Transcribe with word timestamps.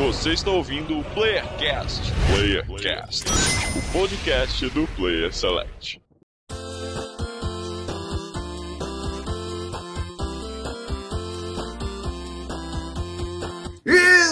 Você 0.00 0.30
está 0.30 0.50
ouvindo 0.50 0.98
o 0.98 1.04
Playercast. 1.12 2.10
Playercast, 2.34 3.26
o 3.76 3.92
podcast 3.92 4.70
do 4.70 4.86
Player 4.96 5.30
Select. 5.30 6.00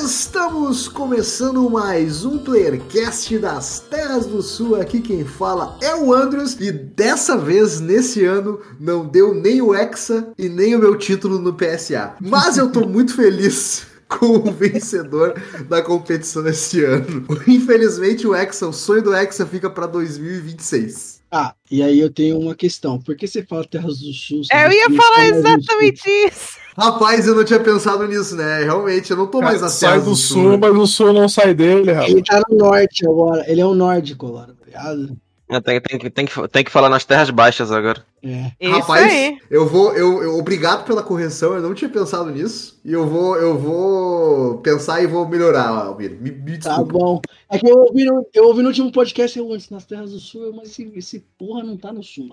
Estamos 0.02 0.88
começando 0.88 1.68
mais 1.68 2.24
um 2.24 2.38
Playercast 2.38 3.38
das 3.38 3.80
Terras 3.80 4.24
do 4.24 4.40
Sul. 4.40 4.80
Aqui 4.80 5.02
quem 5.02 5.22
fala 5.22 5.76
é 5.82 5.94
o 5.94 6.14
Andrews 6.14 6.54
e 6.58 6.72
dessa 6.72 7.36
vez, 7.36 7.78
nesse 7.78 8.24
ano, 8.24 8.58
não 8.80 9.06
deu 9.06 9.34
nem 9.34 9.60
o 9.60 9.74
Hexa 9.74 10.32
e 10.38 10.48
nem 10.48 10.74
o 10.74 10.78
meu 10.78 10.96
título 10.96 11.38
no 11.38 11.52
PSA. 11.52 12.14
Mas 12.18 12.56
eu 12.56 12.72
tô 12.72 12.88
muito 12.88 13.14
feliz 13.14 13.87
com 14.08 14.26
o 14.26 14.52
vencedor 14.52 15.34
da 15.68 15.82
competição 15.82 16.46
este 16.46 16.84
ano. 16.84 17.26
Infelizmente, 17.46 18.26
o 18.26 18.34
Hexa, 18.34 18.66
o 18.66 18.72
sonho 18.72 19.02
do 19.02 19.14
Hexa 19.14 19.46
fica 19.46 19.68
para 19.68 19.86
2026. 19.86 21.18
Ah, 21.30 21.54
e 21.70 21.82
aí 21.82 22.00
eu 22.00 22.10
tenho 22.10 22.38
uma 22.38 22.54
questão. 22.54 22.98
Por 22.98 23.14
que 23.14 23.26
você 23.26 23.44
fala 23.44 23.64
Terras 23.64 23.98
do 23.98 24.12
Sul? 24.12 24.40
É, 24.50 24.66
eu 24.66 24.72
ia 24.72 24.90
falar 24.90 25.26
exatamente 25.26 26.08
isso. 26.26 26.56
Rapaz, 26.74 27.26
eu 27.26 27.34
não 27.34 27.44
tinha 27.44 27.60
pensado 27.60 28.06
nisso, 28.06 28.34
né? 28.34 28.64
Realmente, 28.64 29.10
eu 29.10 29.16
não 29.16 29.26
tô 29.26 29.42
mais 29.42 29.60
na 29.60 29.68
Sai 29.68 29.90
Terras 29.90 30.04
do 30.06 30.16
sul, 30.16 30.56
mas 30.56 30.74
o 30.74 30.86
sul 30.86 31.12
não 31.12 31.28
sai 31.28 31.52
dele, 31.52 31.92
rapaz. 31.92 32.10
Ele 32.10 32.22
tá 32.22 32.40
no 32.48 32.56
norte 32.56 33.06
agora. 33.06 33.44
Ele 33.46 33.60
é 33.60 33.66
o 33.66 33.74
nórdico 33.74 34.26
agora, 34.26 34.54
tá 34.54 34.64
ligado? 34.64 35.16
Tem, 35.64 35.80
tem, 35.80 35.98
que- 35.98 36.10
tem, 36.10 36.26
que, 36.26 36.48
tem 36.48 36.64
que 36.64 36.70
falar 36.70 36.90
nas 36.90 37.04
terras 37.06 37.30
baixas 37.30 37.72
agora. 37.72 38.04
É. 38.22 38.52
Isso 38.60 38.72
Rapaz, 38.80 39.10
aí. 39.12 39.38
eu 39.50 39.66
vou, 39.66 39.94
eu, 39.94 40.22
eu- 40.22 40.36
obrigado 40.38 40.84
pela 40.84 41.02
correção, 41.02 41.54
eu 41.54 41.62
não 41.62 41.72
tinha 41.72 41.88
pensado 41.88 42.30
nisso. 42.30 42.78
E 42.84 42.92
eu 42.92 43.06
vou, 43.06 43.36
eu 43.36 43.56
vou 43.56 44.58
pensar 44.58 45.02
e 45.02 45.06
vou 45.06 45.26
melhorar, 45.26 45.68
Almir. 45.68 46.18
Me, 46.20 46.30
me 46.30 46.58
Tá 46.58 46.82
bom. 46.82 47.22
É 47.50 47.58
que 47.58 47.66
eu 47.66 47.78
ouvi 47.78 48.04
no, 48.04 48.26
eu 48.34 48.44
ouvi 48.44 48.60
no 48.62 48.68
último 48.68 48.92
podcast 48.92 49.38
eu 49.38 49.50
antes 49.52 49.70
nas 49.70 49.86
Terras 49.86 50.10
do 50.12 50.18
Sul, 50.18 50.52
mas 50.54 50.68
esse, 50.70 50.92
esse 50.96 51.20
porra 51.38 51.62
não 51.62 51.76
tá 51.76 51.92
no 51.92 52.02
sul. 52.02 52.28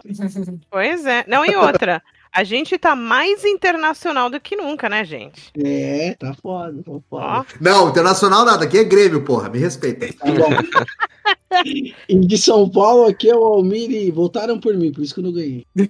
Pois 0.70 1.06
é. 1.06 1.24
Não, 1.28 1.46
e 1.46 1.56
outra. 1.56 2.02
A 2.36 2.44
gente 2.44 2.78
tá 2.78 2.98
mais 2.98 3.46
internacional 3.46 4.30
do 4.30 4.42
que 4.42 4.58
nunca, 4.58 4.90
né, 4.90 5.06
gente? 5.06 5.52
É, 5.58 6.16
tá 6.20 6.36
foda, 6.42 6.84
tá 6.84 6.92
foda. 7.10 7.46
Não, 7.62 7.88
internacional 7.90 8.44
nada, 8.44 8.66
aqui 8.66 8.78
é 8.78 8.84
Grêmio, 8.84 9.22
porra, 9.22 9.48
me 9.48 9.58
respeita. 9.58 10.08
Tá 10.14 10.26
bom. 10.32 10.50
e 12.10 12.20
de 12.20 12.38
São 12.38 12.70
Paulo 12.70 13.08
aqui 13.08 13.30
é 13.30 13.36
o 13.36 13.42
Almir 13.42 13.90
e 13.90 14.12
voltaram 14.12 14.60
por 14.60 14.76
mim, 14.76 14.92
por 14.92 15.02
isso 15.02 15.14
que 15.14 15.22
eu 15.22 15.24
não 15.24 15.32
ganhei. 15.32 15.66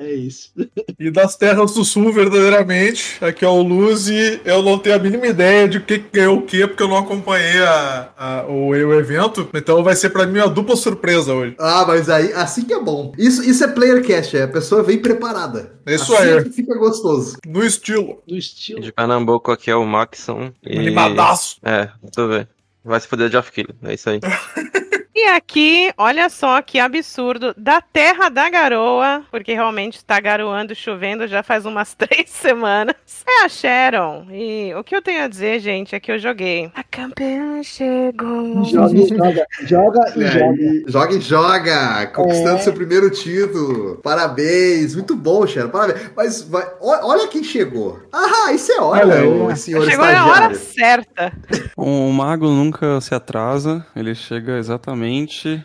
É 0.00 0.12
isso. 0.12 0.50
E 0.98 1.10
das 1.10 1.36
terras 1.36 1.74
do 1.74 1.84
sul, 1.84 2.12
verdadeiramente, 2.12 3.16
aqui 3.20 3.44
é 3.44 3.48
o 3.48 3.60
Luz 3.62 4.08
e 4.08 4.40
eu 4.44 4.62
não 4.62 4.78
tenho 4.78 4.94
a 4.94 4.98
mínima 4.98 5.26
ideia 5.26 5.68
de 5.68 5.78
o 5.78 5.84
que 5.84 5.98
ganhou 6.12 6.38
o 6.38 6.42
que, 6.42 6.66
porque 6.68 6.82
eu 6.82 6.88
não 6.88 6.98
acompanhei 6.98 7.60
a, 7.62 8.08
a- 8.16 8.44
o, 8.48 8.68
o 8.68 8.94
evento. 8.94 9.48
Então 9.52 9.82
vai 9.82 9.96
ser 9.96 10.10
pra 10.10 10.24
mim 10.26 10.38
uma 10.38 10.48
dupla 10.48 10.76
surpresa 10.76 11.27
hoje. 11.28 11.54
Ah, 11.58 11.84
mas 11.86 12.08
aí, 12.08 12.32
assim 12.32 12.64
que 12.64 12.72
é 12.72 12.80
bom. 12.80 13.12
Isso, 13.18 13.42
isso 13.42 13.62
é 13.64 13.68
player 13.68 14.04
cast, 14.04 14.36
é, 14.36 14.42
a 14.42 14.48
pessoa 14.48 14.82
vem 14.82 14.98
preparada. 14.98 15.78
Isso 15.86 16.14
assim 16.14 16.22
aí. 16.22 16.38
é 16.38 16.42
que 16.44 16.50
fica 16.50 16.76
gostoso. 16.76 17.36
No 17.46 17.64
estilo. 17.64 18.22
Do 18.26 18.36
estilo. 18.36 18.80
De 18.80 18.92
Pernambuco 18.92 19.50
aqui 19.52 19.70
é 19.70 19.76
o 19.76 19.86
Maxon. 19.86 20.52
E... 20.64 20.78
Animadaço. 20.78 21.58
É, 21.62 21.88
tu 22.12 22.28
vê. 22.28 22.46
Vai 22.84 23.00
se 23.00 23.08
foder 23.08 23.28
de 23.28 23.36
off-kill. 23.36 23.68
É 23.82 23.94
isso 23.94 24.08
aí. 24.08 24.20
E 25.20 25.24
aqui, 25.30 25.92
olha 25.98 26.28
só 26.28 26.62
que 26.62 26.78
absurdo, 26.78 27.52
da 27.58 27.80
terra 27.80 28.28
da 28.28 28.48
garoa, 28.48 29.24
porque 29.32 29.52
realmente 29.52 29.96
está 29.96 30.20
garoando, 30.20 30.76
chovendo 30.76 31.26
já 31.26 31.42
faz 31.42 31.66
umas 31.66 31.92
três 31.98 32.30
semanas. 32.30 32.94
É 33.28 33.44
a 33.44 33.48
Sharon. 33.48 34.28
E 34.30 34.72
o 34.76 34.84
que 34.84 34.94
eu 34.94 35.02
tenho 35.02 35.24
a 35.24 35.26
dizer, 35.26 35.58
gente, 35.58 35.92
é 35.92 35.98
que 35.98 36.12
eu 36.12 36.20
joguei. 36.20 36.70
A 36.72 36.84
campeã 36.84 37.60
chegou. 37.64 38.62
Joga 38.64 38.94
e 38.96 39.08
joga. 39.08 39.46
Joga 39.62 40.12
e 40.14 40.20
E 40.20 40.26
joga. 40.28 40.84
joga 40.86 41.14
e 41.14 41.20
joga, 41.20 42.06
conquistando 42.14 42.58
É. 42.58 42.60
seu 42.60 42.72
primeiro 42.72 43.10
título. 43.10 43.96
Parabéns, 43.96 44.94
muito 44.94 45.16
bom, 45.16 45.44
Sharon, 45.48 45.70
parabéns. 45.70 46.12
Mas 46.16 46.42
vai, 46.42 46.64
olha 46.80 47.26
quem 47.26 47.42
chegou. 47.42 47.98
Ah, 48.12 48.52
isso 48.52 48.70
é 48.70 48.80
hora, 48.80 49.28
o 49.28 49.56
senhor 49.56 49.84
Chegou 49.90 50.06
na 50.06 50.26
hora 50.28 50.54
certa. 50.54 51.32
O 51.76 52.12
mago 52.12 52.46
nunca 52.46 53.00
se 53.00 53.16
atrasa, 53.16 53.84
ele 53.96 54.14
chega 54.14 54.58
exatamente 54.58 55.07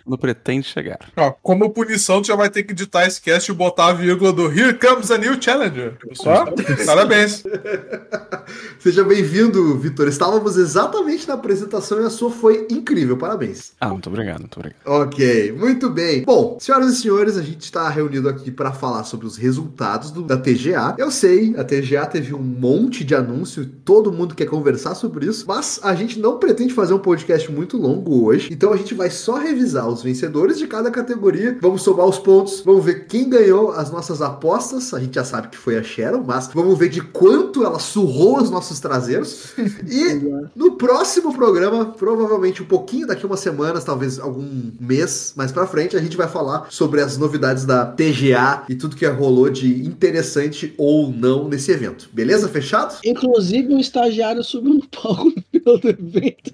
no 0.05 0.17
pretende 0.17 0.67
chegar. 0.67 0.99
Ó, 1.17 1.31
como 1.41 1.69
punição, 1.71 2.21
tu 2.21 2.27
já 2.27 2.35
vai 2.35 2.49
ter 2.49 2.63
que 2.63 2.71
editar 2.71 3.05
esse 3.05 3.21
cast 3.21 3.51
e 3.51 3.53
botar 3.53 3.87
a 3.87 3.93
vírgula 3.93 4.31
do 4.31 4.45
Here 4.51 4.73
comes 4.73 5.11
a 5.11 5.17
new 5.17 5.41
challenger. 5.41 5.97
Só? 6.13 6.45
Parabéns. 6.85 7.43
Seja 8.79 9.03
bem-vindo, 9.03 9.77
Vitor. 9.77 10.07
Estávamos 10.07 10.57
exatamente 10.57 11.27
na 11.27 11.33
apresentação 11.35 12.01
e 12.01 12.05
a 12.05 12.09
sua 12.09 12.29
foi 12.29 12.67
incrível. 12.69 13.17
Parabéns. 13.17 13.73
Ah, 13.79 13.89
muito 13.89 14.07
obrigado, 14.09 14.39
muito 14.41 14.57
obrigado. 14.57 14.79
Ok, 14.85 15.51
muito 15.53 15.89
bem. 15.89 16.23
Bom, 16.23 16.57
senhoras 16.59 16.93
e 16.93 17.01
senhores, 17.01 17.37
a 17.37 17.41
gente 17.41 17.61
está 17.61 17.87
reunido 17.89 18.27
aqui 18.29 18.51
para 18.51 18.71
falar 18.71 19.03
sobre 19.03 19.25
os 19.25 19.37
resultados 19.37 20.11
do- 20.11 20.23
da 20.23 20.37
TGA. 20.37 20.95
Eu 20.97 21.11
sei, 21.11 21.55
a 21.57 21.63
TGA 21.63 22.05
teve 22.05 22.33
um 22.33 22.39
monte 22.41 23.03
de 23.03 23.15
anúncio, 23.15 23.65
todo 23.85 24.11
mundo 24.11 24.35
quer 24.35 24.45
conversar 24.45 24.95
sobre 24.95 25.25
isso, 25.27 25.45
mas 25.47 25.79
a 25.83 25.95
gente 25.95 26.19
não 26.19 26.37
pretende 26.37 26.73
fazer 26.73 26.93
um 26.93 26.99
podcast 26.99 27.51
muito 27.51 27.77
longo 27.77 28.25
hoje, 28.25 28.49
então 28.51 28.73
a 28.73 28.77
gente 28.77 28.93
vai 28.93 29.09
só 29.09 29.32
revisar 29.38 29.88
os 29.88 30.03
vencedores 30.03 30.57
de 30.57 30.67
cada 30.67 30.91
categoria, 30.91 31.57
vamos 31.61 31.81
somar 31.81 32.05
os 32.05 32.19
pontos, 32.19 32.61
vamos 32.61 32.83
ver 32.83 33.05
quem 33.07 33.29
ganhou 33.29 33.71
as 33.71 33.91
nossas 33.91 34.21
apostas. 34.21 34.94
A 34.94 34.99
gente 34.99 35.16
já 35.16 35.23
sabe 35.23 35.49
que 35.49 35.57
foi 35.57 35.77
a 35.77 35.83
Sharon, 35.83 36.23
mas 36.25 36.49
vamos 36.53 36.77
ver 36.77 36.89
de 36.89 37.01
quanto 37.01 37.63
ela 37.63 37.79
surrou 37.79 38.41
os 38.41 38.49
nossos 38.49 38.79
traseiros. 38.79 39.53
E 39.88 40.21
no 40.55 40.73
próximo 40.77 41.33
programa, 41.33 41.85
provavelmente 41.85 42.61
um 42.61 42.66
pouquinho 42.66 43.07
daqui 43.07 43.25
a 43.25 43.27
umas 43.27 43.39
semanas, 43.39 43.83
talvez 43.83 44.19
algum 44.19 44.71
mês 44.79 45.33
mais 45.35 45.51
pra 45.51 45.67
frente, 45.67 45.95
a 45.95 46.01
gente 46.01 46.17
vai 46.17 46.27
falar 46.27 46.67
sobre 46.69 47.01
as 47.01 47.17
novidades 47.17 47.65
da 47.65 47.85
TGA 47.85 48.63
e 48.69 48.75
tudo 48.75 48.95
que 48.95 49.05
rolou 49.05 49.50
de 49.50 49.85
interessante 49.85 50.73
ou 50.77 51.09
não 51.09 51.47
nesse 51.47 51.71
evento. 51.71 52.09
Beleza? 52.11 52.50
Fechado? 52.50 52.95
Inclusive, 53.05 53.73
um 53.73 53.79
estagiário 53.79 54.44
subiu 54.44 54.75
no 54.75 54.88
palco 54.88 55.31
do 55.53 55.89
evento. 55.89 56.51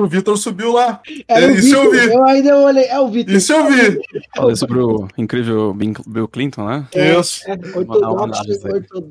O 0.00 0.06
Vitor 0.06 0.36
subiu 0.36 0.72
lá. 0.72 1.00
Era 1.28 1.45
o 1.46 1.58
Isso 1.58 1.74
eu 1.74 1.90
vi. 1.90 2.12
Eu 2.12 2.24
ainda 2.24 2.56
olhei. 2.58 2.84
É 2.84 2.98
o 3.00 3.08
Vitor. 3.08 3.34
Isso 3.34 3.52
eu 3.52 3.66
vi. 3.66 4.00
Falei 4.34 4.56
sobre 4.56 4.78
o 4.78 5.08
incrível 5.16 5.74
Bill 6.06 6.28
Clinton, 6.28 6.66
né? 6.66 6.86
Isso. 6.94 7.42
É, 7.46 7.52
aí. 7.52 7.58
ortodoxo. 7.74 8.42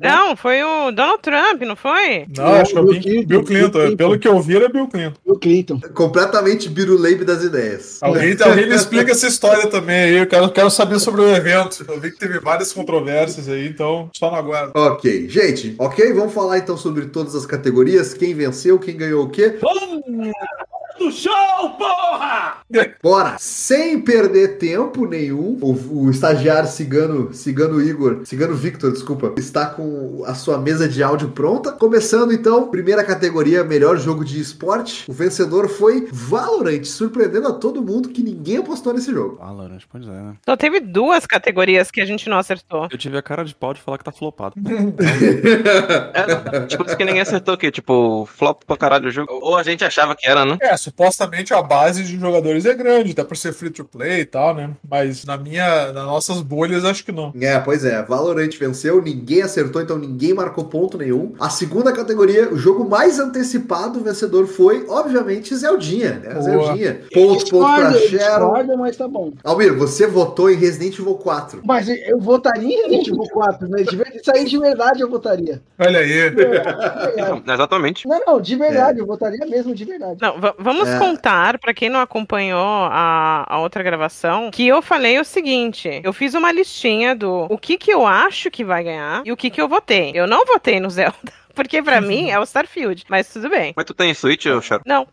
Não, 0.02 0.36
foi 0.36 0.62
o 0.62 0.90
Donald 0.90 1.20
Trump, 1.22 1.62
não 1.62 1.76
foi? 1.76 2.26
Não, 2.36 2.44
acho 2.54 2.72
que 2.72 2.78
é 2.78 2.80
o 2.80 2.84
Bill 2.84 3.00
Bill, 3.00 3.02
Clinton, 3.02 3.26
Bill 3.26 3.44
Clinton. 3.44 3.46
Bill 3.46 3.70
Clinton. 3.70 3.96
Pelo 3.96 4.18
que 4.18 4.28
eu 4.28 4.40
vi, 4.40 4.56
era 4.56 4.68
Bill 4.68 4.88
Clinton. 4.88 5.16
O 5.24 5.38
Clinton. 5.38 5.80
Completamente 5.94 6.68
biruleibe 6.68 7.24
das 7.24 7.42
ideias. 7.42 7.98
Alguém, 8.02 8.36
alguém 8.40 8.68
me 8.68 8.74
explica 8.74 9.12
essa 9.12 9.26
história 9.26 9.66
também 9.68 9.96
aí. 9.96 10.16
Eu 10.16 10.26
quero, 10.26 10.50
quero 10.50 10.70
saber 10.70 10.98
sobre 10.98 11.22
o 11.22 11.34
evento. 11.34 11.84
Eu 11.88 12.00
vi 12.00 12.10
que 12.10 12.18
teve 12.18 12.38
várias 12.38 12.72
controvérsias 12.72 13.48
aí, 13.48 13.66
então 13.66 14.10
só 14.12 14.30
no 14.30 14.36
aguardo. 14.36 14.72
Ok, 14.74 15.28
gente, 15.28 15.74
ok? 15.78 16.12
Vamos 16.12 16.32
falar 16.32 16.58
então 16.58 16.76
sobre 16.76 17.06
todas 17.06 17.34
as 17.34 17.46
categorias, 17.46 18.14
quem 18.14 18.34
venceu, 18.34 18.78
quem 18.78 18.96
ganhou 18.96 19.24
o 19.24 19.30
quê? 19.30 19.58
Do 20.98 21.12
show, 21.12 21.70
porra! 21.78 22.58
Bora! 23.02 23.36
Sem 23.38 24.00
perder 24.00 24.58
tempo 24.58 25.06
nenhum, 25.06 25.58
o, 25.60 26.06
o 26.06 26.10
estagiário 26.10 26.68
cigano, 26.68 27.32
cigano 27.34 27.80
Igor, 27.80 28.22
cigano 28.24 28.54
Victor, 28.54 28.92
desculpa, 28.92 29.34
está 29.36 29.66
com 29.66 30.24
a 30.26 30.34
sua 30.34 30.58
mesa 30.58 30.88
de 30.88 31.02
áudio 31.02 31.28
pronta. 31.30 31.72
Começando 31.72 32.32
então, 32.32 32.68
primeira 32.68 33.04
categoria, 33.04 33.62
melhor 33.62 33.98
jogo 33.98 34.24
de 34.24 34.40
esporte. 34.40 35.04
O 35.08 35.12
vencedor 35.12 35.68
foi 35.68 36.08
Valorant, 36.10 36.84
surpreendendo 36.84 37.48
a 37.48 37.52
todo 37.52 37.82
mundo 37.82 38.08
que 38.08 38.22
ninguém 38.22 38.56
apostou 38.58 38.92
nesse 38.94 39.12
jogo. 39.12 39.36
Valorant, 39.36 39.82
pois 39.90 40.04
é, 40.04 40.10
né? 40.10 40.34
Só 40.44 40.56
teve 40.56 40.80
duas 40.80 41.26
categorias 41.26 41.90
que 41.90 42.00
a 42.00 42.06
gente 42.06 42.28
não 42.28 42.38
acertou. 42.38 42.88
Eu 42.90 42.98
tive 42.98 43.18
a 43.18 43.22
cara 43.22 43.44
de 43.44 43.54
pau 43.54 43.74
de 43.74 43.82
falar 43.82 43.98
que 43.98 44.04
tá 44.04 44.12
flopado. 44.12 44.54
É, 46.14 46.66
tipo, 46.66 46.84
isso 46.84 46.96
que 46.96 47.04
ninguém 47.04 47.20
acertou 47.20 47.54
aqui. 47.54 47.70
Tipo, 47.70 48.26
flop 48.26 48.62
pra 48.66 48.76
caralho 48.76 49.08
o 49.08 49.10
jogo. 49.10 49.38
Ou 49.42 49.56
a 49.56 49.62
gente 49.62 49.84
achava 49.84 50.14
que 50.16 50.26
era, 50.26 50.44
né? 50.44 50.56
É, 50.60 50.76
supostamente 50.86 51.52
a 51.52 51.60
base 51.62 52.04
de 52.04 52.16
jogadores 52.18 52.64
é 52.64 52.72
grande, 52.74 53.10
até 53.12 53.24
por 53.24 53.36
ser 53.36 53.52
free 53.52 53.70
to 53.70 53.84
play 53.84 54.20
e 54.20 54.24
tal, 54.24 54.54
né? 54.54 54.70
Mas 54.88 55.24
na 55.24 55.36
minha, 55.36 55.92
nas 55.92 56.04
nossas 56.06 56.40
bolhas, 56.40 56.84
acho 56.84 57.04
que 57.04 57.10
não. 57.12 57.32
É, 57.40 57.58
pois 57.58 57.84
é, 57.84 58.02
Valorant 58.02 58.50
venceu, 58.58 59.02
ninguém 59.02 59.42
acertou, 59.42 59.82
então 59.82 59.98
ninguém 59.98 60.32
marcou 60.32 60.64
ponto 60.64 60.96
nenhum. 60.96 61.34
A 61.40 61.50
segunda 61.50 61.92
categoria, 61.92 62.48
o 62.52 62.56
jogo 62.56 62.88
mais 62.88 63.18
antecipado, 63.18 63.98
o 63.98 64.02
vencedor 64.04 64.46
foi, 64.46 64.86
obviamente, 64.88 65.54
Zeldinha, 65.56 66.20
né? 66.22 66.30
Boa. 66.34 66.42
Zeldinha. 66.42 67.00
Ponto, 67.12 67.50
ponto 67.50 67.74
pra 67.74 67.92
Sharon. 67.94 68.46
discorda, 68.52 68.76
mas 68.76 68.96
tá 68.96 69.08
bom. 69.08 69.32
Almir, 69.42 69.74
você 69.76 70.06
votou 70.06 70.50
em 70.50 70.54
Resident 70.56 70.98
Evil 70.98 71.14
4. 71.14 71.62
Mas 71.64 71.88
eu 71.88 72.18
votaria 72.20 72.68
em 72.68 72.82
Resident 72.82 73.08
Evil 73.08 73.28
4, 73.32 73.68
né? 73.68 73.82
De 73.82 73.96
verdade, 73.96 74.20
isso 74.20 74.30
aí 74.32 74.44
de 74.44 74.58
verdade 74.58 75.00
eu 75.00 75.10
votaria. 75.10 75.60
Olha 75.78 75.98
aí. 75.98 76.12
É, 76.12 77.52
Exatamente. 77.54 78.06
Não, 78.06 78.20
não, 78.26 78.40
de 78.40 78.56
verdade, 78.56 78.98
eu 79.00 79.06
votaria 79.06 79.44
mesmo 79.46 79.74
de 79.74 79.84
verdade. 79.84 80.18
Não, 80.20 80.40
va- 80.40 80.54
vamos 80.58 80.75
vamos 80.76 80.94
É. 80.94 80.98
contar, 80.98 81.58
pra 81.58 81.72
quem 81.74 81.88
não 81.88 82.00
acompanhou 82.00 82.88
a, 82.90 83.44
a 83.48 83.58
outra 83.58 83.82
gravação, 83.82 84.50
que 84.50 84.66
eu 84.66 84.80
falei 84.82 85.18
o 85.18 85.24
seguinte: 85.24 86.00
eu 86.04 86.12
fiz 86.12 86.34
uma 86.34 86.52
listinha 86.52 87.14
do 87.14 87.46
o 87.50 87.58
que 87.58 87.76
que 87.78 87.90
eu 87.92 88.06
acho 88.06 88.50
que 88.50 88.64
vai 88.64 88.82
ganhar 88.84 89.22
e 89.24 89.32
o 89.32 89.36
que 89.36 89.50
que 89.50 89.60
eu 89.60 89.68
votei. 89.68 90.12
Eu 90.14 90.26
não 90.26 90.44
votei 90.44 90.78
no 90.80 90.90
Zelda, 90.90 91.32
porque 91.56 91.82
pra 91.82 92.00
mim 92.00 92.30
é 92.30 92.38
o 92.38 92.42
Starfield, 92.44 93.04
mas 93.08 93.28
tudo 93.28 93.48
bem. 93.48 93.72
Mas 93.74 93.84
tu 93.86 93.94
tem 93.94 94.14
Switch, 94.14 94.44
Charo? 94.62 94.82
Não, 94.86 95.08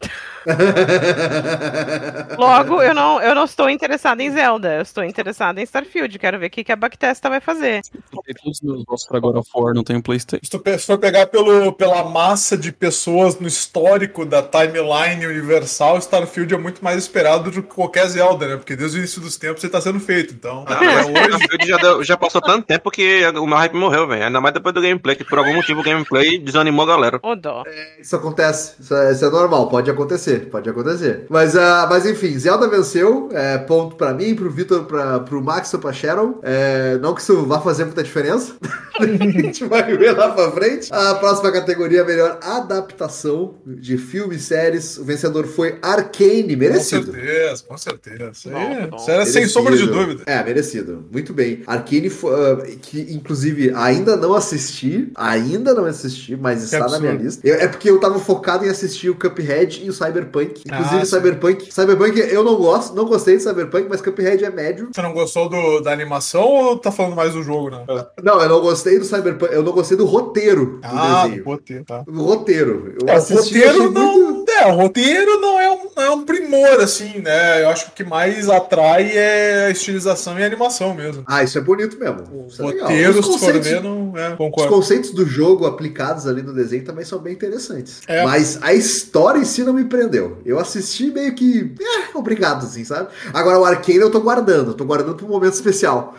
logo 2.37 2.81
eu 2.81 2.93
não, 2.93 3.21
eu 3.21 3.33
não 3.33 3.45
estou 3.45 3.69
interessada 3.69 4.21
em 4.21 4.29
Zelda, 4.29 4.75
eu 4.75 4.81
estou 4.81 5.03
interessada 5.03 5.59
em 5.59 5.63
Starfield. 5.63 6.19
Quero 6.19 6.37
ver 6.37 6.47
o 6.47 6.49
que, 6.49 6.63
que 6.63 6.71
a 6.71 6.75
Bactesta 6.75 7.29
vai 7.29 7.39
fazer. 7.39 7.81
Todos 8.11 8.35
os 8.45 8.61
meus 8.61 8.83
votos 8.85 9.05
pra 9.07 9.19
God 9.19 9.37
of 9.37 9.49
War, 9.55 9.73
não 9.73 9.83
tenho 9.83 10.01
Playstation. 10.03 10.43
Se 10.43 10.51
tu 10.51 10.61
se 10.77 10.85
for 10.85 10.97
pegar 10.97 11.27
pelo, 11.27 11.71
pela 11.73 12.03
massa 12.03 12.57
de 12.57 12.71
pessoas 12.71 13.39
no 13.39 13.47
histórico 13.47 14.25
da 14.25 14.41
timeline 14.43 15.25
universal, 15.25 15.97
Starfield 15.99 16.53
é 16.53 16.57
muito 16.57 16.83
mais 16.83 16.97
esperado 16.97 17.49
do 17.49 17.63
que 17.63 17.73
qualquer 17.73 18.07
Zelda, 18.07 18.47
né? 18.47 18.57
Porque 18.57 18.75
desde 18.75 18.97
o 18.97 18.99
início 18.99 19.21
dos 19.21 19.37
tempos 19.37 19.63
ele 19.63 19.71
tá 19.71 19.79
sendo 19.79 19.99
feito. 19.99 20.33
Então, 20.33 20.65
Ah, 20.67 20.79
hoje. 21.05 21.13
Starfield 21.39 21.67
já, 21.67 21.77
deu- 21.77 22.03
já 22.03 22.17
passou 22.17 22.41
tanto 22.41 22.65
tempo 22.65 22.91
que 22.91 23.25
o 23.27 23.47
meu 23.47 23.57
hype 23.57 23.75
morreu, 23.75 24.07
velho. 24.07 24.25
Ainda 24.25 24.41
mais 24.41 24.53
depois 24.53 24.73
do 24.75 24.81
gameplay, 24.81 25.15
que 25.15 25.23
por 25.23 25.37
algum 25.37 25.53
motivo 25.53 25.79
o 25.79 25.83
gameplay 25.83 26.32
desanimou 26.37 26.83
a 26.83 26.87
galera. 26.87 27.19
Ô 27.23 27.35
dó. 27.35 27.63
Isso 27.99 28.15
acontece, 28.15 28.73
isso 28.79 28.93
é, 28.93 29.11
isso 29.11 29.25
é 29.25 29.29
normal, 29.29 29.69
pode 29.69 29.89
acontecer, 29.89 30.47
pode 30.49 30.69
acontecer. 30.69 31.25
Mas, 31.29 31.55
ah, 31.55 31.87
mas 31.89 32.05
enfim, 32.05 32.37
Zelda 32.37 32.67
venceu, 32.67 33.29
é, 33.31 33.57
ponto 33.57 33.95
pra 33.95 34.13
mim, 34.13 34.35
pro 34.35 34.49
Vitor, 34.49 34.83
pra, 34.85 35.19
pro 35.19 35.41
Max 35.43 35.71
e 35.73 35.77
pra 35.77 35.93
Sharon. 35.93 36.39
É, 36.43 36.97
não 37.01 37.13
que 37.13 37.21
isso 37.21 37.45
vá 37.45 37.59
fazer 37.61 37.85
muita 37.85 38.03
diferença, 38.03 38.53
a 38.99 39.05
gente 39.05 39.65
vai 39.65 39.95
ver 39.97 40.11
lá 40.17 40.29
pra 40.31 40.51
frente. 40.51 40.91
A 40.93 41.15
próxima 41.15 41.51
categoria, 41.51 42.01
é 42.01 42.03
melhor 42.03 42.39
adaptação 42.41 43.55
de 43.65 43.97
filmes 43.97 44.41
e 44.41 44.45
séries. 44.45 44.97
O 44.97 45.03
vencedor 45.03 45.45
foi 45.45 45.77
Arcane, 45.81 46.53
Com 46.53 46.59
merecido. 46.59 47.11
certeza, 47.11 47.63
com 47.67 47.77
certeza. 47.77 48.31
Isso, 48.33 48.49
aí, 48.49 48.81
Bom, 48.81 48.87
bom. 48.91 48.97
isso 48.97 49.11
era 49.11 49.25
sem 49.25 49.33
Merecido. 49.35 49.49
sombra 49.53 49.77
de 49.77 49.87
dúvida. 49.87 50.23
É, 50.25 50.43
merecido. 50.43 51.05
Muito 51.11 51.33
bem. 51.33 51.61
Arcane, 51.67 52.09
fo- 52.09 52.29
ah, 52.29 52.63
que 52.81 53.01
inclusive 53.13 53.71
ainda 53.75 54.15
não 54.15 54.33
assisti, 54.33 55.11
ainda 55.15 55.73
não 55.73 55.85
assisti, 55.85 56.22
mas 56.39 56.63
está 56.63 56.87
na 56.87 56.99
minha 56.99 57.13
lista. 57.13 57.45
Eu- 57.47 57.55
é 57.55 57.67
porque 57.67 57.89
eu 57.89 57.99
tava 57.99 58.19
focado 58.19 58.65
em 58.65 58.69
assistir 58.69 59.09
o 59.09 59.15
Cuphead 59.15 59.83
e 59.85 59.89
o 59.89 59.93
Cyberpunk. 59.93 60.63
Inclusive, 60.65 61.01
Ah. 61.01 61.05
Cyberpunk. 61.05 61.73
Cyberpunk 61.73 62.19
eu 62.19 62.43
não 62.43 62.55
gosto, 62.55 62.95
não 62.95 63.05
gostei 63.05 63.37
de 63.37 63.43
Cyberpunk, 63.43 63.87
mas 63.89 64.01
Cuphead 64.01 64.43
é 64.43 64.49
médio. 64.49 64.89
Você 64.93 65.01
não 65.01 65.13
gostou 65.13 65.49
do- 65.49 65.79
da 65.81 65.91
animação 65.91 66.43
ou 66.43 66.77
tá 66.77 66.91
falando 66.91 67.15
mais 67.15 67.33
do 67.33 67.43
jogo, 67.43 67.69
né? 67.69 67.83
Não, 68.23 68.41
eu 68.41 68.49
não 68.49 68.61
gostei 68.61 68.97
do 68.99 69.05
Cyberpunk, 69.05 69.53
eu 69.53 69.63
não 69.63 69.71
gostei 69.71 69.97
do 69.97 70.05
roteiro 70.05 70.77
do 70.77 70.79
Ah, 70.83 71.23
desenho. 71.25 71.43
vou 71.43 71.57
ter, 71.57 71.83
tá. 71.83 72.03
O 72.07 72.21
roteiro. 72.23 72.95
Eu 73.01 73.07
É, 73.09 73.13
o 73.13 73.17
assisti, 73.17 73.57
roteiro 73.65 73.91
não. 73.91 74.13
muito- 74.13 74.52
É, 74.63 74.71
o 74.71 74.75
roteiro 74.75 75.39
não 75.39 75.59
é, 75.59 75.69
um, 75.71 75.87
não 75.95 76.03
é 76.03 76.09
um 76.11 76.23
primor, 76.25 76.79
assim, 76.81 77.19
né? 77.19 77.63
Eu 77.63 77.69
acho 77.69 77.85
que 77.85 77.91
o 77.91 77.93
que 77.95 78.03
mais 78.03 78.49
atrai 78.49 79.11
é 79.15 79.65
a 79.67 79.69
estilização 79.69 80.39
e 80.39 80.43
a 80.43 80.45
animação 80.45 80.93
mesmo. 80.93 81.23
Ah, 81.27 81.43
isso 81.43 81.57
é 81.57 81.61
bonito 81.61 81.97
mesmo. 81.99 82.21
O 82.31 82.47
Isso 82.47 82.61
é 82.61 82.65
legal. 82.67 82.87
roteiro, 82.87 83.09
Os 83.11 83.15
se 83.17 83.21
for 83.23 83.31
conceitos- 83.39 83.67
ver, 83.67 83.81
não 83.83 84.13
é. 84.17 84.35
Os 84.39 84.65
conceitos 84.65 85.11
do 85.11 85.25
jogo 85.25 85.65
aplicados 85.65 86.27
ali 86.27 86.41
no 86.41 86.53
desenho 86.53 86.83
também 86.83 87.03
são 87.03 87.19
bem 87.19 87.33
interessantes. 87.33 88.01
É. 88.07 88.23
Mas 88.23 88.59
a 88.61 88.73
história 88.73 89.39
em 89.39 89.45
si 89.45 89.63
não 89.63 89.73
me 89.73 89.83
prendeu. 89.85 90.37
Eu 90.45 90.59
assisti 90.59 91.11
meio 91.11 91.33
que. 91.35 91.73
É, 91.81 92.17
obrigado, 92.17 92.65
assim, 92.65 92.83
sabe? 92.85 93.09
Agora 93.33 93.59
o 93.59 93.65
Arcane 93.65 93.97
eu 93.99 94.11
tô 94.11 94.19
guardando. 94.21 94.71
Eu 94.71 94.73
tô 94.75 94.85
guardando 94.85 95.15
pra 95.15 95.25
um 95.25 95.29
momento 95.29 95.53
especial. 95.53 96.15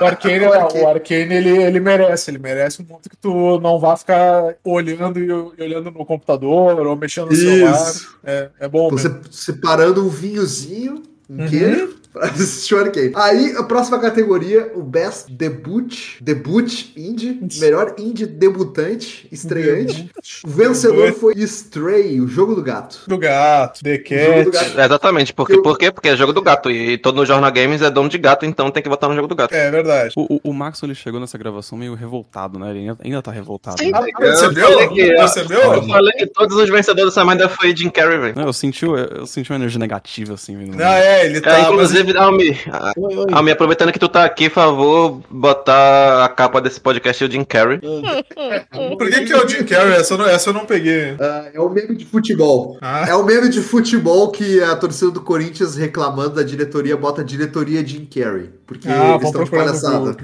O 0.00 0.04
Arcane, 0.04 0.40
O 0.46 0.52
Arcane. 0.52 0.84
o 0.84 0.88
Arcane 0.88 1.34
ele, 1.34 1.62
ele 1.62 1.80
merece. 1.80 2.30
Ele 2.30 2.38
merece 2.38 2.80
um 2.82 2.86
mundo 2.86 3.08
que 3.08 3.16
tu 3.16 3.60
não 3.60 3.78
vá 3.78 3.96
ficar 3.96 4.54
olhando 4.64 5.18
e, 5.18 5.26
e 5.26 5.62
olhando 5.62 5.90
no 5.90 6.04
computador 6.06 6.86
ou 6.86 6.96
mexendo 6.96 7.09
no 7.18 7.32
Isso. 7.32 7.42
celular. 7.42 7.92
É, 8.24 8.50
é 8.60 8.68
bom. 8.68 8.90
Você 8.90 9.08
mesmo. 9.08 9.22
separando 9.32 10.04
um 10.04 10.08
vinhozinho, 10.08 11.02
um 11.28 11.42
Uhum. 11.42 11.48
queijo. 11.48 11.99
Pra 12.12 12.26
assistir 12.26 12.74
o 12.74 12.78
Arcane. 12.78 13.12
Aí, 13.14 13.54
a 13.56 13.62
próxima 13.62 13.98
categoria, 13.98 14.72
o 14.74 14.82
Best 14.82 15.30
Debut. 15.30 16.16
Debut 16.20 16.86
Indie. 16.96 17.38
Melhor 17.60 17.94
Indie 17.98 18.26
debutante, 18.26 19.28
estreante. 19.30 20.10
O 20.44 20.48
vencedor 20.48 21.12
foi 21.12 21.34
Stray, 21.36 22.20
o 22.20 22.26
jogo 22.26 22.54
do 22.54 22.62
gato. 22.62 23.02
Do 23.06 23.16
gato, 23.18 23.80
The 23.82 23.94
jogo 23.96 24.44
do 24.44 24.50
Cat. 24.50 24.64
gato. 24.68 24.80
É, 24.80 24.84
exatamente. 24.86 25.32
Porque, 25.32 25.54
Eu- 25.54 25.62
por 25.62 25.78
quê? 25.78 25.90
Porque 25.92 26.08
é 26.08 26.16
jogo 26.16 26.32
do 26.32 26.42
gato. 26.42 26.70
E 26.70 26.98
todo 26.98 27.16
no 27.16 27.24
Jornal 27.26 27.50
Games 27.52 27.80
é 27.82 27.90
dono 27.90 28.08
de 28.08 28.18
gato, 28.18 28.44
então 28.44 28.70
tem 28.70 28.82
que 28.82 28.88
votar 28.88 29.08
no 29.08 29.14
jogo 29.14 29.28
do 29.28 29.34
gato. 29.36 29.52
É 29.54 29.70
verdade. 29.70 30.12
O, 30.16 30.34
o, 30.36 30.50
o 30.50 30.52
Max 30.52 30.82
ele 30.82 30.94
chegou 30.94 31.20
nessa 31.20 31.38
gravação 31.38 31.78
meio 31.78 31.94
revoltado, 31.94 32.58
né? 32.58 32.70
Ele 32.70 32.78
ainda, 32.80 32.96
ainda 33.04 33.22
tá 33.22 33.30
revoltado. 33.30 33.80
Sim. 33.80 33.90
Ah, 33.94 34.00
Eu 34.06 34.18
percebeu? 34.18 34.88
que- 34.90 35.14
Percebeu? 35.14 35.60
Eu 35.74 35.82
falei 35.86 36.12
que 36.12 36.26
todos 36.26 36.56
os 36.56 36.68
vencedores 36.68 37.10
dessa 37.14 37.24
merda 37.24 37.48
foi 37.48 37.76
Jim 37.76 37.88
Carrey, 37.90 38.18
velho. 38.18 38.40
Eu 38.40 38.52
senti, 38.52 38.84
o- 38.84 38.96
eu 38.96 39.26
senti 39.26 39.50
uma 39.52 39.56
energia 39.58 39.78
negativa, 39.78 40.34
assim. 40.34 40.56
Não, 40.56 40.84
é, 40.86 41.26
ele 41.26 41.38
É, 41.38 41.40
tá. 41.40 41.50
mas- 41.58 41.68
inclusive, 41.68 41.99
Almi, 42.16 42.56
a- 42.70 42.92
Oi, 42.96 43.16
oi. 43.16 43.26
Almi, 43.32 43.50
aproveitando 43.50 43.92
que 43.92 43.98
tu 43.98 44.08
tá 44.08 44.24
aqui, 44.24 44.48
por 44.48 44.54
favor, 44.54 45.20
botar 45.30 46.24
a 46.24 46.28
capa 46.28 46.60
desse 46.60 46.80
podcast 46.80 47.24
o 47.24 47.30
Jim 47.30 47.44
Carrey. 47.44 47.80
Por 48.98 49.10
que, 49.10 49.24
que 49.24 49.32
é 49.32 49.36
o 49.44 49.48
Jim 49.48 49.64
Carrey? 49.64 49.94
Essa 49.94 50.14
eu 50.14 50.18
não, 50.18 50.26
essa 50.26 50.50
eu 50.50 50.54
não 50.54 50.64
peguei. 50.66 51.16
Ah, 51.20 51.48
é 51.52 51.60
o 51.60 51.68
meme 51.68 51.96
de 51.96 52.04
futebol. 52.04 52.78
Ah. 52.80 53.06
É 53.08 53.14
o 53.14 53.24
meme 53.24 53.48
de 53.48 53.60
futebol 53.60 54.30
que 54.30 54.60
a 54.62 54.76
torcida 54.76 55.10
do 55.10 55.20
Corinthians 55.20 55.76
reclamando 55.76 56.34
da 56.36 56.42
diretoria 56.42 56.96
bota 56.96 57.24
diretoria 57.24 57.86
Jim 57.86 58.04
Carrey. 58.06 58.50
Porque 58.70 58.86
Ah, 58.88 59.14
eles 59.16 59.26
estão 59.26 59.42
de 59.42 59.50
palhaçada. 59.50 60.16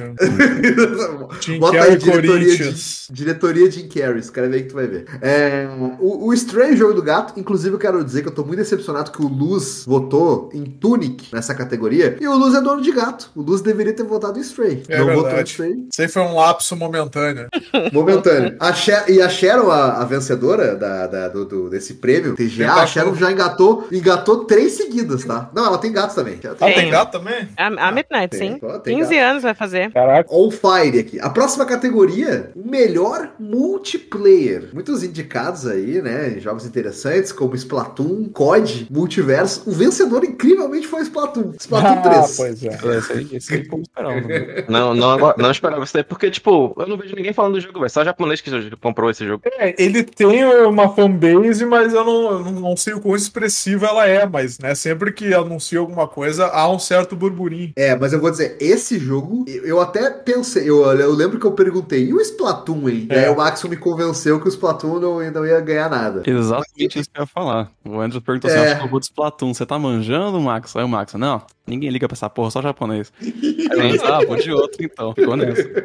Jim 1.40 1.58
Bota 1.58 1.78
Carrey 1.78 1.90
aí 1.94 1.98
diretoria, 1.98 2.56
de, 2.56 2.74
diretoria 3.10 3.70
Jim 3.72 3.88
Carrey, 3.88 4.20
escreve 4.20 4.54
aí 4.54 4.62
que 4.62 4.68
tu 4.68 4.76
vai 4.76 4.86
ver. 4.86 5.04
É, 5.20 5.66
o, 5.98 6.28
o 6.28 6.32
Stray 6.32 6.76
Jogo 6.76 6.94
do 6.94 7.02
Gato, 7.02 7.32
inclusive 7.36 7.74
eu 7.74 7.78
quero 7.78 8.04
dizer 8.04 8.22
que 8.22 8.28
eu 8.28 8.32
tô 8.32 8.44
muito 8.44 8.58
decepcionado 8.58 9.10
que 9.10 9.20
o 9.20 9.26
Luz 9.26 9.82
votou 9.84 10.48
em 10.54 10.62
Tunic 10.64 11.26
nessa 11.34 11.56
categoria, 11.56 12.16
e 12.20 12.28
o 12.28 12.36
Luz 12.38 12.54
é 12.54 12.60
dono 12.60 12.80
de 12.80 12.92
gato. 12.92 13.30
O 13.34 13.42
Luz 13.42 13.62
deveria 13.62 13.92
ter 13.92 14.04
votado 14.04 14.38
em 14.38 14.42
Stray. 14.42 14.84
É 14.88 14.98
Não 15.00 15.12
votou 15.12 15.40
em. 15.40 15.42
Stray. 15.42 15.72
Isso 15.90 16.02
aí 16.02 16.06
foi 16.08 16.22
um 16.22 16.36
lapso 16.36 16.76
momentâneo. 16.76 17.48
Momentâneo. 17.92 18.54
A 18.60 18.72
Cher- 18.72 19.06
e 19.08 19.20
a 19.20 19.28
Sharon, 19.28 19.72
a, 19.72 20.02
a 20.02 20.04
vencedora 20.04 20.76
da, 20.76 21.08
da- 21.08 21.28
do, 21.28 21.44
do- 21.44 21.68
desse 21.68 21.94
prêmio, 21.94 22.36
TGA, 22.36 22.72
a 22.72 22.86
com- 22.86 23.14
já 23.16 23.32
engatou, 23.32 23.88
engatou 23.90 24.44
três 24.44 24.74
seguidas, 24.74 25.24
tá? 25.24 25.50
Não, 25.52 25.66
ela 25.66 25.78
tem 25.78 25.90
gatos 25.90 26.14
também. 26.14 26.38
Ela 26.44 26.54
Ah, 26.60 26.64
tem 26.66 26.74
tem 26.76 26.90
gato 26.90 27.10
também? 27.18 27.48
A, 27.56 27.88
a 27.88 27.90
Midnight, 27.90 28.35
tem, 28.38 28.52
sim. 28.52 28.58
ó, 28.62 28.78
tem 28.78 28.98
15 28.98 29.14
gato. 29.14 29.24
anos 29.30 29.42
vai 29.42 29.54
fazer. 29.54 29.92
Caraca. 29.92 30.28
On 30.34 30.50
fire 30.50 30.98
aqui. 30.98 31.20
A 31.20 31.30
próxima 31.30 31.64
categoria, 31.66 32.50
o 32.54 32.68
melhor 32.68 33.32
multiplayer. 33.38 34.70
Muitos 34.72 35.02
indicados 35.02 35.66
aí, 35.66 36.00
né? 36.02 36.34
em 36.36 36.40
Jogos 36.40 36.66
interessantes, 36.66 37.32
como 37.32 37.54
Splatoon, 37.54 38.28
COD, 38.32 38.88
Multiverso. 38.90 39.62
O 39.68 39.72
vencedor, 39.72 40.24
incrivelmente, 40.24 40.86
foi 40.86 41.02
Splatoon. 41.02 41.52
Splatoon 41.58 41.86
Ah, 41.96 42.02
3. 42.02 42.36
pois 42.36 42.64
é. 42.64 42.68
É, 42.68 42.98
esse 42.98 43.12
aí, 43.12 43.28
esse 43.32 43.54
aí 43.54 43.64
como 43.66 43.82
esperava. 43.82 44.20
né? 44.20 44.64
Não, 44.68 44.94
não, 44.94 45.16
não 45.36 45.50
esperava 45.50 45.84
isso 45.84 45.94
daí, 45.94 46.02
porque, 46.04 46.30
tipo, 46.30 46.74
eu 46.78 46.86
não 46.86 46.96
vejo 46.96 47.14
ninguém 47.14 47.32
falando 47.32 47.54
do 47.54 47.60
jogo, 47.60 47.78
velho. 47.78 47.90
Só 47.90 48.04
japonês 48.04 48.40
que 48.40 48.50
comprou 48.76 49.10
esse 49.10 49.24
jogo. 49.26 49.42
É, 49.58 49.74
ele 49.82 50.02
tem 50.02 50.44
uma 50.66 50.94
fanbase, 50.94 51.64
mas 51.64 51.92
eu 51.94 52.04
não, 52.04 52.30
eu 52.32 52.38
não, 52.40 52.52
não 52.52 52.76
sei 52.76 52.94
o 52.94 53.00
quão 53.00 53.14
expressiva 53.16 53.86
ela 53.86 54.06
é, 54.06 54.26
mas, 54.26 54.58
né, 54.58 54.74
sempre 54.74 55.12
que 55.12 55.32
anuncia 55.34 55.78
alguma 55.78 56.06
coisa, 56.08 56.46
há 56.46 56.68
um 56.70 56.78
certo 56.78 57.16
burburinho. 57.16 57.72
É, 57.76 57.94
mas 57.96 58.12
eu 58.12 58.20
vou 58.20 58.25
dizer, 58.30 58.56
esse 58.60 58.98
jogo, 58.98 59.44
eu 59.46 59.80
até 59.80 60.10
pensei, 60.10 60.68
eu, 60.68 60.84
eu 60.84 61.12
lembro 61.12 61.38
que 61.38 61.46
eu 61.46 61.52
perguntei, 61.52 62.04
e 62.04 62.14
o 62.14 62.20
Splatoon, 62.20 62.88
hein? 62.88 63.06
É. 63.10 63.14
E 63.14 63.24
aí 63.24 63.28
o 63.30 63.36
Max 63.36 63.62
me 63.64 63.76
convenceu 63.76 64.40
que 64.40 64.46
o 64.46 64.48
Splatoon 64.48 65.00
não, 65.00 65.30
não 65.30 65.46
ia 65.46 65.60
ganhar 65.60 65.88
nada. 65.90 66.22
Exatamente 66.26 66.98
isso 66.98 67.10
que 67.10 67.18
eu 67.18 67.22
ia 67.22 67.26
falar. 67.26 67.70
O 67.84 68.00
Andrew 68.00 68.20
perguntou 68.20 68.50
assim: 68.50 68.58
É. 68.60 68.66
acho 68.68 68.80
que 68.80 68.86
eu 68.86 68.90
vou 68.90 69.00
de 69.00 69.06
Splatoon. 69.06 69.54
Você 69.54 69.66
tá 69.66 69.78
manjando, 69.78 70.40
Max? 70.40 70.74
Aí 70.76 70.84
o 70.84 70.88
Max, 70.88 71.14
não, 71.14 71.42
ninguém 71.66 71.90
liga 71.90 72.06
pra 72.08 72.14
essa 72.14 72.30
porra, 72.30 72.50
só 72.50 72.62
japonês. 72.62 73.12
Aí 73.20 73.78
eu 73.78 73.88
disse, 73.90 74.04
ah, 74.04 74.20
vou 74.26 74.36
de 74.36 74.52
outro 74.52 74.84
então. 74.84 75.14
Ficou 75.14 75.36
nessa. 75.36 75.66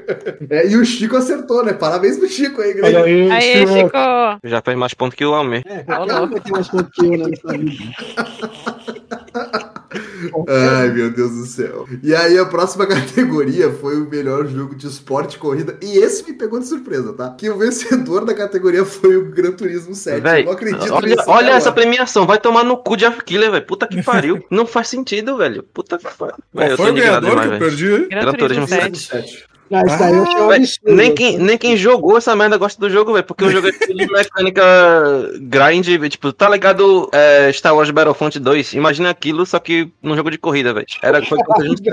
É, 0.50 0.67
e 0.67 0.75
o 0.75 0.83
Chico 0.83 1.15
acertou, 1.15 1.63
né? 1.63 1.74
Parabéns 1.74 2.17
pro 2.17 2.27
Chico 2.27 2.62
aí, 2.62 2.74
grande. 2.74 2.95
Olha 2.95 3.05
aí, 3.05 3.31
Aí, 3.31 3.67
Chico. 3.67 3.74
Chico. 3.74 3.98
Já 4.43 4.62
fez 4.62 4.77
mais 4.77 4.93
ponto 4.93 5.15
que 5.15 5.25
o 5.25 5.33
Almir. 5.33 5.63
É, 5.65 5.83
vai 5.83 6.39
ter 6.39 6.51
mais 6.51 6.67
ponto 6.67 6.89
que 6.91 7.05
eu 7.05 7.12
vida. 7.12 7.91
Ai, 10.48 10.89
meu 10.91 11.10
Deus 11.10 11.31
do 11.31 11.45
céu. 11.45 11.88
E 12.01 12.15
aí, 12.15 12.38
a 12.38 12.45
próxima 12.45 12.86
categoria 12.88 13.71
foi 13.71 13.98
o 13.98 14.10
melhor 14.10 14.48
jogo 14.48 14.75
de 14.75 14.88
esporte 14.88 15.36
e 15.36 15.39
corrida. 15.39 15.77
E 15.81 15.98
esse 15.98 16.24
me 16.24 16.33
pegou 16.33 16.60
de 16.60 16.67
surpresa, 16.67 17.13
tá? 17.13 17.29
Que 17.38 17.50
o 17.50 17.57
vencedor 17.57 18.25
da 18.25 18.33
categoria 18.33 18.86
foi 18.86 19.17
o 19.17 19.25
Gran 19.29 19.51
Turismo 19.51 19.93
7. 19.93 20.21
Véi, 20.21 20.41
eu 20.41 20.45
não 20.45 20.51
acredito 20.53 20.93
olha, 20.93 21.07
nisso. 21.07 21.24
olha 21.27 21.48
até 21.50 21.57
essa 21.57 21.71
premiação, 21.71 22.25
vai 22.25 22.39
tomar 22.39 22.63
no 22.63 22.77
cu 22.77 22.95
de 22.95 23.10
Killer, 23.24 23.51
velho. 23.51 23.65
Puta 23.65 23.88
que 23.88 24.01
pariu. 24.01 24.43
Não 24.50 24.65
faz 24.65 24.88
sentido, 24.88 25.38
velho. 25.38 25.63
Puta 25.63 25.98
que 25.98 26.07
pariu. 26.17 26.36
Eu 26.53 26.77
foi 26.77 26.91
o 26.91 26.93
ganhador 26.93 27.21
que 27.21 27.29
demais, 27.29 27.51
eu 27.51 27.60
velho. 27.60 27.60
perdi? 27.60 28.10
Gran 28.10 28.21
Gran 28.21 28.33
Turismo 28.33 28.67
Turismo 28.67 28.95
7. 28.95 29.50
Ah, 29.71 29.83
isso 29.85 30.03
aí 30.03 30.15
eu 30.15 30.23
achei 30.23 30.41
um 30.41 30.51
absurdo. 30.51 30.95
nem, 30.95 31.15
quem, 31.15 31.37
nem 31.37 31.57
quem 31.57 31.77
jogou 31.77 32.17
essa 32.17 32.35
merda 32.35 32.57
gosta 32.57 32.79
do 32.79 32.89
jogo, 32.89 33.13
velho. 33.13 33.25
Porque 33.25 33.45
o 33.45 33.49
jogo 33.49 33.67
é 33.67 33.71
de 33.93 34.11
mecânica 34.11 34.63
grind, 35.41 35.87
tipo, 36.09 36.33
tá 36.33 36.49
ligado 36.49 37.09
é, 37.13 37.51
Star 37.53 37.75
Wars 37.75 37.89
Battlefront 37.89 38.37
2? 38.37 38.73
Imagina 38.73 39.09
aquilo, 39.09 39.45
só 39.45 39.59
que 39.59 39.91
num 40.01 40.15
jogo 40.15 40.29
de 40.29 40.37
corrida, 40.37 40.73
velho. 40.73 40.87
Era 41.01 41.25
foi 41.25 41.37
coisa 41.39 41.63
junto. 41.69 41.83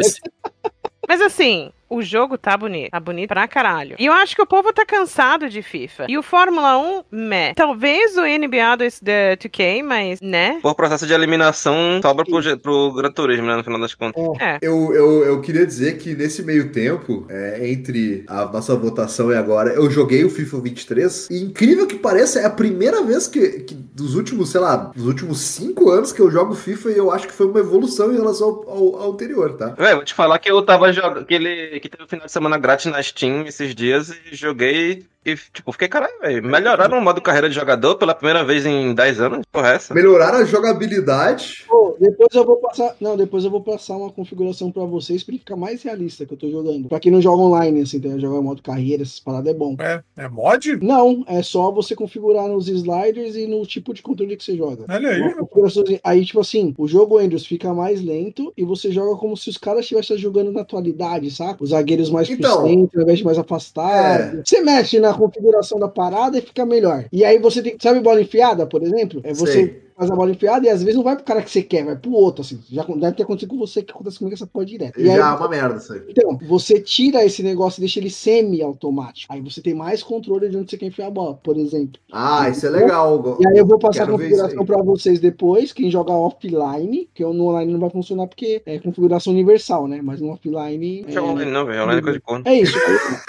Mas 1.06 1.20
assim, 1.20 1.70
o 1.88 2.02
jogo 2.02 2.36
tá 2.38 2.56
bonito. 2.56 2.90
Tá 2.90 3.00
bonito 3.00 3.28
pra 3.28 3.46
caralho. 3.48 3.96
E 3.98 4.06
eu 4.06 4.12
acho 4.12 4.34
que 4.36 4.42
o 4.42 4.46
povo 4.46 4.72
tá 4.72 4.84
cansado 4.84 5.48
de 5.48 5.62
FIFA. 5.62 6.06
E 6.08 6.18
o 6.18 6.22
Fórmula 6.22 6.78
1, 6.78 7.02
meh. 7.10 7.54
Talvez 7.54 8.16
o 8.16 8.22
NBA 8.22 8.76
do 8.76 8.84
do 8.88 9.10
2K, 9.48 9.82
mas, 9.82 10.20
né? 10.20 10.58
Por 10.62 10.74
processo 10.74 11.06
de 11.06 11.12
eliminação, 11.12 12.00
sobra 12.02 12.24
pro, 12.24 12.58
pro 12.58 12.92
Gran 12.92 13.10
Turismo, 13.12 13.46
né, 13.46 13.56
no 13.56 13.64
final 13.64 13.80
das 13.80 13.94
contas. 13.94 14.22
É. 14.40 14.58
Eu, 14.62 14.92
eu, 14.94 15.24
eu 15.24 15.40
queria 15.40 15.66
dizer 15.66 15.98
que 15.98 16.14
nesse 16.14 16.42
meio 16.42 16.70
tempo, 16.72 17.26
é, 17.28 17.68
entre 17.70 18.24
a 18.28 18.44
nossa 18.46 18.74
votação 18.76 19.30
e 19.32 19.36
agora, 19.36 19.70
eu 19.72 19.90
joguei 19.90 20.24
o 20.24 20.30
FIFA 20.30 20.60
23 20.60 21.28
e 21.30 21.42
incrível 21.42 21.86
que 21.86 21.96
pareça, 21.96 22.40
é 22.40 22.44
a 22.46 22.50
primeira 22.50 23.02
vez 23.02 23.26
que, 23.26 23.60
que 23.60 23.74
dos 23.74 24.14
últimos, 24.14 24.50
sei 24.50 24.60
lá, 24.60 24.76
dos 24.76 25.06
últimos 25.06 25.40
cinco 25.40 25.90
anos 25.90 26.12
que 26.12 26.20
eu 26.20 26.30
jogo 26.30 26.54
FIFA 26.54 26.90
e 26.90 26.96
eu 26.98 27.10
acho 27.10 27.26
que 27.26 27.32
foi 27.32 27.46
uma 27.46 27.60
evolução 27.60 28.12
em 28.12 28.16
relação 28.16 28.48
ao, 28.48 28.70
ao- 28.70 28.96
ao 29.02 29.12
anterior, 29.12 29.52
tá? 29.56 29.74
Véi, 29.78 29.94
vou 29.94 30.04
te 30.04 30.14
falar 30.14 30.38
que 30.38 30.50
eu 30.50 30.62
tava 30.62 30.92
jogando. 30.92 31.26
Que 31.26 31.34
ele 31.34 31.77
que 31.80 31.88
teve 31.88 32.04
o 32.04 32.08
final 32.08 32.26
de 32.26 32.32
semana 32.32 32.58
grátis 32.58 32.86
na 32.86 33.02
Steam 33.02 33.46
esses 33.46 33.74
dias 33.74 34.10
e 34.30 34.34
joguei. 34.34 35.06
E, 35.24 35.36
tipo, 35.36 35.72
fiquei, 35.72 35.88
caralho, 35.88 36.18
velho. 36.20 36.42
Melhoraram 36.42 36.98
o 36.98 37.02
modo 37.02 37.20
carreira 37.20 37.48
de 37.48 37.54
jogador 37.54 37.96
pela 37.96 38.14
primeira 38.14 38.42
vez 38.44 38.64
em 38.64 38.94
10 38.94 39.20
anos. 39.20 39.46
Porra, 39.52 39.72
é 39.72 39.74
essa? 39.74 39.94
Melhorar 39.94 40.34
a 40.34 40.44
jogabilidade. 40.44 41.66
Depois 42.00 42.28
eu 42.34 42.44
vou 42.44 42.56
passar. 42.56 42.96
Não, 43.00 43.16
depois 43.16 43.44
eu 43.44 43.50
vou 43.50 43.60
passar 43.60 43.96
uma 43.96 44.10
configuração 44.10 44.70
pra 44.70 44.84
vocês 44.84 45.22
pra 45.22 45.32
ele 45.32 45.40
ficar 45.40 45.56
mais 45.56 45.82
realista 45.82 46.24
que 46.26 46.34
eu 46.34 46.38
tô 46.38 46.50
jogando. 46.50 46.88
Pra 46.88 47.00
quem 47.00 47.12
não 47.12 47.20
joga 47.20 47.42
online, 47.42 47.80
assim, 47.82 47.96
então 47.98 48.18
jogar 48.18 48.40
modo 48.40 48.62
carreira, 48.62 49.02
essas 49.02 49.20
paradas 49.20 49.52
é 49.52 49.56
bom. 49.56 49.76
É, 49.78 50.02
é 50.16 50.28
mod? 50.28 50.76
Não, 50.82 51.24
é 51.26 51.42
só 51.42 51.70
você 51.70 51.94
configurar 51.94 52.48
nos 52.48 52.68
sliders 52.68 53.36
e 53.36 53.46
no 53.46 53.64
tipo 53.66 53.92
de 53.92 54.02
controle 54.02 54.36
que 54.36 54.44
você 54.44 54.56
joga. 54.56 54.84
Olha 54.88 55.10
aí. 55.10 55.20
Uma 55.20 55.34
configuraçãozinha. 55.34 56.00
Aí, 56.04 56.24
tipo 56.24 56.40
assim, 56.40 56.74
o 56.78 56.86
jogo 56.88 57.18
Andrews 57.18 57.46
fica 57.46 57.72
mais 57.74 58.02
lento 58.02 58.52
e 58.56 58.64
você 58.64 58.90
joga 58.90 59.16
como 59.16 59.36
se 59.36 59.50
os 59.50 59.56
caras 59.58 59.82
estivessem 59.82 60.16
jogando 60.18 60.52
na 60.52 60.60
atualidade, 60.62 61.30
saca? 61.30 61.62
Os 61.62 61.70
zagueiros 61.70 62.10
mais 62.10 62.28
Então, 62.30 62.58
pro 62.60 62.68
centro, 62.68 62.98
ao 62.98 63.02
invés 63.04 63.18
de 63.18 63.24
mais 63.24 63.38
afastados. 63.38 64.38
é. 64.38 64.42
Você 64.44 64.60
mexe 64.60 64.98
na 64.98 65.14
configuração 65.14 65.78
da 65.78 65.88
parada 65.88 66.38
e 66.38 66.42
fica 66.42 66.64
melhor. 66.64 67.06
E 67.12 67.24
aí 67.24 67.38
você 67.38 67.62
tem. 67.62 67.76
Sabe 67.80 68.00
bola 68.00 68.20
enfiada, 68.20 68.66
por 68.66 68.82
exemplo? 68.82 69.20
É 69.24 69.32
você. 69.32 69.52
Sei. 69.52 69.87
Faz 69.98 70.10
a 70.12 70.14
bola 70.14 70.30
enfiada 70.30 70.64
e 70.64 70.70
às 70.70 70.80
vezes 70.80 70.94
não 70.94 71.02
vai 71.02 71.16
pro 71.16 71.24
cara 71.24 71.42
que 71.42 71.50
você 71.50 71.60
quer, 71.60 71.84
vai 71.84 71.96
pro 71.96 72.12
outro, 72.12 72.42
assim. 72.42 72.60
Já 72.70 72.84
deve 72.84 73.16
ter 73.16 73.24
acontecido 73.24 73.50
com 73.50 73.58
você, 73.58 73.82
que 73.82 73.90
acontece 73.90 74.16
comigo 74.18 74.34
essa 74.34 74.46
porra 74.46 74.64
direto. 74.64 75.00
E 75.00 75.06
Já 75.06 75.12
aí, 75.14 75.18
é 75.18 75.24
uma 75.24 75.48
merda 75.48 75.76
isso 75.76 75.92
aí. 75.92 76.02
então, 76.08 76.38
você 76.46 76.80
tira 76.80 77.24
esse 77.24 77.42
negócio 77.42 77.80
e 77.80 77.82
deixa 77.82 77.98
ele 77.98 78.08
semi-automático. 78.08 79.32
Aí 79.32 79.40
você 79.40 79.60
tem 79.60 79.74
mais 79.74 80.00
controle 80.02 80.48
de 80.48 80.56
onde 80.56 80.70
você 80.70 80.76
quer 80.76 80.86
enfiar 80.86 81.08
a 81.08 81.10
bola, 81.10 81.34
por 81.42 81.56
exemplo. 81.56 82.00
Ah, 82.12 82.48
isso 82.48 82.64
é 82.66 82.70
legal. 82.70 83.38
E 83.40 83.46
aí 83.48 83.58
eu 83.58 83.66
vou 83.66 83.78
passar 83.78 84.04
Quero 84.06 84.14
a 84.14 84.18
configuração 84.18 84.64
pra 84.64 84.82
vocês 84.82 85.18
depois, 85.18 85.72
quem 85.72 85.90
joga 85.90 86.12
offline, 86.12 87.08
que 87.12 87.24
no 87.24 87.46
online 87.48 87.72
não 87.72 87.80
vai 87.80 87.90
funcionar 87.90 88.28
porque 88.28 88.62
é 88.64 88.78
configuração 88.78 89.32
universal, 89.32 89.88
né? 89.88 90.00
Mas 90.02 90.20
no 90.20 90.30
offline. 90.30 91.02
Não 91.02 91.12
joga 91.12 91.26
É, 91.26 91.30
online, 91.30 91.50
não, 91.50 91.66
velho. 91.66 91.82
Online 91.82 91.98
é 91.98 92.02
coisa 92.02 92.18
de 92.18 92.24
corno. 92.24 92.44
é 92.46 92.54
isso. 92.54 92.78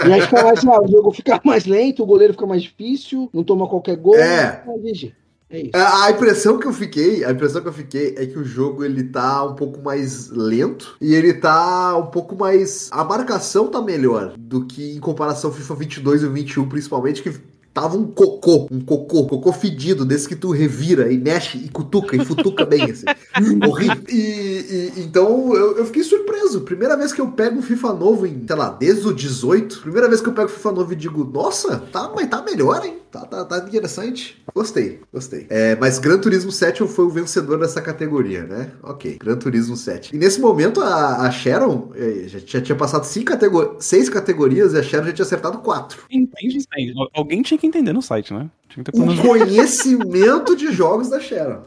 E 0.08 0.12
aí 0.14 0.22
fica 0.22 0.44
mais, 0.44 0.66
ah, 0.66 0.82
o 0.82 0.88
jogo 0.88 1.12
fica 1.12 1.42
mais 1.44 1.66
lento, 1.66 2.04
o 2.04 2.06
goleiro 2.06 2.34
fica 2.34 2.46
mais 2.46 2.62
difícil, 2.62 3.30
não 3.34 3.44
toma 3.44 3.68
qualquer 3.68 3.96
gol. 3.98 4.16
É. 4.16 4.64
é 4.68 4.92
GG. 4.92 5.14
É 5.50 5.62
isso. 5.62 5.72
A 5.74 6.06
a 6.06 6.12
impressão 6.12 6.60
que 6.60 6.68
eu 6.68 6.74
fiquei, 6.74 7.24
a 7.26 7.32
impressão 7.32 7.62
que 7.62 7.68
eu 7.68 7.74
fiquei 7.74 8.14
é 8.18 8.26
que 8.26 8.38
o 8.38 8.44
jogo 8.44 8.84
ele 8.84 9.04
tá 9.04 9.44
um 9.46 9.56
pouco 9.56 9.82
mais 9.82 10.30
lento 10.30 10.96
e 11.02 11.14
ele 11.16 11.34
tá 11.34 11.98
um 11.98 12.08
pouco 12.08 12.36
mais 12.36 12.88
a 12.92 13.04
marcação 13.04 13.68
tá 13.68 13.82
melhor 13.82 14.34
do 14.38 14.66
que 14.66 14.96
em 14.96 15.00
comparação 15.00 15.50
ao 15.50 15.56
FIFA 15.56 15.76
22 15.76 16.22
e 16.22 16.26
o 16.26 16.32
21 16.32 16.70
principalmente 16.70 17.24
que 17.24 17.32
tava 17.74 17.96
um 17.98 18.06
cocô, 18.08 18.68
um 18.72 18.82
cocô, 18.82 19.26
cocô 19.26 19.54
fedido 19.54 20.04
desse 20.04 20.28
que 20.28 20.36
tu 20.36 20.52
revira 20.52 21.12
e 21.12 21.18
mexe 21.18 21.58
e 21.58 21.70
cutuca 21.70 22.16
e 22.16 22.26
futuca 22.26 22.66
bem 22.66 22.84
assim. 22.92 23.06
Horrível. 23.68 24.04
E, 24.10 24.18
e- 24.18 24.94
então 24.98 25.54
eu, 25.56 25.78
eu 25.78 25.86
fiquei 25.86 26.04
surpreso. 26.04 26.62
Primeira 26.62 26.98
vez 26.98 27.14
que 27.14 27.22
eu 27.22 27.28
pego 27.32 27.60
um 27.60 27.62
FIFA 27.62 27.94
novo 27.94 28.26
em, 28.26 28.44
sei 28.46 28.56
lá, 28.56 28.70
desde 28.72 29.08
o 29.08 29.14
18, 29.14 29.82
primeira 29.82 30.08
vez 30.10 30.20
que 30.20 30.28
eu 30.28 30.34
pego 30.34 30.50
FIFA 30.50 30.72
novo 30.74 30.94
e 30.94 30.96
digo, 30.96 31.24
nossa, 31.24 31.78
tá, 31.92 32.12
mas 32.14 32.28
tá 32.28 32.42
melhor, 32.42 32.84
hein? 32.86 32.99
Tá, 33.12 33.26
tá, 33.26 33.44
tá 33.44 33.58
interessante. 33.58 34.40
Gostei, 34.54 35.00
gostei. 35.12 35.48
É, 35.50 35.76
mas 35.76 35.98
Gran 35.98 36.20
Turismo 36.20 36.52
7 36.52 36.86
foi 36.88 37.06
o 37.06 37.10
vencedor 37.10 37.60
dessa 37.60 37.82
categoria, 37.82 38.44
né? 38.44 38.72
Ok, 38.84 39.18
Gran 39.20 39.36
Turismo 39.38 39.76
7. 39.76 40.16
E 40.16 40.18
nesse 40.18 40.40
momento 40.40 40.80
a, 40.82 41.22
a 41.28 41.32
Sharon 41.32 41.92
eh, 41.96 42.28
já, 42.28 42.40
já 42.40 42.62
tinha 42.62 42.76
passado 42.76 43.04
cinco 43.06 43.28
catego- 43.32 43.78
seis 43.80 44.10
categorias 44.10 44.74
e 44.74 44.78
a 44.78 44.84
Sharon 44.84 45.06
já 45.08 45.14
tinha 45.14 45.26
acertado 45.26 45.58
quatro. 45.60 46.04
Entende, 46.10 46.58
entende. 46.58 46.94
Alguém 47.14 47.42
tinha 47.42 47.58
que 47.58 47.66
entender 47.66 47.94
no 47.94 48.02
site, 48.02 48.34
né? 48.34 48.50
O 48.78 49.22
conhecimento 49.22 50.56
de 50.56 50.72
jogos 50.72 51.10
da 51.10 51.20
Sharon. 51.20 51.64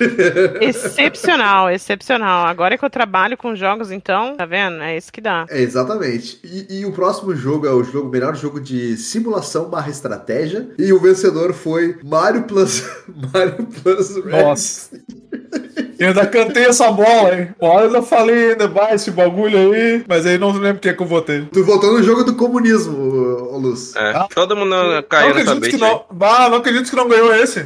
Excepcional, 0.60 1.70
excepcional. 1.70 2.46
Agora 2.46 2.76
que 2.76 2.84
eu 2.84 2.90
trabalho 2.90 3.36
com 3.36 3.54
jogos, 3.54 3.90
então, 3.90 4.34
tá 4.36 4.46
vendo? 4.46 4.82
É 4.82 4.96
isso 4.96 5.12
que 5.12 5.20
dá. 5.20 5.46
É, 5.48 5.60
exatamente. 5.60 6.40
E, 6.42 6.80
e 6.80 6.86
o 6.86 6.92
próximo 6.92 7.34
jogo 7.36 7.66
é 7.66 7.72
o 7.72 7.84
jogo, 7.84 8.08
melhor 8.08 8.34
jogo 8.34 8.60
de 8.60 8.96
simulação 8.96 9.68
barra 9.68 9.90
estratégia. 9.90 10.70
E 10.78 10.92
o 10.92 10.98
vencedor 10.98 11.52
foi 11.52 11.98
Mario 12.02 12.44
Plus. 12.44 12.82
Mario 13.32 13.66
Plus. 13.82 14.24
Nossa. 14.24 14.90
Eu 15.98 16.08
ainda 16.08 16.26
cantei 16.26 16.64
essa 16.64 16.90
bola, 16.90 17.34
hein? 17.34 17.48
Uma 17.60 17.70
hora 17.72 17.86
eu 17.86 18.02
falei 18.02 18.50
ainda, 18.50 18.66
vai 18.68 18.94
esse 18.94 19.10
bagulho 19.10 19.56
aí, 19.58 20.04
mas 20.08 20.26
aí 20.26 20.38
não 20.38 20.50
lembro 20.52 20.80
quem 20.80 20.90
é 20.90 20.94
que 20.94 21.02
eu 21.02 21.06
votei. 21.06 21.46
Tu 21.52 21.64
votou 21.64 21.92
no 21.92 22.02
jogo 22.02 22.24
do 22.24 22.34
comunismo, 22.34 22.96
ô, 23.52 23.58
Luz. 23.58 23.94
É, 23.96 24.10
Ah. 24.16 24.28
todo 24.34 24.56
mundo 24.56 24.70
Não 24.70 25.02
caiu 25.02 25.34
nessa 25.34 25.52
acredito 25.52 25.70
que 25.74 25.78
bait. 25.78 25.92
não. 25.92 26.04
Bah, 26.10 26.48
não 26.48 26.58
acredito 26.58 26.88
que 26.90 26.96
não 26.96 27.08
ganhou 27.08 27.34
esse. 27.34 27.60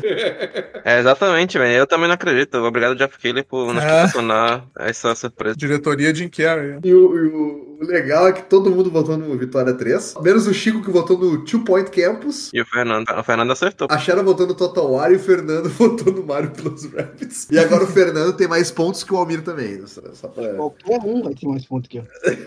É, 0.85 0.99
exatamente, 1.00 1.59
velho. 1.59 1.78
Eu 1.78 1.87
também 1.87 2.06
não 2.06 2.14
acredito. 2.14 2.56
Obrigado, 2.59 2.95
Jeff 2.97 3.18
Keighley, 3.18 3.42
por 3.45 3.73
nos 3.73 3.83
É. 3.83 3.87
proporcionar 3.87 4.64
essa 4.78 5.14
surpresa. 5.14 5.56
Diretoria 5.56 6.14
Jim 6.14 6.28
Carrey. 6.28 6.76
E 6.85 6.92
o, 6.95 7.16
e 7.16 7.26
o- 7.28 7.75
o 7.80 7.85
legal 7.85 8.28
é 8.28 8.33
que 8.33 8.42
todo 8.42 8.71
mundo 8.71 8.90
votou 8.90 9.16
no 9.16 9.37
Vitória 9.37 9.73
3. 9.75 10.14
Menos 10.23 10.47
o 10.47 10.54
Chico 10.54 10.83
que 10.83 10.90
votou 10.90 11.18
no 11.18 11.45
Two 11.45 11.61
Point 11.61 11.90
Campus. 11.90 12.50
E 12.52 12.61
o 12.61 12.66
Fernando. 12.66 13.09
O 13.11 13.23
Fernando 13.23 13.50
acertou. 13.52 13.88
A 13.90 13.99
Sharon 13.99 14.25
votou 14.25 14.47
no 14.47 14.54
Total 14.54 14.90
War 14.90 15.12
e 15.12 15.16
o 15.16 15.18
Fernando 15.18 15.68
votou 15.71 16.12
no 16.12 16.25
Mario 16.25 16.50
Plus 16.50 16.85
Rabbids. 16.85 17.49
E 17.50 17.59
agora 17.59 17.85
o 17.85 17.87
Fernando 17.87 18.33
tem 18.33 18.49
mais 18.49 18.71
pontos 18.71 19.04
que 19.04 19.12
o 19.12 19.16
Almir 19.16 19.42
também. 19.42 19.87
Só, 19.87 20.02
só 20.12 20.28
pra... 20.28 20.54
Qualquer 20.54 21.00
um 21.00 21.23
vai 21.23 21.35
ter 21.35 21.47
mais 21.47 21.66
ponto 21.66 21.88
que 21.88 21.99
eu. 21.99 22.04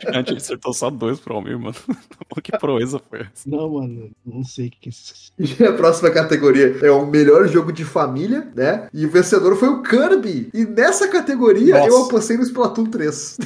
Gigante, 0.00 0.30
ele 0.30 0.38
acertou 0.38 0.72
só 0.72 0.90
dois 0.90 1.20
pro 1.20 1.34
Almir, 1.34 1.58
mano. 1.58 1.76
Que 2.40 2.56
proeza 2.56 3.00
foi 3.10 3.22
essa? 3.22 3.30
Não, 3.46 3.68
mano, 3.68 4.10
não 4.24 4.44
sei 4.44 4.68
o 4.68 4.70
que 4.70 4.88
é 4.88 4.90
isso. 4.90 5.32
E 5.36 5.64
a 5.64 5.72
próxima 5.72 6.08
categoria 6.08 6.78
é 6.80 6.90
o 6.90 7.04
melhor 7.04 7.48
jogo 7.48 7.72
de 7.72 7.84
família, 7.84 8.46
né? 8.54 8.88
E 8.94 9.04
o 9.04 9.10
vencedor 9.10 9.56
foi 9.56 9.68
o 9.68 9.82
Kirby. 9.82 10.48
E 10.54 10.64
nessa 10.64 11.08
categoria 11.08 11.74
Nossa. 11.78 11.88
eu 11.88 12.04
apostei 12.04 12.36
no 12.36 12.44
Splatoon 12.44 12.86
3. 12.86 13.38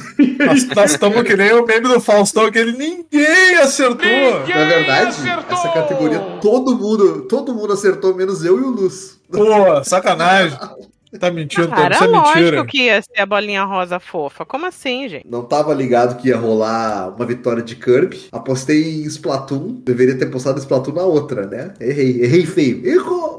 Nós 0.45 0.52
nós 0.75 0.91
estamos 0.91 1.23
que 1.23 1.35
nem 1.35 1.53
o 1.53 1.65
meme 1.65 1.87
do 1.87 1.99
Faustão, 1.99 2.51
que 2.51 2.59
ele 2.59 2.73
ninguém 2.73 3.55
acertou. 3.61 4.39
Na 4.47 4.65
verdade, 4.65 5.17
essa 5.49 5.69
categoria 5.69 6.19
todo 6.41 6.77
mundo, 6.77 7.21
todo 7.23 7.53
mundo 7.53 7.73
acertou, 7.73 8.15
menos 8.15 8.43
eu 8.43 8.59
e 8.59 8.63
o 8.63 8.69
Luz. 8.69 9.19
Pô, 9.31 9.83
sacanagem. 9.83 10.57
Tá 11.19 11.29
mentindo, 11.29 11.67
tá? 11.67 11.75
Cara, 11.75 11.95
Isso 11.95 12.03
é 12.03 12.07
mentira. 12.07 12.39
lógico 12.39 12.65
que 12.65 12.77
ia 12.85 13.01
ser 13.01 13.21
a 13.21 13.25
bolinha 13.25 13.63
rosa 13.63 13.99
fofa. 13.99 14.43
Como 14.45 14.65
assim, 14.65 15.07
gente? 15.07 15.27
Não 15.29 15.43
tava 15.43 15.71
ligado 15.73 16.19
que 16.19 16.29
ia 16.29 16.37
rolar 16.37 17.13
uma 17.15 17.25
vitória 17.25 17.61
de 17.61 17.75
Kirby. 17.75 18.29
Apostei 18.31 19.03
em 19.03 19.05
Splatoon. 19.05 19.75
Deveria 19.83 20.17
ter 20.17 20.25
postado 20.31 20.57
Splatoon 20.59 20.93
na 20.95 21.03
outra, 21.03 21.45
né? 21.45 21.73
Errei, 21.79 22.23
errei 22.23 22.45
feio. 22.47 22.83
Errou, 22.87 23.32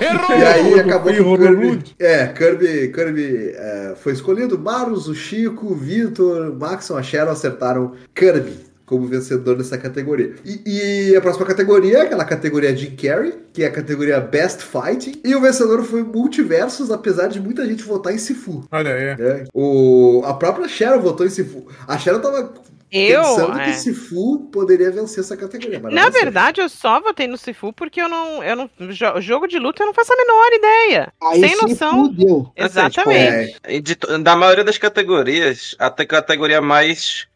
errou. 0.00 0.38
E 0.38 0.42
aí 0.44 0.80
acabou 0.80 1.12
que 1.12 1.20
o 1.20 1.38
Kirby. 1.38 1.94
É, 1.98 2.26
Kirby, 2.28 2.92
Kirby 2.92 3.52
é, 3.54 3.94
foi 3.96 4.12
escolhido. 4.12 4.58
Marus, 4.58 5.08
o 5.08 5.14
Chico, 5.14 5.66
o 5.66 5.74
Vitor, 5.74 6.50
o 6.50 6.54
Maxon, 6.58 6.96
a 6.96 7.02
Sharon 7.02 7.32
acertaram 7.32 7.92
Kirby 8.14 8.74
como 8.86 9.06
vencedor 9.06 9.56
dessa 9.56 9.78
categoria. 9.78 10.34
E, 10.44 11.10
e 11.10 11.16
a 11.16 11.20
próxima 11.20 11.46
categoria 11.46 11.98
é 11.98 12.00
aquela 12.02 12.24
categoria 12.24 12.76
Jim 12.76 12.94
Carrey, 12.96 13.32
que 13.52 13.62
é 13.62 13.66
a 13.66 13.70
categoria 13.70 14.20
Best 14.20 14.62
Fighting. 14.62 15.20
E 15.24 15.34
o 15.34 15.40
vencedor 15.40 15.82
foi 15.84 16.02
Multiversos, 16.02 16.90
apesar 16.90 17.28
de 17.28 17.40
muita 17.40 17.66
gente 17.66 17.82
votar 17.82 18.12
em 18.12 18.18
Sifu. 18.18 18.64
Olha 18.70 18.94
aí. 18.94 19.16
né? 19.16 19.44
O, 19.54 20.22
a 20.24 20.34
própria 20.34 20.68
Sharon 20.68 21.00
votou 21.00 21.26
em 21.26 21.30
Sifu. 21.30 21.66
A 21.88 21.96
Sharon 21.96 22.20
tava 22.20 22.52
Eu. 22.90 23.22
pensando 23.22 23.58
é. 23.60 23.64
que 23.64 23.72
Sifu 23.74 24.48
poderia 24.52 24.90
vencer 24.90 25.20
essa 25.24 25.36
categoria. 25.36 25.80
Na 25.80 26.08
verdade, 26.10 26.60
eu 26.60 26.68
só 26.68 27.00
votei 27.00 27.26
no 27.26 27.36
Sifu 27.36 27.72
porque 27.72 28.00
eu 28.00 28.08
não. 28.08 28.42
Eu 28.42 28.56
não 28.56 28.70
jo- 28.90 29.20
jogo 29.20 29.46
de 29.46 29.58
luta 29.58 29.82
eu 29.82 29.86
não 29.86 29.94
faço 29.94 30.12
a 30.12 30.16
menor 30.16 30.52
ideia. 30.52 31.12
Aí 31.22 31.40
Sem 31.40 31.56
se 31.56 31.62
noção. 31.62 32.04
fudeu. 32.06 32.52
Assim, 32.56 32.66
Exatamente. 32.66 33.56
É, 33.64 33.76
E 33.76 33.82
da 34.22 34.36
maioria 34.36 34.64
das 34.64 34.78
categorias, 34.78 35.74
a 35.78 35.90
te- 35.90 36.06
categoria 36.06 36.60
mais. 36.60 37.26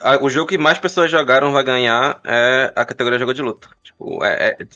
a- 0.00 0.18
o 0.22 0.28
jogo 0.28 0.48
que 0.48 0.58
mais 0.58 0.78
pessoas 0.78 1.10
jogaram 1.10 1.52
vai 1.52 1.62
ganhar 1.64 2.20
é 2.24 2.72
a 2.74 2.84
categoria 2.84 3.18
jogo 3.18 3.34
de 3.34 3.42
luta. 3.42 3.68
Tipo, 3.82 4.24
é. 4.24 4.56
é- 4.58 4.66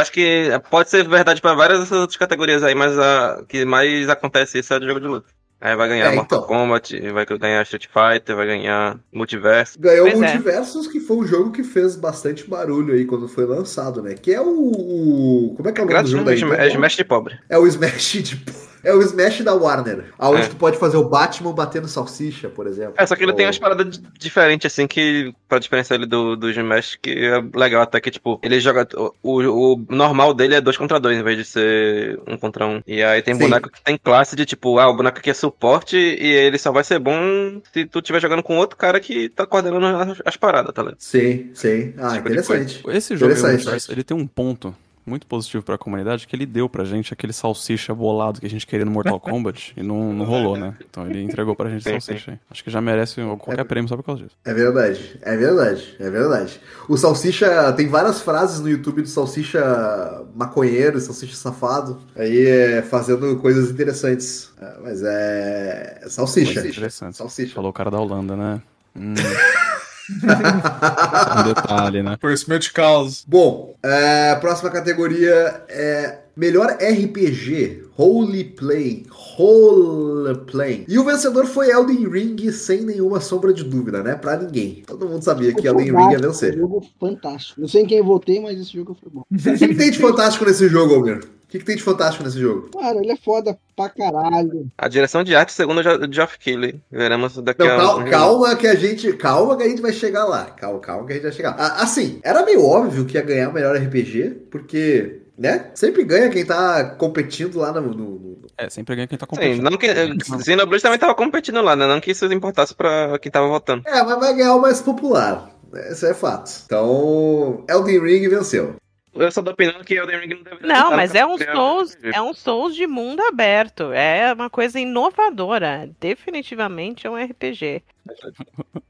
acho 0.00 0.10
que 0.12 0.48
pode 0.70 0.88
ser 0.90 1.06
verdade 1.06 1.40
para 1.40 1.54
várias 1.54 1.78
dessas 1.80 1.98
outras 1.98 2.16
categorias 2.16 2.62
aí, 2.62 2.74
mas 2.74 2.98
a 2.98 3.44
que 3.48 3.64
mais 3.64 4.08
acontece 4.08 4.58
isso 4.58 4.72
é 4.74 4.80
do 4.80 4.86
jogo 4.86 5.00
de 5.00 5.06
luta. 5.06 5.26
Aí 5.64 5.76
vai 5.76 5.88
ganhar 5.88 6.12
É, 6.12 6.16
Mortal 6.16 6.40
então. 6.40 6.48
Kombat, 6.48 7.10
vai 7.12 7.24
ganhar 7.24 7.62
Street 7.62 7.86
Fighter, 7.86 8.34
vai 8.34 8.46
ganhar 8.46 8.98
Multiverso. 9.12 9.78
Ganhou 9.78 10.08
o 10.08 10.10
Pois 10.10 10.20
é. 10.20 10.26
Multiversos, 10.26 10.88
que 10.88 10.98
foi 10.98 11.18
um 11.18 11.24
jogo 11.24 11.52
que 11.52 11.62
fez 11.62 11.94
bastante 11.94 12.50
barulho 12.50 12.94
aí 12.94 13.04
quando 13.04 13.28
foi 13.28 13.46
lançado, 13.46 14.02
né? 14.02 14.14
Que 14.14 14.34
é 14.34 14.40
o. 14.40 15.54
como 15.56 15.68
é 15.68 15.72
que 15.72 15.80
é 15.80 15.84
o 15.84 15.86
nome 15.86 16.02
do 16.02 16.10
Grátis 16.10 16.10
jogo 16.10 16.54
é? 16.54 16.66
Smash 16.68 16.96
de 16.96 17.04
pobre. 17.04 17.38
É 17.48 17.56
o 17.56 17.64
Smash 17.64 18.12
de. 18.24 18.44
É 18.84 18.92
o 18.94 19.00
Smash 19.02 19.40
da 19.42 19.54
Warner. 19.54 20.06
Aonde 20.18 20.42
É. 20.42 20.48
tu 20.48 20.56
pode 20.56 20.76
fazer 20.78 20.96
o 20.96 21.04
Batman 21.08 21.52
batendo 21.52 21.86
salsicha, 21.88 22.48
por 22.48 22.66
exemplo. 22.66 22.94
É, 22.96 23.06
só 23.06 23.14
que 23.14 23.22
ele 23.22 23.32
tem 23.32 23.44
Ou- 23.44 23.48
umas 23.48 23.58
paradas 23.58 23.98
di- 23.98 24.04
diferentes, 24.18 24.72
assim, 24.72 24.86
que. 24.86 25.32
Pra 25.48 25.58
diferenciar 25.58 25.98
ele 25.98 26.06
do, 26.08 26.34
do 26.36 26.50
Smash, 26.50 26.96
que 27.00 27.10
é 27.10 27.42
legal 27.54 27.82
até 27.82 28.00
que, 28.00 28.10
tipo, 28.10 28.40
ele 28.42 28.58
joga. 28.60 28.88
O, 29.22 29.72
o 29.74 29.86
normal 29.88 30.32
dele 30.34 30.54
é 30.54 30.60
dois 30.60 30.76
contra 30.76 30.98
dois, 30.98 31.16
em 31.18 31.22
vez 31.22 31.36
de 31.38 31.44
ser 31.44 32.20
um 32.26 32.36
contra 32.36 32.66
um. 32.66 32.82
E 32.86 33.02
aí 33.02 33.20
tem 33.22 33.34
Sim. 33.34 33.40
boneco 33.40 33.70
que 33.70 33.82
tem 33.82 33.96
classe 33.98 34.34
de, 34.34 34.44
tipo, 34.46 34.78
ah, 34.78 34.88
o 34.88 34.96
boneco 34.96 35.18
aqui 35.18 35.30
é 35.30 35.34
suporte 35.34 35.96
e 35.96 36.26
ele 36.26 36.58
só 36.58 36.72
vai 36.72 36.82
ser 36.84 36.98
bom 36.98 37.60
se 37.72 37.84
tu 37.86 37.98
estiver 37.98 38.20
jogando 38.20 38.42
com 38.42 38.56
outro 38.56 38.76
cara 38.76 38.98
que 38.98 39.28
tá 39.28 39.46
coordenando 39.46 39.84
as, 39.86 40.22
as 40.24 40.36
paradas, 40.36 40.72
tá 40.74 40.82
ligado? 40.82 40.96
Sim, 40.98 41.50
sim. 41.54 41.94
Ah, 41.98 42.14
Tipo 42.14 42.28
interessante. 42.28 42.82
Esse 42.88 43.16
jogo 43.16 43.32
Interessante. 43.32 43.62
Universo, 43.62 43.92
ele 43.92 44.02
tem 44.02 44.16
um 44.16 44.26
ponto 44.26 44.74
muito 45.04 45.26
positivo 45.26 45.62
pra 45.62 45.76
comunidade 45.76 46.26
que 46.26 46.36
ele 46.36 46.46
deu 46.46 46.68
pra 46.68 46.84
gente 46.84 47.12
aquele 47.12 47.32
salsicha 47.32 47.94
bolado 47.94 48.40
que 48.40 48.46
a 48.46 48.50
gente 48.50 48.66
queria 48.66 48.84
no 48.84 48.90
Mortal 48.90 49.18
Kombat 49.20 49.72
e 49.76 49.82
não, 49.82 50.12
não 50.12 50.24
rolou, 50.24 50.56
né? 50.56 50.76
Então 50.88 51.06
ele 51.06 51.22
entregou 51.22 51.54
pra 51.54 51.68
gente 51.68 51.84
salsicha 51.84 52.32
aí. 52.32 52.38
Acho 52.50 52.62
que 52.62 52.70
já 52.70 52.80
merece 52.80 53.20
qualquer 53.38 53.64
prêmio 53.64 53.88
só 53.88 53.96
por 53.96 54.04
causa 54.04 54.22
disso. 54.22 54.36
É 54.44 54.54
verdade, 54.54 55.18
é 55.22 55.36
verdade, 55.36 55.96
é 55.98 56.10
verdade. 56.10 56.60
O 56.88 56.96
Salsicha 56.96 57.72
tem 57.72 57.88
várias 57.88 58.20
frases 58.20 58.60
no 58.60 58.68
YouTube 58.68 59.02
do 59.02 59.08
Salsicha 59.08 60.22
maconheiro, 60.34 61.00
Salsicha 61.00 61.34
safado, 61.36 62.00
aí 62.16 62.46
é, 62.46 62.82
fazendo 62.82 63.36
coisas 63.36 63.70
interessantes. 63.70 64.52
É, 64.60 64.74
mas 64.82 65.02
é. 65.02 66.00
é 66.02 66.08
Salsicha. 66.08 66.54
Coisa 66.54 66.68
interessante. 66.68 67.16
Salsicha. 67.16 67.54
Falou 67.54 67.70
o 67.70 67.74
cara 67.74 67.90
da 67.90 67.98
Holanda, 67.98 68.36
né? 68.36 68.62
Hum. 68.96 69.14
um 71.38 71.42
detalhe, 71.54 72.02
né? 72.02 72.16
Conhecimento 72.20 72.62
de 72.62 72.72
causa. 72.72 73.22
Bom, 73.26 73.74
é, 73.82 74.34
próxima 74.36 74.70
categoria 74.70 75.64
é 75.68 76.18
melhor 76.36 76.76
RPG, 76.80 77.84
Roleplay, 77.94 79.04
Roleplay. 79.10 80.84
E 80.88 80.98
o 80.98 81.04
vencedor 81.04 81.46
foi 81.46 81.70
Elden 81.70 82.08
Ring 82.08 82.50
sem 82.52 82.82
nenhuma 82.82 83.20
sombra 83.20 83.52
de 83.52 83.62
dúvida, 83.64 84.02
né? 84.02 84.14
Pra 84.14 84.36
ninguém. 84.36 84.82
Todo 84.86 85.08
mundo 85.08 85.22
sabia 85.22 85.54
que 85.54 85.66
Elden 85.66 85.86
Ring 85.94 86.12
ia 86.12 86.18
Um 86.18 86.22
vencer. 86.22 86.56
jogo 86.56 86.82
fantástico. 86.98 87.60
Não 87.60 87.68
sei 87.68 87.82
em 87.82 87.86
quem 87.86 87.98
eu 87.98 88.04
votei, 88.04 88.40
mas 88.40 88.58
esse 88.58 88.72
jogo 88.72 88.96
foi 89.00 89.10
bom. 89.12 89.24
O 89.30 89.36
que, 89.36 89.68
que 89.68 89.74
tem 89.74 89.90
de 89.90 89.98
fantástico 89.98 90.44
nesse 90.44 90.68
jogo, 90.68 90.94
Almir? 90.94 91.20
O 91.52 91.54
que, 91.54 91.58
que 91.58 91.64
tem 91.66 91.76
de 91.76 91.82
fantástico 91.82 92.24
nesse 92.24 92.40
jogo? 92.40 92.70
Cara, 92.72 92.96
ele 92.96 93.12
é 93.12 93.16
foda 93.16 93.58
pra 93.76 93.90
caralho. 93.90 94.68
A 94.78 94.88
direção 94.88 95.22
de 95.22 95.34
arte, 95.36 95.52
segundo 95.52 95.80
o 95.80 96.10
Geoff 96.10 96.38
Keighley. 96.38 96.80
Veremos 96.90 97.36
daqui 97.42 97.62
Não, 97.62 97.74
a 97.74 97.76
cal- 97.78 97.98
um- 98.00 98.04
calma, 98.10 98.56
que 98.56 98.66
a 98.66 98.74
gente. 98.74 99.12
Calma 99.12 99.54
que 99.54 99.62
a 99.62 99.68
gente 99.68 99.82
vai 99.82 99.92
chegar 99.92 100.24
lá. 100.24 100.46
Calma, 100.46 100.80
calma 100.80 101.04
que 101.06 101.12
a 101.12 101.14
gente 101.16 101.24
vai 101.24 101.32
chegar. 101.32 101.50
Assim, 101.58 102.20
era 102.22 102.42
meio 102.42 102.64
óbvio 102.64 103.04
que 103.04 103.18
ia 103.18 103.22
ganhar 103.22 103.50
o 103.50 103.52
melhor 103.52 103.76
RPG, 103.76 104.30
porque, 104.50 105.20
né? 105.36 105.66
Sempre 105.74 106.04
ganha 106.04 106.30
quem 106.30 106.42
tá 106.44 106.84
competindo 106.96 107.58
lá 107.58 107.70
no. 107.70 107.82
no- 107.94 108.38
É, 108.56 108.70
sempre 108.70 108.96
ganha 108.96 109.06
quem 109.06 109.18
tá 109.18 109.26
Sim, 109.26 109.36
competindo. 109.36 109.62
não 109.70 109.76
que. 109.76 110.42
Xenoblade 110.42 110.82
também 110.82 110.98
tava 110.98 111.14
competindo 111.14 111.60
lá, 111.60 111.76
né? 111.76 111.86
Não 111.86 112.00
que 112.00 112.12
isso 112.12 112.24
importasse 112.32 112.74
pra 112.74 113.18
quem 113.18 113.30
tava 113.30 113.46
votando. 113.48 113.82
É, 113.86 114.02
mas 114.02 114.18
vai 114.18 114.34
ganhar 114.34 114.54
o 114.56 114.60
mais 114.62 114.80
popular. 114.80 115.50
Esse 115.90 116.06
é 116.06 116.12
fato. 116.14 116.50
Então, 116.66 117.64
Elden 117.68 118.00
Ring 118.00 118.28
venceu. 118.28 118.74
Eu 119.14 119.30
só 119.30 119.42
tô 119.42 119.50
opinando 119.50 119.84
que 119.84 119.94
Elden 119.94 120.20
Ring 120.20 120.34
não 120.34 120.42
deveria 120.42 120.66
Não, 120.66 120.90
mas 120.92 121.14
é 121.14 121.24
um 121.24 121.36
Souls, 121.36 121.96
é 122.02 122.20
um 122.20 122.32
Souls 122.32 122.74
de 122.74 122.86
mundo 122.86 123.20
aberto. 123.22 123.92
É 123.92 124.32
uma 124.32 124.48
coisa 124.48 124.80
inovadora. 124.80 125.90
Definitivamente 126.00 127.06
é 127.06 127.10
um 127.10 127.22
RPG. 127.22 127.82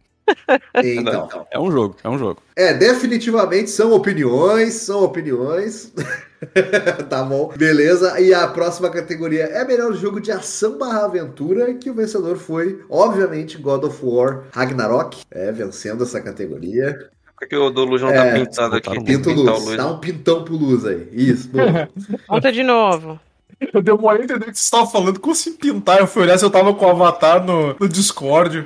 Então, 0.83 1.29
É 1.50 1.59
um 1.59 1.71
jogo, 1.71 1.97
é 2.02 2.09
um 2.09 2.17
jogo. 2.17 2.41
é, 2.57 2.73
definitivamente 2.73 3.69
são 3.71 3.93
opiniões, 3.93 4.75
são 4.75 5.02
opiniões. 5.02 5.93
tá 7.11 7.23
bom, 7.23 7.52
beleza. 7.57 8.19
E 8.21 8.33
a 8.33 8.47
próxima 8.49 8.88
categoria 8.88 9.45
é 9.45 9.64
melhor 9.64 9.93
jogo 9.93 10.21
de 10.21 10.31
ação 10.33 10.79
barra 10.79 11.05
aventura, 11.05 11.75
que 11.75 11.91
o 11.91 11.95
vencedor 11.95 12.37
foi, 12.38 12.83
obviamente, 12.88 13.59
God 13.59 13.85
of 13.85 13.99
War 14.02 14.45
Ragnarok. 14.52 15.23
É, 15.31 15.50
vencendo 15.52 16.05
essa 16.05 16.21
categoria. 16.21 17.11
Por 17.42 17.49
que 17.49 17.56
o 17.56 17.70
do 17.70 17.84
Luz 17.84 18.00
não 18.00 18.11
É, 18.11 18.14
tá 18.14 18.38
pintado 18.38 18.76
aqui? 18.76 19.02
pintar 19.02 19.32
o 19.32 19.37
luz, 19.42 19.64
Luz. 19.64 19.76
dá 19.76 19.87
um 19.88 19.99
pintão 19.99 20.44
pro 20.44 20.54
luz 20.56 20.87
aí. 20.87 21.08
Isso, 21.11 21.49
boa. 21.49 21.88
Conta 22.28 22.52
de 22.52 22.62
novo. 22.62 23.18
Eu 23.72 23.82
demorei 23.82 24.20
a 24.22 24.25
entender 24.25 24.44
o 24.44 24.52
que 24.52 24.58
você 24.58 24.62
estava 24.62 24.87
falando. 24.87 25.18
Como 25.18 25.32
assim 25.32 25.52
pintar? 25.54 25.99
Eu 25.99 26.06
fui 26.06 26.22
olhar 26.22 26.38
se 26.38 26.44
eu 26.44 26.50
tava 26.50 26.72
com 26.72 26.87
o 26.87 26.90
avatar 26.90 27.44
no, 27.44 27.75
no 27.80 27.88
Discord. 27.88 28.64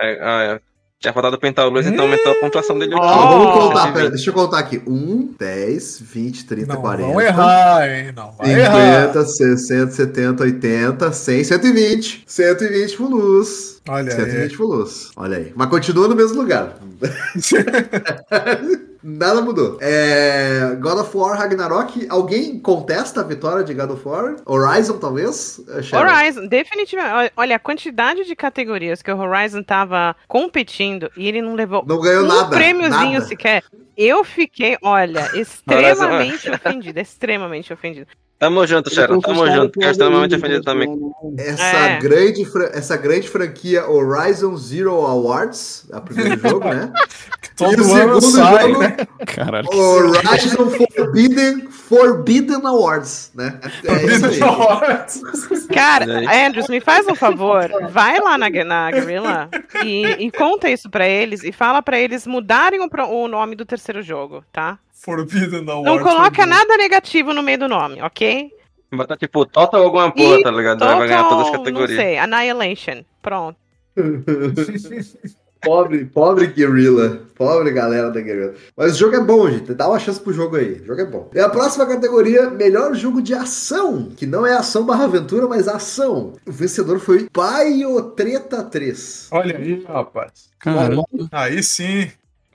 É, 0.00 0.18
ah, 0.22 0.42
é. 0.54 0.60
Tinha 1.00 1.12
faltado 1.12 1.38
pintar 1.38 1.66
o 1.66 1.70
Luz, 1.70 1.86
então 1.86 2.04
aumentou 2.04 2.32
a 2.32 2.34
pontuação 2.36 2.76
dele. 2.78 2.94
Ó, 2.94 3.28
vamos 3.28 3.52
contar, 3.52 3.92
pera, 3.92 4.10
deixa 4.10 4.30
eu 4.30 4.34
contar 4.34 4.58
aqui. 4.60 4.80
1, 4.86 5.34
10, 5.38 6.00
20, 6.00 6.44
30, 6.46 6.74
Não, 6.74 6.80
40. 6.80 7.08
vão 7.08 7.20
errar, 7.20 7.88
hein? 7.88 8.12
Não, 8.14 8.32
vai 8.32 8.50
errar. 8.52 9.06
50, 9.12 9.24
60, 9.24 9.90
70, 9.92 10.42
80, 10.44 11.12
100, 11.12 11.44
120. 11.44 12.24
120 12.26 12.96
pro 12.96 13.08
Luz. 13.08 13.77
Olha 13.88 14.10
120 14.10 14.36
aí. 14.50 14.56
pro 14.56 14.66
Luz. 14.66 15.10
Olha 15.16 15.36
aí. 15.38 15.52
Mas 15.54 15.68
continua 15.68 16.08
no 16.08 16.14
mesmo 16.14 16.40
lugar. 16.40 16.76
Nada 19.02 19.40
mudou. 19.40 19.78
É, 19.80 20.76
God 20.80 20.98
of 20.98 21.16
War 21.16 21.38
Ragnarok. 21.38 22.06
Alguém 22.10 22.58
contesta 22.58 23.20
a 23.20 23.24
vitória 23.24 23.62
de 23.64 23.72
God 23.72 23.90
of 23.90 24.06
War? 24.06 24.36
Horizon, 24.44 24.98
talvez? 24.98 25.60
É, 25.68 25.82
Sharon? 25.82 26.10
Horizon, 26.12 26.46
definitivamente. 26.48 27.32
Olha, 27.36 27.56
a 27.56 27.58
quantidade 27.60 28.24
de 28.24 28.34
categorias 28.34 29.00
que 29.00 29.10
o 29.10 29.16
Horizon 29.18 29.62
tava 29.62 30.16
competindo 30.26 31.10
e 31.16 31.28
ele 31.28 31.40
não 31.40 31.54
levou 31.54 31.84
Não 31.86 32.00
ganhou 32.00 32.24
um 32.24 32.28
nada. 32.28 32.56
prêmiozinho 32.56 33.14
nada. 33.20 33.24
sequer. 33.26 33.62
Eu 33.96 34.24
fiquei, 34.24 34.76
olha, 34.82 35.30
extremamente 35.38 36.50
ofendida, 36.50 37.00
extremamente 37.00 37.72
ofendida. 37.72 38.08
Tamo 38.38 38.64
junto, 38.66 38.88
Sharon. 38.94 39.20
Tamo 39.20 39.46
junto. 39.50 39.72
Fiquei 39.72 39.90
extremamente 39.90 40.34
ofendido 40.36 40.62
também. 40.62 40.88
Essa, 41.36 41.62
É. 41.64 41.98
grande, 41.98 42.44
fra- 42.44 42.70
essa 42.72 42.96
grande 42.96 43.28
franquia 43.28 43.88
Horizon 43.88 44.56
Zero 44.56 44.92
Awards, 45.04 45.84
é 45.92 45.96
o 45.96 46.00
primeiro 46.00 46.38
jogo, 46.48 46.64
né? 46.68 46.92
Todo 47.56 47.72
e 47.76 47.80
o 47.80 47.84
segundo 47.84 48.20
sai, 48.20 48.68
jogo, 48.68 48.78
né? 48.80 48.96
Caralho. 49.26 49.68
Horizon 49.74 50.70
Forbidden, 50.70 51.68
Forbidden 51.68 52.64
Awards, 52.64 53.32
né? 53.34 53.58
É 53.84 54.04
isso 54.06 54.26
aí. 54.26 54.38
Cara, 55.74 56.06
Andrews, 56.46 56.68
me 56.68 56.80
faz 56.80 57.06
um 57.08 57.14
favor, 57.16 57.68
vai 57.90 58.20
lá 58.20 58.38
na, 58.38 58.48
na 58.64 58.90
Guerrilla 58.92 59.48
e, 59.84 60.04
e 60.26 60.30
conta 60.30 60.70
isso 60.70 60.88
pra 60.88 61.08
eles 61.08 61.42
e 61.42 61.50
fala 61.50 61.82
pra 61.82 61.98
eles 61.98 62.26
mudarem 62.26 62.80
o, 62.80 62.88
o 63.10 63.28
nome 63.28 63.56
do 63.56 63.64
terceiro 63.64 64.00
jogo, 64.02 64.44
tá? 64.52 64.78
Forbidden 65.00 65.68
Award. 65.68 65.84
Não 65.84 65.98
coloca 66.00 66.46
nada 66.46 66.76
negativo 66.76 67.32
no 67.32 67.42
meio 67.42 67.58
do 67.58 67.68
nome, 67.68 68.02
ok? 68.02 68.50
Botar 68.92 69.16
tipo 69.16 69.44
Total 69.44 69.82
alguma 69.82 70.10
porra, 70.10 70.38
E 70.38 70.42
tá 70.42 70.50
ligado? 70.50 70.78
Vai 70.80 71.08
ganhar 71.08 71.24
todas 71.24 71.46
as 71.46 71.50
Total, 71.50 71.64
categorias. 71.64 71.98
Não 71.98 72.04
sei, 72.04 72.18
Annihilation. 72.18 73.04
Pronto. 73.22 73.56
Pobre, 75.60 76.04
pobre 76.04 76.46
Guerrilla. 76.46 77.22
Pobre 77.34 77.72
galera 77.72 78.10
da 78.10 78.20
Guerrilla. 78.20 78.54
Mas 78.76 78.94
o 78.94 78.98
jogo 78.98 79.16
é 79.16 79.20
bom, 79.20 79.50
gente. 79.50 79.74
Dá 79.74 79.88
uma 79.88 79.98
chance 79.98 80.20
pro 80.20 80.32
jogo 80.32 80.56
aí. 80.56 80.74
O 80.74 80.86
jogo 80.86 81.00
é 81.00 81.04
bom. 81.04 81.30
E 81.34 81.40
a 81.40 81.48
próxima 81.48 81.84
categoria, 81.84 82.48
melhor 82.48 82.94
jogo 82.94 83.20
de 83.20 83.34
ação. 83.34 84.08
Que 84.16 84.24
não 84.24 84.46
é 84.46 84.54
ação 84.54 84.86
barra 84.86 85.04
aventura, 85.04 85.48
mas 85.48 85.66
ação. 85.66 86.34
O 86.46 86.52
vencedor 86.52 87.00
foi 87.00 87.28
Paiotreta 87.30 88.62
3. 88.62 89.28
Olha 89.32 89.58
aí, 89.58 89.84
rapaz. 89.84 90.48
Caramba. 90.60 91.04
Aí 91.32 91.60
sim. 91.62 92.08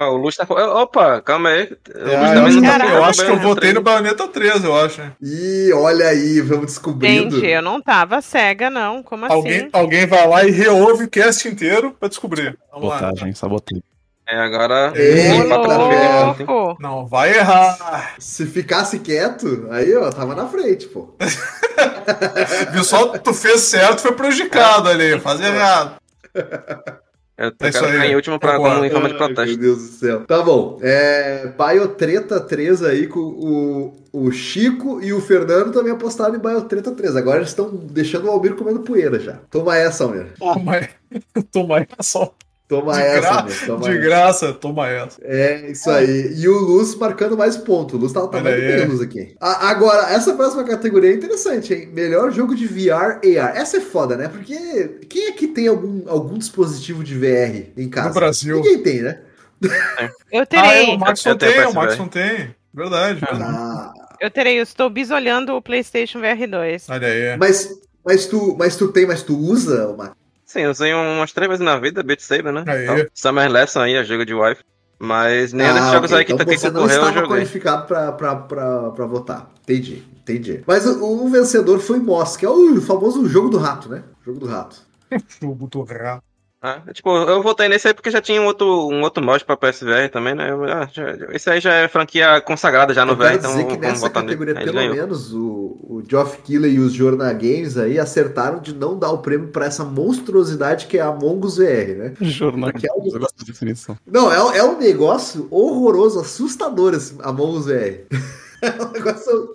Ah, 0.03 0.09
o 0.09 0.17
Luz 0.17 0.35
tá. 0.35 0.45
Opa, 0.49 1.21
calma 1.21 1.49
aí. 1.49 1.69
Ah, 1.95 2.35
eu, 2.35 2.45
acho, 2.45 2.55
não 2.55 2.61
tá 2.61 2.71
Caraca. 2.77 2.91
eu 2.91 3.03
acho 3.05 3.25
que 3.25 3.31
eu 3.31 3.39
votei 3.39 3.55
três. 3.61 3.73
no 3.73 3.81
Bayonetta 3.81 4.27
3, 4.27 4.63
eu 4.63 4.75
acho. 4.75 5.01
E 5.21 5.71
olha 5.73 6.07
aí, 6.07 6.41
vamos 6.41 6.65
descobrindo. 6.65 7.35
Gente, 7.35 7.47
eu 7.47 7.61
não 7.61 7.81
tava 7.81 8.21
cega, 8.21 8.69
não. 8.69 9.01
Como 9.01 9.25
Alguém, 9.25 9.59
assim? 9.61 9.69
alguém 9.71 10.05
vai 10.05 10.27
lá 10.27 10.43
e 10.43 10.51
reouve 10.51 11.05
o 11.05 11.09
cast 11.09 11.47
inteiro 11.47 11.95
pra 11.99 12.09
descobrir. 12.09 12.57
Vamos 12.71 12.89
lá. 12.89 12.99
Sabotagem, 12.99 13.33
sabotei. 13.33 13.81
É, 14.27 14.37
agora. 14.37 14.93
Ei. 14.95 15.43
Louco. 15.43 16.77
Não, 16.81 17.05
vai 17.05 17.37
errar. 17.37 18.15
Se 18.19 18.45
ficasse 18.45 18.99
quieto, 18.99 19.67
aí, 19.71 19.95
ó, 19.95 20.09
tava 20.11 20.33
na 20.33 20.47
frente, 20.47 20.87
pô. 20.87 21.13
Viu 22.71 22.83
só? 22.83 23.07
Tu 23.17 23.33
fez 23.33 23.61
certo, 23.61 24.01
foi 24.01 24.13
prejudicado 24.13 24.89
ali. 24.89 25.19
Faz 25.19 25.39
errado. 25.41 25.95
Eu 27.37 27.51
É 27.59 27.69
isso 27.69 27.83
aí. 27.83 28.11
em 28.11 28.15
último 28.15 28.39
pra, 28.39 28.51
Concordo. 28.57 28.75
como 28.75 28.85
em 28.85 28.91
forma 28.91 29.07
de 29.07 29.13
Ai, 29.13 29.17
protesto. 29.17 29.49
Meu 29.51 29.57
Deus 29.57 29.77
do 29.77 29.95
céu. 29.95 30.25
Tá 30.25 30.41
bom. 30.43 30.77
É, 30.81 31.47
Biotreta 31.57 32.39
3 32.39 32.83
aí 32.83 33.07
com 33.07 33.19
o, 33.19 33.93
o 34.11 34.31
Chico 34.31 35.01
e 35.01 35.11
o 35.11 35.19
Fernando 35.19 35.71
também 35.71 35.91
apostaram 35.91 36.35
em 36.35 36.39
Biotreta 36.39 36.91
3. 36.91 37.15
Agora 37.15 37.37
eles 37.37 37.49
estão 37.49 37.69
deixando 37.75 38.27
o 38.27 38.31
Almir 38.31 38.55
comendo 38.55 38.81
poeira 38.81 39.19
já. 39.19 39.39
Toma 39.49 39.75
essa, 39.75 40.03
Almir. 40.03 40.27
Toma 40.37 40.75
aí. 40.75 40.89
Toma 41.51 41.87
só. 42.01 42.33
Toma 42.67 42.93
De, 42.93 43.01
essa, 43.01 43.19
gra- 43.19 43.35
Almir. 43.39 43.65
Toma 43.65 43.83
de 43.83 43.89
essa. 43.91 43.99
graça, 44.01 44.53
toma 44.53 44.87
essa. 44.89 45.19
É 45.23 45.69
isso 45.71 45.89
aí. 45.89 46.33
E 46.35 46.47
o 46.47 46.57
Luz 46.59 46.95
marcando 46.95 47.37
mais 47.37 47.57
pontos. 47.57 47.95
O 47.95 47.97
Luz 47.97 48.11
trabalhando 48.13 48.47
aí. 48.47 48.61
bem, 48.77 48.85
Luz 48.87 49.01
aqui. 49.01 49.35
A- 49.39 49.69
agora, 49.69 50.11
essa 50.13 50.33
próxima 50.33 50.63
categoria 50.63 51.11
é 51.11 51.13
interessante, 51.13 51.73
hein? 51.73 51.89
Melhor 51.93 52.31
jogo 52.31 52.55
de 52.55 52.65
VR 52.65 53.19
AR. 53.37 53.55
Essa 53.55 53.77
é 53.77 53.81
foda, 53.81 54.15
né? 54.15 54.27
Porque 54.29 54.99
quem 55.09 55.27
aqui 55.29 55.47
tem 55.47 55.67
algum, 55.67 56.03
algum 56.09 56.37
dispositivo 56.37 57.03
de 57.03 57.15
VR 57.15 57.71
em 57.77 57.89
casa? 57.89 58.07
No 58.09 58.13
Brasil. 58.15 58.55
Ninguém 58.55 58.81
tem, 58.81 59.01
né? 59.01 59.19
Eu 59.61 59.69
Ah, 59.71 60.41
é, 60.41 60.45
terei. 60.45 60.95
o 60.95 60.99
Maxon 60.99 61.29
Eu 61.29 61.37
tenho 61.37 61.51
tem, 61.51 61.61
o 61.61 61.65
PSVR. 61.67 61.75
Maxon 61.85 62.07
tem. 62.07 62.55
Verdade. 62.73 63.19
Ah, 63.29 63.91
Eu 64.19 64.31
terei, 64.31 64.57
eu 64.57 64.63
estou 64.63 64.89
bisolhando 64.89 65.53
o 65.53 65.61
PlayStation 65.61 66.19
VR 66.19 66.47
2. 66.49 66.87
Olha 66.89 67.07
aí. 67.07 67.37
Mas, 67.37 67.69
mas, 68.05 68.25
tu, 68.25 68.55
mas 68.57 68.75
tu 68.77 68.87
tem, 68.87 69.05
mas 69.05 69.21
tu 69.21 69.37
usa, 69.37 69.93
Max? 69.97 70.13
Sim, 70.53 70.59
eu 70.59 70.69
usei 70.69 70.93
umas 70.93 71.31
três 71.31 71.49
vezes 71.49 71.65
na 71.65 71.79
vida, 71.79 72.03
Beat 72.03 72.19
Saber, 72.19 72.53
né? 72.53 72.63
Aí. 72.67 72.83
Então, 72.83 73.07
Summer 73.11 73.49
Lesson 73.49 73.79
aí, 73.79 73.97
a 73.97 74.03
jogo 74.03 74.23
de 74.23 74.35
wife. 74.35 74.63
Mas 74.99 75.51
nenhum 75.51 75.73
desses 75.73 75.91
jogos 75.91 76.11
ok. 76.11 76.19
aí 76.19 76.25
que, 76.25 76.33
então 76.33 76.45
que 76.45 76.57
você 76.59 76.69
não 76.69 76.81
concorreu 76.81 76.95
eu 76.95 77.01
estava 77.01 77.13
joguei. 77.21 77.37
qualificado 77.37 77.87
pra, 77.87 78.11
pra, 78.11 78.35
pra, 78.35 78.91
pra 78.91 79.05
votar. 79.07 79.51
Entendi, 79.63 80.03
entendi. 80.21 80.63
Mas 80.67 80.85
o, 80.85 81.25
o 81.25 81.27
vencedor 81.27 81.79
foi 81.79 81.97
Moss, 81.97 82.37
que 82.37 82.45
é 82.45 82.49
o 82.49 82.79
famoso 82.81 83.27
jogo 83.27 83.49
do 83.49 83.57
rato, 83.57 83.89
né? 83.89 84.03
Jogo 84.23 84.39
do 84.39 84.45
rato. 84.45 84.77
Jogo 85.41 85.67
do 85.67 85.81
rato. 85.81 86.23
Ah, 86.65 86.81
tipo, 86.93 87.09
eu 87.13 87.43
votei 87.43 87.67
nesse 87.67 87.89
aí 87.89 87.93
porque 87.93 88.09
já 88.09 88.21
tinha 88.21 88.41
um 88.41 88.45
outro, 88.45 88.65
um 88.87 89.01
outro 89.01 89.21
mod 89.21 89.43
pra 89.43 89.57
PSVR 89.57 90.07
também, 90.09 90.33
né? 90.33 90.49
Eu, 90.49 90.63
ah, 90.63 90.87
já- 90.93 91.13
esse 91.33 91.49
aí 91.49 91.59
já 91.59 91.73
é 91.73 91.87
franquia 91.89 92.39
consagrada 92.39 92.93
já 92.93 93.03
no 93.05 93.17
VR, 93.17 93.33
então 93.35 93.51
dizer 93.51 93.63
que 93.65 93.69
vamos 93.71 93.81
nessa 93.81 94.01
nele. 94.07 94.13
categoria, 94.13 94.53
Aí 94.53 94.63
ele 94.63 94.71
pelo 94.71 94.77
ganhou. 94.81 94.95
menos, 94.95 95.33
o, 95.33 95.39
o 95.83 96.03
Geoff 96.09 96.37
Keighley 96.41 96.75
e 96.75 96.79
os 96.79 96.93
Jorna 96.93 97.33
Games 97.33 97.77
aí 97.77 97.99
acertaram 97.99 98.59
de 98.61 98.73
não 98.73 98.97
dar 98.97 99.11
o 99.11 99.17
prêmio 99.17 99.49
pra 99.49 99.65
essa 99.65 99.83
monstruosidade 99.83 100.87
que 100.87 100.97
é 100.97 101.01
a 101.01 101.07
Among 101.07 101.45
Us 101.45 101.57
VR, 101.57 101.97
né? 101.97 102.13
Jornal. 102.21 102.71
Porque 102.71 102.87
é 102.87 102.93
um- 102.93 103.13
Eu 103.13 103.19
gosto 103.19 103.37
da 103.39 103.45
definição. 103.45 103.97
Não, 104.07 104.31
é, 104.31 104.57
é 104.59 104.63
um 104.63 104.77
negócio 104.79 105.47
horroroso, 105.51 106.21
assustador 106.21 106.93
esse 106.93 107.15
Among 107.23 107.57
Us 107.57 107.65
VR. 107.65 108.05
É 108.63 108.81
um, 108.81 108.91
negócio, 108.93 109.53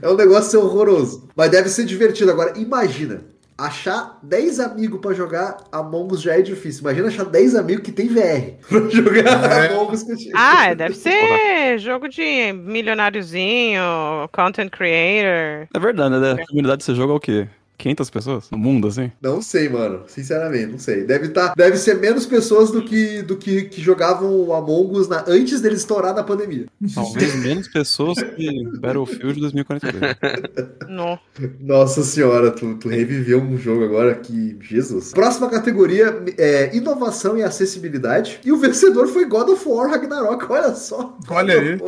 é 0.00 0.08
um 0.08 0.14
negócio 0.16 0.58
horroroso. 0.62 1.28
Mas 1.36 1.50
deve 1.50 1.68
ser 1.68 1.84
divertido. 1.84 2.30
Agora, 2.30 2.58
imagina. 2.58 3.20
Achar 3.58 4.18
10 4.22 4.60
amigos 4.60 5.00
pra 5.00 5.14
jogar 5.14 5.56
Among 5.72 6.12
Us 6.12 6.20
já 6.20 6.36
é 6.38 6.42
difícil. 6.42 6.82
Imagina 6.82 7.08
achar 7.08 7.24
10 7.24 7.54
amigos 7.54 7.82
que 7.82 7.90
tem 7.90 8.06
VR 8.06 8.58
pra 8.68 8.80
jogar 8.90 9.64
É. 9.64 9.72
Among 9.72 9.94
Us 9.94 10.02
contigo. 10.02 10.32
Ah, 10.34 10.74
deve 10.74 10.94
ser 10.94 11.78
jogo 11.78 12.06
de 12.06 12.52
milionáriozinho, 12.52 13.82
content 14.30 14.70
creator. 14.70 15.68
É 15.74 15.78
verdade, 15.80 16.18
né? 16.18 16.32
A 16.32 16.46
comunidade 16.46 16.78
desse 16.78 16.94
jogo 16.94 17.14
é 17.14 17.16
o 17.16 17.20
quê? 17.20 17.48
500 17.78 18.10
pessoas? 18.10 18.50
No 18.50 18.58
mundo, 18.58 18.88
assim? 18.88 19.10
Não 19.20 19.40
sei, 19.42 19.68
mano. 19.68 20.02
Sinceramente, 20.06 20.66
não 20.66 20.78
sei. 20.78 21.04
Deve, 21.04 21.28
tá, 21.28 21.54
deve 21.56 21.76
ser 21.76 21.94
menos 21.94 22.26
pessoas 22.26 22.70
do 22.70 22.82
que, 22.82 23.22
do 23.22 23.36
que, 23.36 23.62
que 23.62 23.80
jogavam 23.80 24.32
o 24.32 24.54
Among 24.54 24.98
Us 24.98 25.08
na, 25.08 25.24
antes 25.26 25.60
dele 25.60 25.76
estourar 25.76 26.14
na 26.14 26.22
pandemia. 26.22 26.66
Talvez 26.94 27.34
menos 27.36 27.68
pessoas 27.68 28.22
que 28.22 28.64
Battlefield 28.78 29.40
2042. 29.40 30.16
No. 30.88 31.18
Nossa 31.60 32.02
senhora, 32.02 32.50
tu, 32.50 32.76
tu 32.76 32.88
reviveu 32.88 33.40
um 33.40 33.56
jogo 33.56 33.84
agora 33.84 34.14
que. 34.14 34.56
Jesus. 34.60 35.12
Próxima 35.12 35.48
categoria 35.48 36.22
é 36.38 36.74
inovação 36.76 37.36
e 37.36 37.42
acessibilidade. 37.42 38.40
E 38.44 38.52
o 38.52 38.56
vencedor 38.56 39.08
foi 39.08 39.24
God 39.26 39.48
of 39.48 39.68
War 39.68 39.90
Ragnarok. 39.90 40.44
Olha 40.50 40.74
só. 40.74 41.16
Olha 41.28 41.60
aí. 41.60 41.78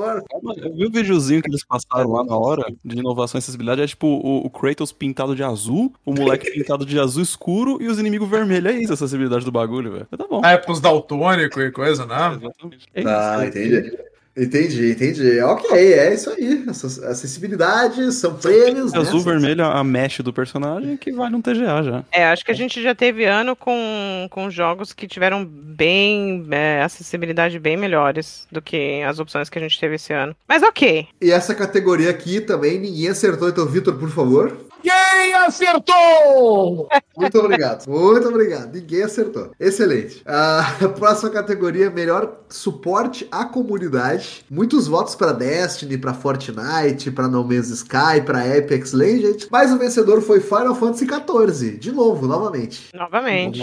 Eu 0.62 0.74
vi 0.74 0.86
o 0.86 0.90
videozinho 0.90 1.42
que 1.42 1.50
eles 1.50 1.64
passaram 1.64 2.10
lá 2.10 2.24
na 2.24 2.36
hora 2.36 2.64
de 2.84 2.98
inovação 2.98 3.38
e 3.38 3.40
acessibilidade. 3.40 3.82
É 3.82 3.86
tipo 3.86 4.06
o, 4.06 4.46
o 4.46 4.50
Kratos 4.50 4.92
pintado 4.92 5.34
de 5.34 5.42
azul, 5.42 5.77
o 6.04 6.12
moleque 6.14 6.50
pintado 6.52 6.84
de 6.84 6.98
azul 6.98 7.22
escuro 7.22 7.78
e 7.80 7.86
os 7.88 7.98
inimigos 7.98 8.28
vermelhos. 8.28 8.72
É 8.72 8.76
isso 8.78 8.92
a 8.92 8.94
acessibilidade 8.94 9.44
do 9.44 9.52
bagulho, 9.52 9.92
velho. 9.92 10.06
Tá 10.16 10.26
bom. 10.28 10.40
Ah, 10.44 10.52
é 10.52 10.56
pros 10.58 10.80
daltônicos 10.80 11.62
e 11.62 11.70
coisa, 11.70 12.04
né? 12.06 12.38
Exatamente. 12.40 12.86
É 12.94 13.02
Ah, 13.06 13.36
isso. 13.46 13.58
entendi. 13.58 13.98
Entendi, 14.38 14.92
entendi. 14.92 15.40
Ok, 15.40 15.76
é 15.76 16.14
isso 16.14 16.30
aí. 16.30 16.64
Acessibilidade, 16.68 18.12
são 18.12 18.34
prêmios. 18.36 18.92
né? 18.92 19.00
Azul, 19.00 19.20
vermelho, 19.20 19.64
a 19.64 19.82
mesh 19.82 20.20
do 20.20 20.32
personagem 20.32 20.96
que 20.96 21.10
vai 21.12 21.28
num 21.28 21.42
TGA 21.42 21.82
já. 21.82 22.04
É, 22.12 22.26
acho 22.26 22.44
que 22.44 22.52
a 22.52 22.54
gente 22.54 22.80
já 22.82 22.94
teve 22.94 23.24
ano 23.24 23.56
com, 23.56 24.28
com 24.30 24.48
jogos 24.48 24.92
que 24.92 25.08
tiveram 25.08 25.44
bem 25.44 26.46
é, 26.50 26.82
acessibilidade 26.82 27.58
bem 27.58 27.76
melhores 27.76 28.46
do 28.50 28.62
que 28.62 29.02
as 29.02 29.18
opções 29.18 29.50
que 29.50 29.58
a 29.58 29.62
gente 29.62 29.78
teve 29.78 29.96
esse 29.96 30.12
ano. 30.12 30.36
Mas 30.46 30.62
ok. 30.62 31.08
E 31.20 31.30
essa 31.30 31.54
categoria 31.54 32.10
aqui 32.10 32.40
também 32.40 32.78
ninguém 32.78 33.08
acertou. 33.08 33.48
Então, 33.48 33.66
Vitor, 33.66 33.94
por 33.98 34.10
favor. 34.10 34.68
Quem 34.82 35.34
acertou? 35.34 36.88
Muito 37.16 37.38
obrigado. 37.38 37.86
Muito 37.88 38.28
obrigado. 38.28 38.72
Ninguém 38.72 39.02
acertou. 39.02 39.50
Excelente. 39.58 40.22
A 40.24 40.88
próxima 40.96 41.30
categoria, 41.30 41.90
melhor 41.90 42.40
suporte 42.48 43.26
à 43.30 43.44
comunidade. 43.44 44.27
Muitos 44.50 44.86
votos 44.86 45.14
para 45.14 45.32
Destiny, 45.32 45.98
para 45.98 46.14
Fortnite, 46.14 47.10
para 47.10 47.28
No 47.28 47.44
Man's 47.44 47.68
Sky, 47.70 48.22
para 48.24 48.40
Apex 48.58 48.92
Legends. 48.92 49.48
Mas 49.50 49.72
o 49.72 49.78
vencedor 49.78 50.20
foi 50.22 50.40
Final 50.40 50.74
Fantasy 50.74 51.06
XIV. 51.06 51.78
De 51.78 51.92
novo, 51.92 52.26
novamente. 52.26 52.88
Novamente. 52.94 53.60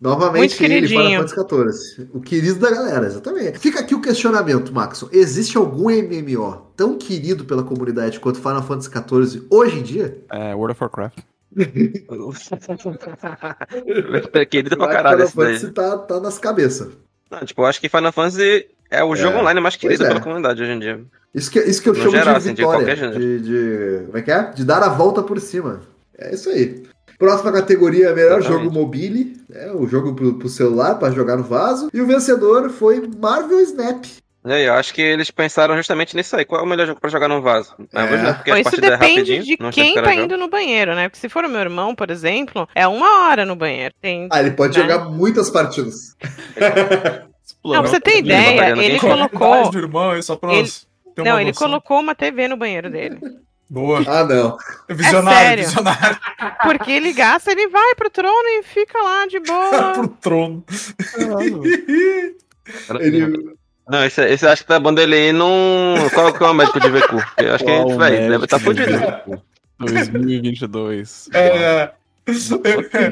Novamente 0.00 0.58
Muito 0.60 0.72
ele, 0.72 0.88
Final 0.88 1.02
queridinho. 1.04 1.28
Fantasy 1.28 1.94
XIV. 1.96 2.08
O 2.14 2.20
querido 2.20 2.58
da 2.58 2.70
galera, 2.70 3.06
exatamente. 3.06 3.58
Fica 3.58 3.80
aqui 3.80 3.94
o 3.94 4.00
questionamento, 4.00 4.72
Maxon. 4.72 5.08
Existe 5.12 5.56
algum 5.56 5.90
MMO 5.90 6.66
tão 6.76 6.96
querido 6.98 7.44
pela 7.44 7.62
comunidade 7.62 8.20
quanto 8.20 8.38
Final 8.38 8.62
Fantasy 8.62 8.90
XIV 8.90 9.46
hoje 9.50 9.78
em 9.78 9.82
dia? 9.82 10.18
É, 10.30 10.54
World 10.54 10.72
of 10.72 10.82
Warcraft. 10.82 11.18
Querido 14.50 14.76
pra 14.76 14.88
caralho 14.88 15.22
esse 15.22 15.32
Final 15.32 15.46
daí. 15.46 15.54
Fantasy 15.58 15.72
tá, 15.72 15.98
tá 15.98 16.20
nas 16.20 16.38
cabeças. 16.38 16.88
Não, 17.30 17.44
tipo, 17.44 17.62
eu 17.62 17.66
acho 17.66 17.80
que 17.80 17.88
Final 17.88 18.12
Fantasy 18.12 18.66
é 18.90 19.02
o 19.04 19.14
jogo 19.16 19.38
É, 19.38 19.40
online 19.40 19.60
mais 19.60 19.76
querido 19.76 20.04
é. 20.04 20.08
pela 20.08 20.20
comunidade 20.20 20.62
hoje 20.62 20.72
em 20.72 20.78
dia. 20.78 21.00
Isso 21.34 21.50
que, 21.50 21.58
isso 21.60 21.82
que 21.82 21.88
eu 21.88 21.94
No 21.94 21.98
chamo 22.00 22.12
geral, 22.12 22.34
de 22.34 22.38
assim, 22.38 22.54
de 22.54 22.62
vitória. 22.62 22.78
qualquer 22.80 22.96
gênero. 22.96 23.18
De, 23.20 23.40
de- 23.40 24.04
Como 24.06 24.18
é 24.18 24.22
que 24.22 24.30
é? 24.30 24.42
De 24.52 24.64
dar 24.64 24.82
a 24.82 24.88
volta 24.88 25.22
por 25.22 25.38
cima. 25.40 25.82
É 26.18 26.34
isso 26.34 26.48
aí. 26.48 26.82
Próxima 27.18 27.50
categoria, 27.52 28.14
melhor 28.14 28.38
Exatamente. 28.40 28.64
jogo 28.64 28.74
mobile. 28.74 29.36
É 29.52 29.70
o 29.72 29.86
jogo 29.86 30.14
pro, 30.14 30.34
pro 30.38 30.48
celular, 30.48 30.94
pra 30.96 31.10
jogar 31.10 31.36
no 31.36 31.44
vaso. 31.44 31.88
E 31.92 32.00
o 32.00 32.06
vencedor 32.06 32.68
foi 32.70 33.02
Marvel 33.20 33.60
Snap. 33.60 34.04
E 34.44 34.52
aí, 34.52 34.64
eu 34.66 34.74
acho 34.74 34.94
que 34.94 35.02
eles 35.02 35.28
pensaram 35.30 35.76
justamente 35.76 36.14
nisso 36.14 36.36
aí. 36.36 36.44
Qual 36.44 36.60
é 36.60 36.64
o 36.64 36.68
melhor 36.68 36.86
jogo 36.86 37.00
pra 37.00 37.10
jogar 37.10 37.26
no 37.26 37.42
vaso? 37.42 37.74
É. 37.92 38.00
É, 38.02 38.32
porque 38.34 38.50
Bom, 38.50 38.56
a 38.56 38.60
isso 38.60 38.76
é 38.76 38.90
depende 38.90 39.38
de 39.40 39.56
quem 39.56 39.70
que 39.70 39.80
tá 39.80 39.86
esperar 39.86 40.14
indo 40.14 40.36
no 40.36 40.48
banheiro, 40.48 40.94
né? 40.94 41.08
Porque 41.08 41.18
se 41.20 41.28
for 41.28 41.44
o 41.44 41.48
meu 41.48 41.60
irmão, 41.60 41.94
por 41.96 42.10
exemplo, 42.10 42.68
é 42.74 42.86
uma 42.86 43.26
hora 43.28 43.44
no 43.44 43.56
banheiro. 43.56 43.92
Tem... 44.00 44.28
Ah, 44.30 44.40
ele 44.40 44.52
pode 44.52 44.78
Né? 44.78 44.84
jogar 44.84 45.06
muitas 45.06 45.50
partidas. 45.50 46.14
Não, 47.74 47.82
você 47.82 48.00
Não, 48.04 48.18
ideia, 48.18 48.68
não, 48.70 48.76
não, 48.76 48.82
ele 48.82 48.92
não. 48.94 49.00
colocou. 49.00 49.70
Irmão 49.74 50.22
só 50.22 50.36
pra 50.36 50.52
Ele- 50.52 50.60
nós 50.62 50.86
ter 51.14 51.22
uma 51.22 51.30
Não, 51.30 51.40
ele 51.40 51.50
noção. 51.50 51.68
colocou 51.68 52.00
uma 52.00 52.14
TV 52.14 52.48
no 52.48 52.56
banheiro 52.56 52.90
dele. 52.90 53.18
Boa. 53.68 54.02
Ah, 54.06 54.24
não. 54.24 54.56
Visionário, 54.88 55.38
sério? 55.38 55.64
visionário 55.64 56.18
Porque 56.62 56.92
ele 56.92 57.12
gasta, 57.12 57.50
ele 57.50 57.66
vai 57.68 57.94
pro 57.96 58.08
trono 58.10 58.48
e 58.60 58.62
fica 58.62 58.96
lá 59.02 59.26
de 59.26 59.40
boa. 59.40 59.92
pro 59.94 60.08
trono. 60.08 60.64
Ele... 63.00 63.56
Não, 63.88 64.04
esse, 64.04 64.24
esse 64.24 64.44
eu 64.44 64.50
acho 64.50 64.62
que 64.62 64.68
tá 64.68 64.80
bom 64.80 64.92
dele 64.92 65.14
aí 65.14 65.32
num. 65.32 65.94
Qual 66.12 66.32
que 66.32 66.42
é 66.42 66.46
o 66.46 66.54
médico 66.54 66.80
de 66.80 66.90
VQ? 66.90 67.14
Eu 67.38 67.54
acho 67.54 67.64
que 67.64 67.70
a 67.70 67.78
gente 67.78 67.94
vai, 67.96 68.10
deve 68.10 68.44
estar 68.44 68.46
tá 68.46 68.58
de 68.58 68.64
fudido. 68.64 68.98
VQ? 68.98 69.42
2022. 69.78 71.28
É, 71.32 71.92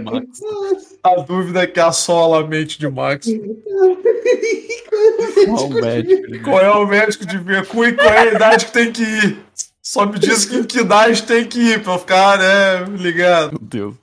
Max. 0.02 0.40
a 1.04 1.16
dúvida 1.16 1.62
é 1.62 1.66
que 1.66 1.78
assola 1.78 2.40
a 2.40 2.46
mente 2.46 2.78
de 2.78 2.88
Max. 2.88 3.26
Qual 5.44 5.68
médico? 5.68 6.42
Qual 6.42 6.60
é 6.60 6.70
o 6.70 6.86
médico 6.86 7.26
de 7.26 7.36
VQ 7.36 7.88
e 7.88 7.92
qual 7.92 8.08
é 8.08 8.20
a 8.20 8.32
idade 8.32 8.64
que 8.66 8.72
tem 8.72 8.90
que 8.90 9.02
ir? 9.02 9.36
Só 9.82 10.06
me 10.06 10.18
diz 10.18 10.46
que 10.46 10.56
em 10.56 10.62
que 10.62 10.80
idade 10.80 11.22
tem 11.24 11.44
que 11.44 11.58
ir 11.58 11.82
pra 11.82 11.92
eu 11.92 11.98
ficar, 11.98 12.38
né, 12.38 12.86
ligado. 12.96 13.50
Meu 13.52 13.60
Deus. 13.60 13.94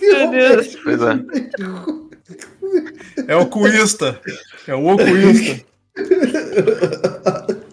Meu 0.00 0.30
Deus. 0.30 0.76
Pois 0.84 1.00
é. 1.02 1.18
É 3.26 3.34
o 3.34 3.46
cuísta. 3.46 4.20
É 4.68 4.74
o 4.74 4.86
ocuísta. 4.86 5.66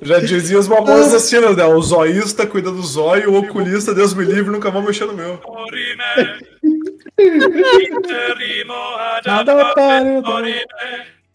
Já 0.01 0.19
dizia 0.19 0.57
os 0.57 0.67
mamões 0.67 1.07
assassinos, 1.07 1.55
né? 1.55 1.65
O 1.65 1.79
zoísta 1.81 2.47
cuida 2.47 2.71
do 2.71 2.81
zóio, 2.81 3.31
o 3.31 3.37
oculista, 3.37 3.93
Deus 3.93 4.13
me 4.13 4.25
livre, 4.25 4.51
nunca 4.51 4.71
vão 4.71 4.81
mexer 4.81 5.05
no 5.05 5.13
meu. 5.13 5.39
Nada 9.25 9.73
parecido. 9.73 10.23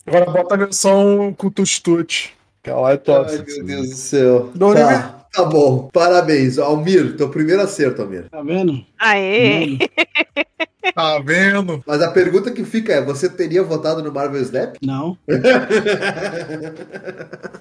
Agora 0.07 0.25
bota 0.31 0.55
a 0.55 0.59
versão 0.59 1.35
com 1.37 1.51
tut-tut. 1.51 2.35
Que 2.63 2.71
ela 2.71 2.93
é 2.93 2.97
top. 2.97 3.31
Ai, 3.31 3.39
meu 3.39 3.65
Deus 3.65 3.89
do 3.91 3.97
céu. 3.97 4.51
Dorime. 4.55 4.87
Tá, 4.87 5.18
tá 5.33 5.45
bom. 5.45 5.89
Parabéns. 5.93 6.59
Almir, 6.59 7.17
teu 7.17 7.29
primeiro 7.29 7.63
acerto, 7.63 8.03
Almir. 8.03 8.29
Tá 8.31 8.43
vendo? 8.43 8.85
Aê! 8.99 9.79
Tá 10.95 11.19
vendo? 11.19 11.83
Mas 11.87 12.01
a 12.03 12.11
pergunta 12.11 12.51
que 12.51 12.65
fica 12.65 12.93
é: 12.95 13.03
você 13.05 13.29
teria 13.29 13.63
votado 13.63 14.03
no 14.03 14.11
Marvel 14.13 14.41
Snap? 14.43 14.77
Não. 14.83 15.17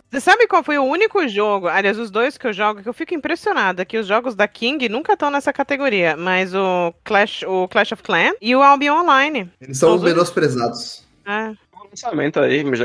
Você 0.10 0.22
sabe 0.22 0.48
qual 0.48 0.64
foi 0.64 0.78
o 0.78 0.84
único 0.84 1.28
jogo, 1.28 1.68
aliás, 1.68 2.00
os 2.00 2.10
dois 2.10 2.38
que 2.38 2.48
eu 2.48 2.54
jogo, 2.54 2.82
que 2.82 2.90
eu 2.90 2.94
fico 2.94 3.14
impressionada, 3.14 3.86
que 3.86 3.98
os 3.98 4.08
jogos 4.08 4.36
da 4.36 4.48
King 4.48 4.88
nunca 4.90 5.14
estão 5.14 5.30
nessa 5.30 5.52
categoria, 5.54 6.16
mas 6.16 6.54
o 6.56 6.94
Clash, 7.04 7.44
o 7.44 7.68
Clash 7.68 7.92
of 7.92 8.02
Clans 8.04 8.34
e 8.42 8.56
o 8.56 8.62
Albion 8.64 9.02
Online. 9.02 9.52
Eles 9.62 9.78
são 9.78 9.90
Todos- 9.90 10.06
menosprezados. 10.06 11.04
É. 11.26 11.52
Lançamento 11.90 12.40
aí, 12.40 12.64
mas 12.64 12.80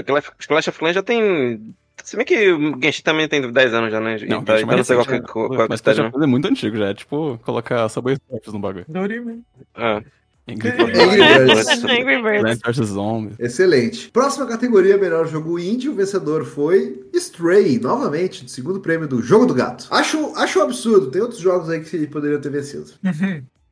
Clash 0.46 0.68
of 0.68 0.78
Clans 0.78 0.94
já 0.94 1.02
tem. 1.02 1.74
Se 2.04 2.16
bem 2.16 2.24
que 2.24 2.50
o 2.52 2.80
Genshin 2.82 3.02
também 3.02 3.28
tem 3.28 3.50
10 3.50 3.74
anos 3.74 3.90
já, 3.92 4.00
né? 4.00 4.16
Não, 4.26 4.40
Então, 4.40 4.56
Genshin 4.56 4.60
é 4.60 4.62
então 4.64 4.76
não 4.76 4.84
sei 4.84 4.96
qual, 4.96 5.06
que- 5.06 5.20
qual, 5.20 5.48
né? 5.50 5.56
qual 5.56 5.66
Mas 5.70 5.80
Clans 5.80 5.98
é 5.98 6.26
muito 6.26 6.48
antigo 6.48 6.76
já. 6.76 6.86
É 6.86 6.94
tipo 6.94 7.38
colocar 7.44 7.88
Subway 7.88 8.16
Surfers 8.28 8.52
no 8.52 8.58
bagulho. 8.60 8.84
Dorime. 8.88 9.42
né? 9.76 10.02
É. 10.06 10.22
Angry 10.52 10.72
Birds. 10.72 11.84
Angry 11.84 12.20
Birds. 12.20 12.40
Plants 12.60 12.60
vs 12.78 12.88
Zombies. 12.88 13.38
Excelente. 13.38 14.10
Próxima 14.10 14.44
categoria, 14.44 14.96
melhor 14.98 15.28
jogo 15.28 15.56
indie. 15.56 15.88
O 15.88 15.94
vencedor 15.94 16.44
foi 16.44 17.06
Stray, 17.14 17.78
novamente, 17.78 18.44
do 18.44 18.50
segundo 18.50 18.80
prêmio 18.80 19.06
do 19.06 19.22
Jogo 19.22 19.46
do 19.46 19.54
Gato. 19.54 19.86
Acho, 19.88 20.34
acho 20.34 20.58
um 20.58 20.62
absurdo. 20.62 21.12
Tem 21.12 21.22
outros 21.22 21.40
jogos 21.40 21.70
aí 21.70 21.80
que 21.80 22.06
poderiam 22.08 22.40
ter 22.40 22.50
vencido. 22.50 22.86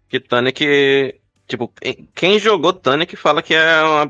Que 0.08 0.20
Tunic. 0.20 1.16
Tipo, 1.48 1.72
quem 2.14 2.38
jogou 2.38 2.72
Tunic 2.72 3.16
fala 3.16 3.42
que 3.42 3.52
é 3.52 3.82
uma 3.82 4.08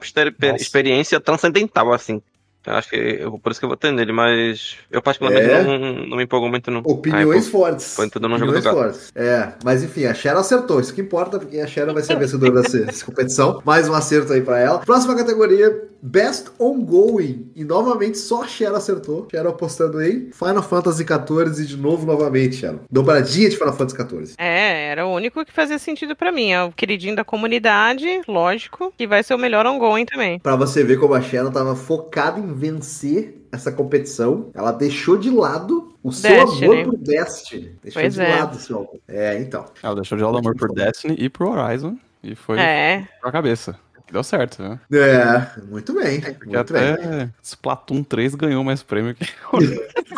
experiência 0.56 1.18
transcendental, 1.18 1.90
assim. 1.94 2.20
Eu 2.66 2.74
acho 2.74 2.90
que. 2.90 2.96
Eu, 2.96 3.38
por 3.38 3.50
isso 3.52 3.60
que 3.60 3.64
eu 3.64 3.68
vou 3.70 3.76
ter 3.76 3.90
nele, 3.92 4.12
mas. 4.12 4.76
Eu 4.90 5.00
particularmente 5.00 5.50
É? 5.50 5.62
não, 5.64 5.78
não 6.06 6.16
me 6.16 6.24
empolgo 6.24 6.48
muito, 6.48 6.70
não. 6.70 6.80
Opiniões 6.84 7.48
Ah, 7.48 7.50
fortes. 7.50 7.94
põe 7.96 8.08
tudo 8.08 8.28
no 8.28 8.38
jogo 8.38 8.52
Opiniões 8.52 8.64
do 8.64 8.76
gato. 8.80 8.92
fortes. 8.94 9.12
É, 9.14 9.52
mas 9.64 9.82
enfim, 9.82 10.04
a 10.06 10.14
Sharon 10.14 10.40
acertou. 10.40 10.78
Isso 10.80 10.92
que 10.94 11.00
importa, 11.00 11.38
porque 11.38 11.58
a 11.58 11.66
Sharon 11.66 11.94
vai 11.94 12.02
ser 12.02 12.12
a 12.14 12.16
vencedora 12.16 12.60
dessa, 12.62 12.78
dessa 12.84 13.04
competição. 13.04 13.62
Mais 13.64 13.88
um 13.88 13.94
acerto 13.94 14.32
aí 14.32 14.40
pra 14.42 14.58
ela. 14.58 14.78
Próxima 14.80 15.16
categoria, 15.16 15.88
Best 16.02 16.48
Ongoing. 16.58 17.50
E 17.56 17.64
novamente 17.64 18.18
só 18.18 18.42
a 18.42 18.46
Sharon 18.46 18.76
acertou. 18.76 19.28
Sharon 19.30 19.50
apostando 19.50 20.02
em 20.02 20.30
Final 20.32 20.62
Fantasy 20.62 21.04
XIV 21.04 21.66
de 21.66 21.76
novo, 21.76 22.06
novamente, 22.06 22.56
Sharon. 22.56 22.80
Dobradinha 22.90 23.48
de 23.48 23.56
Final 23.56 23.72
Fantasy 23.74 23.96
XIV. 23.96 24.34
É, 24.38 24.88
era 24.90 25.06
o 25.06 25.14
único 25.14 25.44
que 25.44 25.52
fazia 25.52 25.78
sentido 25.78 26.14
pra 26.14 26.30
mim. 26.30 26.52
É 26.52 26.62
o 26.62 26.72
queridinho 26.72 27.16
da 27.16 27.24
comunidade, 27.24 28.06
lógico, 28.28 28.92
que 28.96 29.06
vai 29.06 29.22
ser 29.22 29.34
o 29.34 29.38
melhor 29.38 29.66
ongoing 29.66 30.04
também. 30.04 30.38
Pra 30.38 30.56
você 30.56 30.84
ver 30.84 30.98
como 30.98 31.14
a 31.14 31.20
Sharon 31.20 31.50
tava 31.50 31.74
focada 31.74 32.38
em 32.38 32.49
vencer 32.54 33.46
essa 33.52 33.70
competição. 33.72 34.50
Ela 34.54 34.72
deixou 34.72 35.16
de 35.16 35.30
lado 35.30 35.94
o 36.02 36.12
seu 36.12 36.30
Destiny. 36.46 36.64
amor 36.80 36.84
por 36.84 36.96
Destiny. 36.98 37.78
Deixou 37.82 38.02
Pois 38.02 38.14
de 38.14 38.20
é. 38.20 38.36
lado 38.36 38.56
o 38.56 38.60
seu 38.60 38.76
amor. 38.78 38.98
É, 39.08 39.38
então. 39.38 39.64
Ela 39.82 39.94
deixou 39.96 40.16
de 40.18 40.24
lado 40.24 40.34
o 40.34 40.38
amor 40.38 40.54
por 40.56 40.72
Destiny 40.72 41.16
e 41.18 41.28
pro 41.28 41.50
Horizon. 41.50 41.96
E 42.22 42.34
foi 42.34 42.58
É, 42.60 43.06
pra 43.20 43.32
cabeça. 43.32 43.76
Deu 44.12 44.24
certo, 44.24 44.60
né? 44.60 44.80
É, 44.92 45.60
muito 45.70 45.94
bem. 45.94 46.20
Porque 46.20 46.46
Muito 46.56 46.72
bem. 46.72 46.82
até 46.94 47.30
Splatoon 47.42 48.02
3 48.02 48.34
ganhou 48.34 48.64
mais 48.64 48.82
prêmio 48.82 49.14
que. 49.14 49.24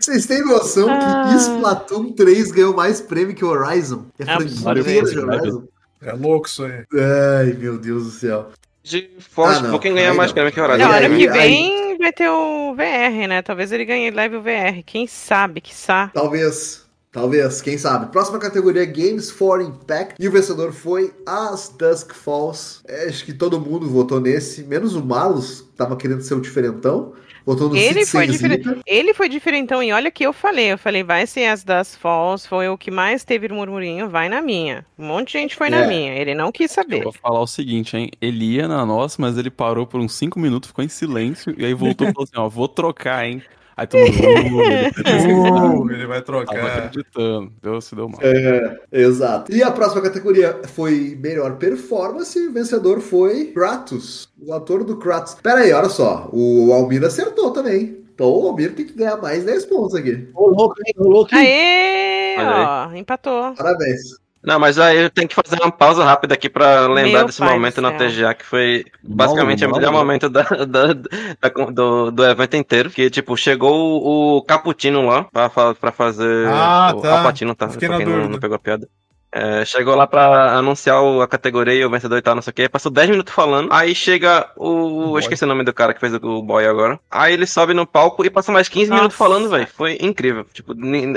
Vocês 0.00 0.24
têm 0.26 0.42
noção 0.44 0.88
Ah. 0.88 1.28
que 1.30 1.36
Splatoon 1.36 2.12
3 2.12 2.50
ganhou 2.52 2.74
mais 2.74 3.00
prêmio 3.02 3.34
que 3.34 3.44
o 3.44 3.48
Horizon? 3.48 4.06
É 4.18 4.24
franquia 4.24 4.80
inteira 4.80 5.10
de 5.10 5.18
Horizon? 5.18 5.64
É 6.00 6.12
louco 6.14 6.46
isso 6.48 6.64
aí. 6.64 6.84
Ai, 6.94 7.52
meu 7.52 7.76
Deus 7.78 8.04
do 8.04 8.10
céu. 8.10 8.48
De 8.82 9.10
Force, 9.18 9.58
Ah, 9.58 9.62
não. 9.62 9.68
um 9.68 9.70
pouquinho 9.72 9.94
ganha 9.94 10.10
Aí 10.10 10.16
mais 10.16 10.30
não. 10.30 10.34
prêmio 10.34 10.52
que 10.52 10.60
o 10.60 10.64
Aí 10.64 10.70
Horizon. 10.70 10.88
não, 10.88 10.94
ano 10.96 11.06
aí- 11.14 11.18
que 11.18 11.28
aí- 11.28 11.38
vem 11.38 11.98
vai 11.98 12.12
ter 12.12 12.30
o 12.30 12.74
VR, 12.74 13.28
né? 13.28 13.42
Talvez 13.42 13.70
ele 13.72 13.84
ganhe 13.84 14.10
leve 14.10 14.36
o 14.36 14.42
VR. 14.42 14.82
Quem 14.86 15.06
sabe, 15.06 15.60
quiçá. 15.60 16.10
Talvez. 16.14 16.88
Talvez, 17.12 17.60
quem 17.60 17.76
sabe. 17.76 18.12
Próxima 18.12 18.38
categoria, 18.38 18.84
Games 18.86 19.30
for 19.32 19.60
Impact. 19.60 20.14
E 20.18 20.28
o 20.28 20.30
vencedor 20.30 20.72
foi 20.72 21.12
As 21.26 21.68
Dusk 21.76 22.12
Falls. 22.14 22.80
É, 22.86 23.08
acho 23.08 23.24
que 23.24 23.32
todo 23.32 23.60
mundo 23.60 23.88
votou 23.88 24.20
nesse, 24.20 24.62
menos 24.62 24.94
o 24.94 25.04
Marlos, 25.04 25.62
que 25.62 25.76
tava 25.76 25.96
querendo 25.96 26.20
ser 26.22 26.34
o 26.34 26.40
diferentão. 26.40 27.12
Votou 27.44 27.68
no 27.68 27.76
Ele 27.76 28.04
foi 28.06 28.26
diferente. 28.26 28.68
Ele 28.86 29.14
foi 29.14 29.28
diferentão 29.28 29.82
e 29.82 29.92
olha 29.92 30.10
que 30.10 30.24
eu 30.24 30.32
falei. 30.32 30.72
Eu 30.72 30.78
falei, 30.78 31.02
vai 31.02 31.26
ser 31.26 31.46
as 31.46 31.64
das 31.64 31.96
Falls, 31.96 32.46
foi 32.46 32.68
o 32.68 32.76
que 32.78 32.90
mais 32.90 33.24
teve 33.24 33.48
murmurinho, 33.48 34.08
vai 34.08 34.28
na 34.28 34.40
minha. 34.42 34.84
Um 34.98 35.06
monte 35.06 35.28
de 35.32 35.38
gente 35.38 35.56
foi 35.56 35.68
É. 35.68 35.70
na 35.70 35.86
minha. 35.86 36.12
Ele 36.14 36.34
não 36.34 36.52
quis 36.52 36.70
Eu 36.70 36.74
saber. 36.74 37.02
vou 37.02 37.12
falar 37.12 37.40
o 37.40 37.46
seguinte, 37.46 37.96
hein? 37.96 38.10
Ele 38.20 38.44
ia 38.56 38.68
na 38.68 38.84
nossa, 38.84 39.16
mas 39.20 39.36
ele 39.38 39.50
parou 39.50 39.86
por 39.86 40.00
uns 40.00 40.14
5 40.14 40.38
minutos, 40.38 40.68
ficou 40.68 40.84
em 40.84 40.88
silêncio, 40.88 41.54
e 41.58 41.64
aí 41.64 41.74
voltou 41.74 42.06
e 42.08 42.12
falou 42.14 42.24
assim, 42.24 42.36
ó, 42.38 42.48
vou 42.48 42.68
trocar, 42.68 43.26
hein? 43.26 43.42
Aí 43.80 43.86
todo 43.86 44.00
mundo. 44.00 44.56
"Uh, 44.58 44.60
ele 44.60 44.86
acreditando." 44.92 45.82
Uh, 45.82 45.90
ele 45.90 46.06
vai 46.06 46.20
Tava 46.22 46.44
trocar. 46.44 46.66
acreditando. 46.66 47.52
Deu, 47.62 47.80
se 47.80 47.96
deu 47.96 48.08
mal. 48.10 48.20
É, 48.22 48.78
exato. 48.92 49.50
E 49.50 49.62
a 49.62 49.70
próxima 49.70 50.02
categoria 50.02 50.60
foi 50.74 51.16
melhor 51.18 51.56
performance 51.56 52.38
o 52.38 52.52
vencedor 52.52 53.00
foi 53.00 53.46
Kratos, 53.46 54.28
o 54.38 54.52
ator 54.52 54.84
do 54.84 54.98
Kratos. 54.98 55.34
Pera 55.42 55.60
aí, 55.60 55.72
olha 55.72 55.88
só, 55.88 56.28
o 56.30 56.70
Almir 56.74 57.02
acertou 57.04 57.52
também. 57.52 57.96
Então 58.14 58.28
o 58.28 58.48
Almir 58.48 58.74
tem 58.74 58.84
que 58.84 58.92
ganhar 58.92 59.16
mais 59.16 59.44
10 59.44 59.64
pontos 59.64 59.94
aqui. 59.94 60.28
Ô, 60.34 60.48
louco, 60.50 60.74
hein? 60.86 60.94
Ô, 60.98 61.08
louco, 61.08 61.34
hein? 61.34 61.40
Aê, 61.40 62.36
ó, 62.38 62.92
empatou. 62.94 63.54
Parabéns. 63.54 64.19
Não, 64.42 64.58
mas 64.58 64.78
aí 64.78 64.96
eu 64.96 65.10
tenho 65.10 65.28
que 65.28 65.34
fazer 65.34 65.60
uma 65.60 65.70
pausa 65.70 66.02
rápida 66.02 66.32
aqui 66.34 66.48
pra 66.48 66.86
lembrar 66.86 67.18
Meu 67.18 67.26
desse 67.26 67.42
momento 67.42 67.80
na. 67.82 67.92
TGA, 67.92 68.32
que 68.34 68.44
foi 68.44 68.86
basicamente 69.02 69.64
o 69.66 69.70
melhor 69.70 69.92
momento 69.92 70.30
da, 70.30 70.42
da- 70.42 70.92
da- 70.94 71.70
do, 71.70 72.10
do 72.10 72.24
evento 72.24 72.56
inteiro. 72.56 72.88
Que, 72.90 73.10
tipo, 73.10 73.36
chegou 73.36 74.02
o 74.38 74.42
Caputino 74.42 75.06
lá 75.06 75.24
pra, 75.24 75.50
fa- 75.50 75.74
pra 75.74 75.92
fazer. 75.92 76.46
Ah, 76.48 76.92
o 76.96 77.00
tá. 77.02 77.18
Alpatino, 77.18 77.54
tá? 77.54 77.68
Fiquei 77.68 77.86
pra 77.88 77.98
quem 77.98 78.06
não, 78.06 78.28
não 78.30 78.38
pegou 78.40 78.56
a 78.56 78.58
piada. 78.58 78.88
É, 79.32 79.64
chegou 79.64 79.94
lá 79.94 80.08
pra 80.08 80.54
anunciar 80.56 81.00
o- 81.00 81.22
a 81.22 81.28
categoria 81.28 81.72
e 81.74 81.84
o 81.84 81.90
vencedor 81.90 82.18
e 82.18 82.22
tal, 82.22 82.34
não 82.34 82.42
sei 82.42 82.50
o 82.50 82.54
que. 82.54 82.68
Passou 82.68 82.90
10 82.90 83.08
minutos 83.10 83.32
falando. 83.32 83.68
Aí 83.72 83.94
chega 83.94 84.50
o. 84.56 85.02
eu 85.02 85.08
boy. 85.10 85.20
esqueci 85.20 85.44
o 85.44 85.46
nome 85.46 85.62
do 85.62 85.72
cara 85.72 85.94
que 85.94 86.00
fez 86.00 86.12
o, 86.14 86.16
o 86.16 86.42
boy 86.42 86.66
agora. 86.66 86.98
Aí 87.08 87.32
ele 87.34 87.46
sobe 87.46 87.72
no 87.72 87.86
palco 87.86 88.24
e 88.24 88.30
passa 88.30 88.50
mais 88.50 88.68
15 88.68 88.90
minutos 88.90 89.16
Nossa. 89.16 89.30
falando, 89.32 89.48
velho. 89.48 89.68
Foi 89.68 89.96
incrível. 90.00 90.44
Tipo, 90.52 90.72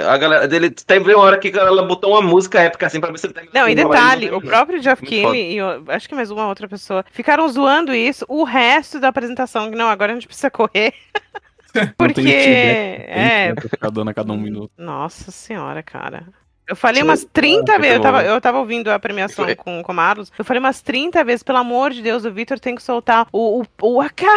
a 0.07 0.17
galera 0.17 0.47
dele. 0.47 0.69
Teve 0.69 1.15
uma 1.15 1.23
hora 1.23 1.39
que 1.39 1.47
ela 1.57 1.81
botou 1.87 2.11
uma 2.11 2.21
música 2.21 2.59
épica 2.61 2.85
assim 2.85 2.99
pra 2.99 3.09
ver 3.11 3.17
se 3.17 3.25
ele 3.25 3.33
terminava 3.33 3.59
Não, 3.59 3.67
e 3.67 3.75
falar, 3.75 3.89
detalhe, 3.95 4.29
não 4.29 4.37
o 4.37 4.41
próprio 4.41 4.79
Jeff 4.79 5.03
Keighley 5.03 5.53
e 5.53 5.57
eu, 5.57 5.83
acho 5.87 6.07
que 6.07 6.13
mais 6.13 6.29
uma 6.29 6.47
outra 6.47 6.67
pessoa 6.67 7.03
ficaram 7.11 7.47
zoando 7.49 7.95
isso 7.95 8.25
o 8.29 8.43
resto 8.43 8.99
da 8.99 9.07
apresentação. 9.07 9.71
Não, 9.71 9.87
agora 9.89 10.11
a 10.11 10.15
gente 10.15 10.27
precisa 10.27 10.51
correr. 10.51 10.93
Não 11.73 11.87
Porque. 11.97 12.13
tem 12.21 12.25
feedback, 12.25 13.05
É. 13.09 13.53
pra 13.55 13.67
ficar 13.69 13.89
dando 13.89 14.09
a 14.11 14.13
cada 14.13 14.31
um 14.31 14.37
minuto. 14.37 14.71
Nossa 14.77 15.31
senhora, 15.31 15.81
cara. 15.81 16.27
Eu 16.67 16.75
falei 16.75 17.01
Sim. 17.01 17.07
umas 17.07 17.25
30 17.25 17.73
Ah, 17.73 17.77
vezes, 17.77 17.95
eu 17.97 18.01
tava, 18.01 18.23
eu 18.23 18.41
tava 18.41 18.59
ouvindo 18.59 18.89
a 18.89 18.97
premiação 18.97 19.45
com, 19.55 19.83
com 19.83 19.91
o 19.91 19.95
Marlos, 19.95 20.31
eu 20.37 20.45
falei 20.45 20.59
umas 20.59 20.81
30 20.81 21.23
vezes, 21.23 21.43
pelo 21.43 21.57
amor 21.57 21.91
de 21.91 22.01
Deus, 22.01 22.23
o 22.23 22.31
Vitor 22.31 22.59
tem 22.59 22.75
que 22.75 22.83
soltar 22.83 23.27
o, 23.31 23.61
o, 23.61 23.65
o 23.81 24.01
acaba! 24.01 24.31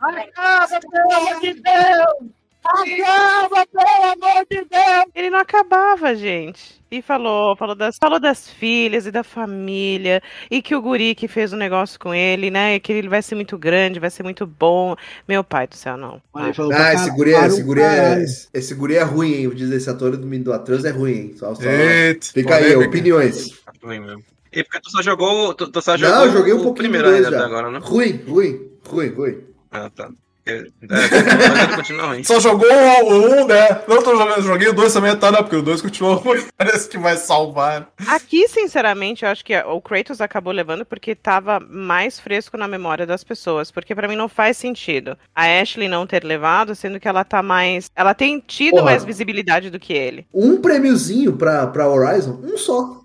Acaba, 0.00 0.80
pelo 0.80 1.12
amor 1.12 1.40
de 1.40 1.54
Deus! 1.54 2.43
Acaba, 2.64 3.66
pelo 3.66 4.12
amor 4.12 4.46
de 4.50 4.56
Deus! 4.56 5.04
Ele 5.14 5.30
não 5.30 5.38
acabava, 5.38 6.14
gente. 6.14 6.82
E 6.90 7.02
falou, 7.02 7.56
falou 7.56 7.74
das, 7.74 7.96
falou 8.00 8.20
das 8.20 8.48
filhas 8.48 9.06
e 9.06 9.10
da 9.10 9.24
família, 9.24 10.22
e 10.50 10.62
que 10.62 10.76
o 10.76 10.80
guri 10.80 11.14
que 11.14 11.26
fez 11.26 11.52
o 11.52 11.56
negócio 11.56 11.98
com 11.98 12.14
ele, 12.14 12.50
né, 12.50 12.78
que 12.78 12.92
ele 12.92 13.08
vai 13.08 13.20
ser 13.20 13.34
muito 13.34 13.58
grande, 13.58 13.98
vai 13.98 14.10
ser 14.10 14.22
muito 14.22 14.46
bom. 14.46 14.94
Meu 15.26 15.42
pai 15.42 15.66
do 15.66 15.74
céu, 15.74 15.96
não. 15.96 16.22
Ah, 16.32 16.52
cara- 16.52 16.94
esse 16.94 17.10
guri 17.10 17.34
é, 17.34 17.46
esse 17.46 17.62
um 17.62 17.66
guri 17.66 17.80
é, 17.82 18.24
esse, 18.54 18.74
guri 18.74 18.94
é 18.96 19.02
ruim, 19.02 19.32
hein? 19.34 19.46
Vou 19.48 19.56
dizer, 19.56 19.76
esse 19.76 19.90
ator 19.90 20.16
do 20.16 20.24
do 20.38 20.52
Atreus 20.52 20.84
é 20.84 20.90
ruim, 20.90 21.12
hein? 21.12 21.34
Só, 21.36 21.54
só... 21.54 21.62
Eita, 21.62 22.26
Fica 22.32 22.54
aí, 22.56 22.76
opiniões. 22.76 23.50
Ruim 23.82 24.00
mesmo. 24.00 24.22
E 24.52 24.62
porque 24.62 24.80
tu 24.80 24.90
só 24.90 25.02
jogou. 25.02 25.52
Tu, 25.52 25.66
tu 25.68 25.82
só 25.82 25.92
Não, 25.92 25.98
jogou 25.98 26.26
eu 26.26 26.32
joguei 26.32 26.52
um 26.52 26.60
o 26.60 26.62
pouquinho 26.62 26.90
primeiro 26.90 27.08
ainda 27.08 27.30
já. 27.30 27.44
agora, 27.44 27.70
né? 27.72 27.80
Ruim, 27.82 28.22
ruim, 28.24 28.70
ruim, 28.88 29.08
ruim. 29.08 29.38
Ah, 29.72 29.90
tá. 29.90 30.08
É, 30.46 30.58
é. 30.58 32.22
Só 32.22 32.38
jogou 32.38 32.68
o 32.68 33.14
um, 33.14 33.46
né? 33.46 33.82
Não 33.88 34.02
tô 34.02 34.14
jogando, 34.14 34.42
joguei 34.42 34.68
o 34.68 34.74
dois 34.74 34.92
também, 34.92 35.16
tá? 35.16 35.32
Não, 35.32 35.42
porque 35.42 35.56
o 35.56 35.62
dois 35.62 35.80
continuou 35.80 36.16
ruim. 36.20 36.44
Parece 36.56 36.88
que 36.88 36.98
vai 36.98 37.16
salvar. 37.16 37.90
Aqui, 38.06 38.46
sinceramente, 38.48 39.24
eu 39.24 39.30
acho 39.30 39.44
que 39.44 39.56
o 39.56 39.80
Kratos 39.80 40.20
acabou 40.20 40.52
levando 40.52 40.84
porque 40.84 41.14
tava 41.14 41.58
mais 41.60 42.20
fresco 42.20 42.58
na 42.58 42.68
memória 42.68 43.06
das 43.06 43.24
pessoas. 43.24 43.70
Porque 43.70 43.94
pra 43.94 44.06
mim 44.06 44.16
não 44.16 44.28
faz 44.28 44.56
sentido 44.56 45.16
a 45.34 45.44
Ashley 45.60 45.88
não 45.88 46.06
ter 46.06 46.24
levado, 46.24 46.74
sendo 46.74 47.00
que 47.00 47.08
ela 47.08 47.24
tá 47.24 47.42
mais. 47.42 47.90
Ela 47.96 48.12
tem 48.12 48.38
tido 48.38 48.72
Porra. 48.72 48.84
mais 48.84 49.04
visibilidade 49.04 49.70
do 49.70 49.80
que 49.80 49.94
ele. 49.94 50.26
Um 50.32 50.60
prêmiozinho 50.60 51.36
pra, 51.36 51.66
pra 51.66 51.88
Horizon, 51.88 52.40
um 52.44 52.58
só. 52.58 53.02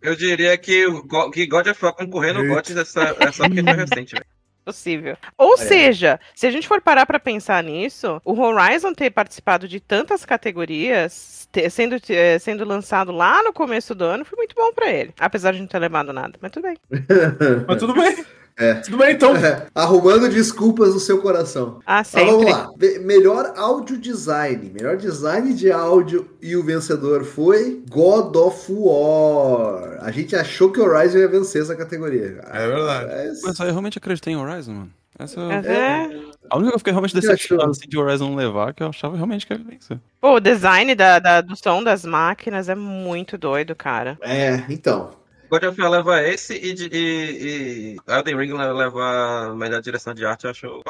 Eu 0.00 0.16
diria 0.16 0.56
que, 0.56 0.86
que 1.32 1.46
God 1.46 1.66
of 1.66 1.84
War 1.84 1.94
concorrer 1.94 2.32
no. 2.32 2.46
GOT 2.46 2.78
essa, 2.78 3.14
essa 3.20 3.44
porque 3.44 3.62
foi 3.62 3.72
recente, 3.72 4.14
velho. 4.14 4.39
Possível. 4.72 5.16
Ou 5.36 5.56
seja, 5.56 6.20
se 6.34 6.46
a 6.46 6.50
gente 6.50 6.66
for 6.68 6.80
parar 6.80 7.06
pra 7.06 7.18
pensar 7.20 7.62
nisso, 7.62 8.20
o 8.24 8.40
Horizon 8.40 8.92
ter 8.92 9.10
participado 9.10 9.66
de 9.68 9.80
tantas 9.80 10.24
categorias, 10.24 11.48
ter- 11.52 11.68
sendo, 11.70 11.96
eh, 12.08 12.38
sendo 12.38 12.64
lançado 12.64 13.12
lá 13.12 13.42
no 13.42 13.52
começo 13.52 13.94
do 13.94 14.04
ano, 14.04 14.24
foi 14.24 14.36
muito 14.36 14.54
bom 14.54 14.72
pra 14.72 14.90
ele. 14.90 15.12
Apesar 15.18 15.52
de 15.52 15.60
não 15.60 15.66
ter 15.66 15.78
levado 15.78 16.12
nada. 16.12 16.38
Mas 16.40 16.50
tudo 16.52 16.62
bem. 16.62 16.76
Mas 17.66 17.78
tudo 17.78 17.94
bem. 17.94 18.24
É. 18.60 18.74
Tudo 18.74 18.98
bem, 18.98 19.12
então. 19.14 19.34
É, 19.36 19.66
Arrumando 19.74 20.28
desculpas 20.28 20.92
no 20.94 21.00
seu 21.00 21.18
coração. 21.22 21.80
Ah, 21.86 21.96
Mas 21.98 22.10
vamos 22.12 22.30
sempre. 22.44 22.52
lá. 22.52 22.68
Be- 22.76 22.98
melhor 22.98 23.52
áudio 23.56 23.96
design. 23.98 24.70
Melhor 24.74 24.96
design 24.96 25.54
de 25.54 25.72
áudio 25.72 26.28
e 26.42 26.54
o 26.54 26.62
vencedor 26.62 27.24
foi 27.24 27.82
God 27.90 28.36
of 28.36 28.66
War. 28.70 29.98
A 30.02 30.10
gente 30.10 30.36
achou 30.36 30.70
que 30.70 30.80
o 30.80 30.84
Horizon 30.84 31.18
ia 31.18 31.28
vencer 31.28 31.62
essa 31.62 31.74
categoria. 31.74 32.40
É 32.52 32.66
verdade. 32.68 33.06
Mas- 33.28 33.42
Mas 33.42 33.58
eu 33.60 33.66
realmente 33.66 33.98
acreditei 33.98 34.32
em 34.32 34.36
Horizon, 34.36 34.72
mano. 34.72 34.90
Essa 35.18 35.40
É. 35.40 35.72
é. 36.06 36.20
A 36.48 36.56
única 36.56 36.70
que 36.70 36.74
eu 36.74 36.78
fiquei 36.78 36.92
realmente 36.92 37.14
decepcionado 37.14 37.70
assim, 37.70 37.86
de 37.88 37.98
Horizon 37.98 38.30
não 38.30 38.36
levar, 38.36 38.72
que 38.72 38.82
eu 38.82 38.88
achava 38.88 39.14
realmente 39.16 39.46
que 39.46 39.52
ia 39.52 39.58
vencer. 39.58 39.98
Pô, 40.20 40.34
o 40.36 40.40
design 40.40 40.94
da, 40.94 41.18
da- 41.18 41.40
do 41.42 41.54
som 41.56 41.82
das 41.82 42.04
máquinas 42.04 42.68
é 42.68 42.74
muito 42.74 43.36
doido, 43.36 43.74
cara. 43.74 44.18
É, 44.22 44.62
então. 44.68 45.10
God 45.50 45.64
of 45.64 45.80
War 45.80 45.90
leva 45.90 46.22
esse 46.22 46.54
e, 46.54 46.74
e, 46.74 47.96
e 47.96 47.96
Elden 48.06 48.36
Ring 48.36 48.52
leva 48.52 49.48
a 49.50 49.54
melhor 49.54 49.82
direção 49.82 50.14
de 50.14 50.24
arte, 50.24 50.44
eu 50.44 50.50
acho. 50.50 50.80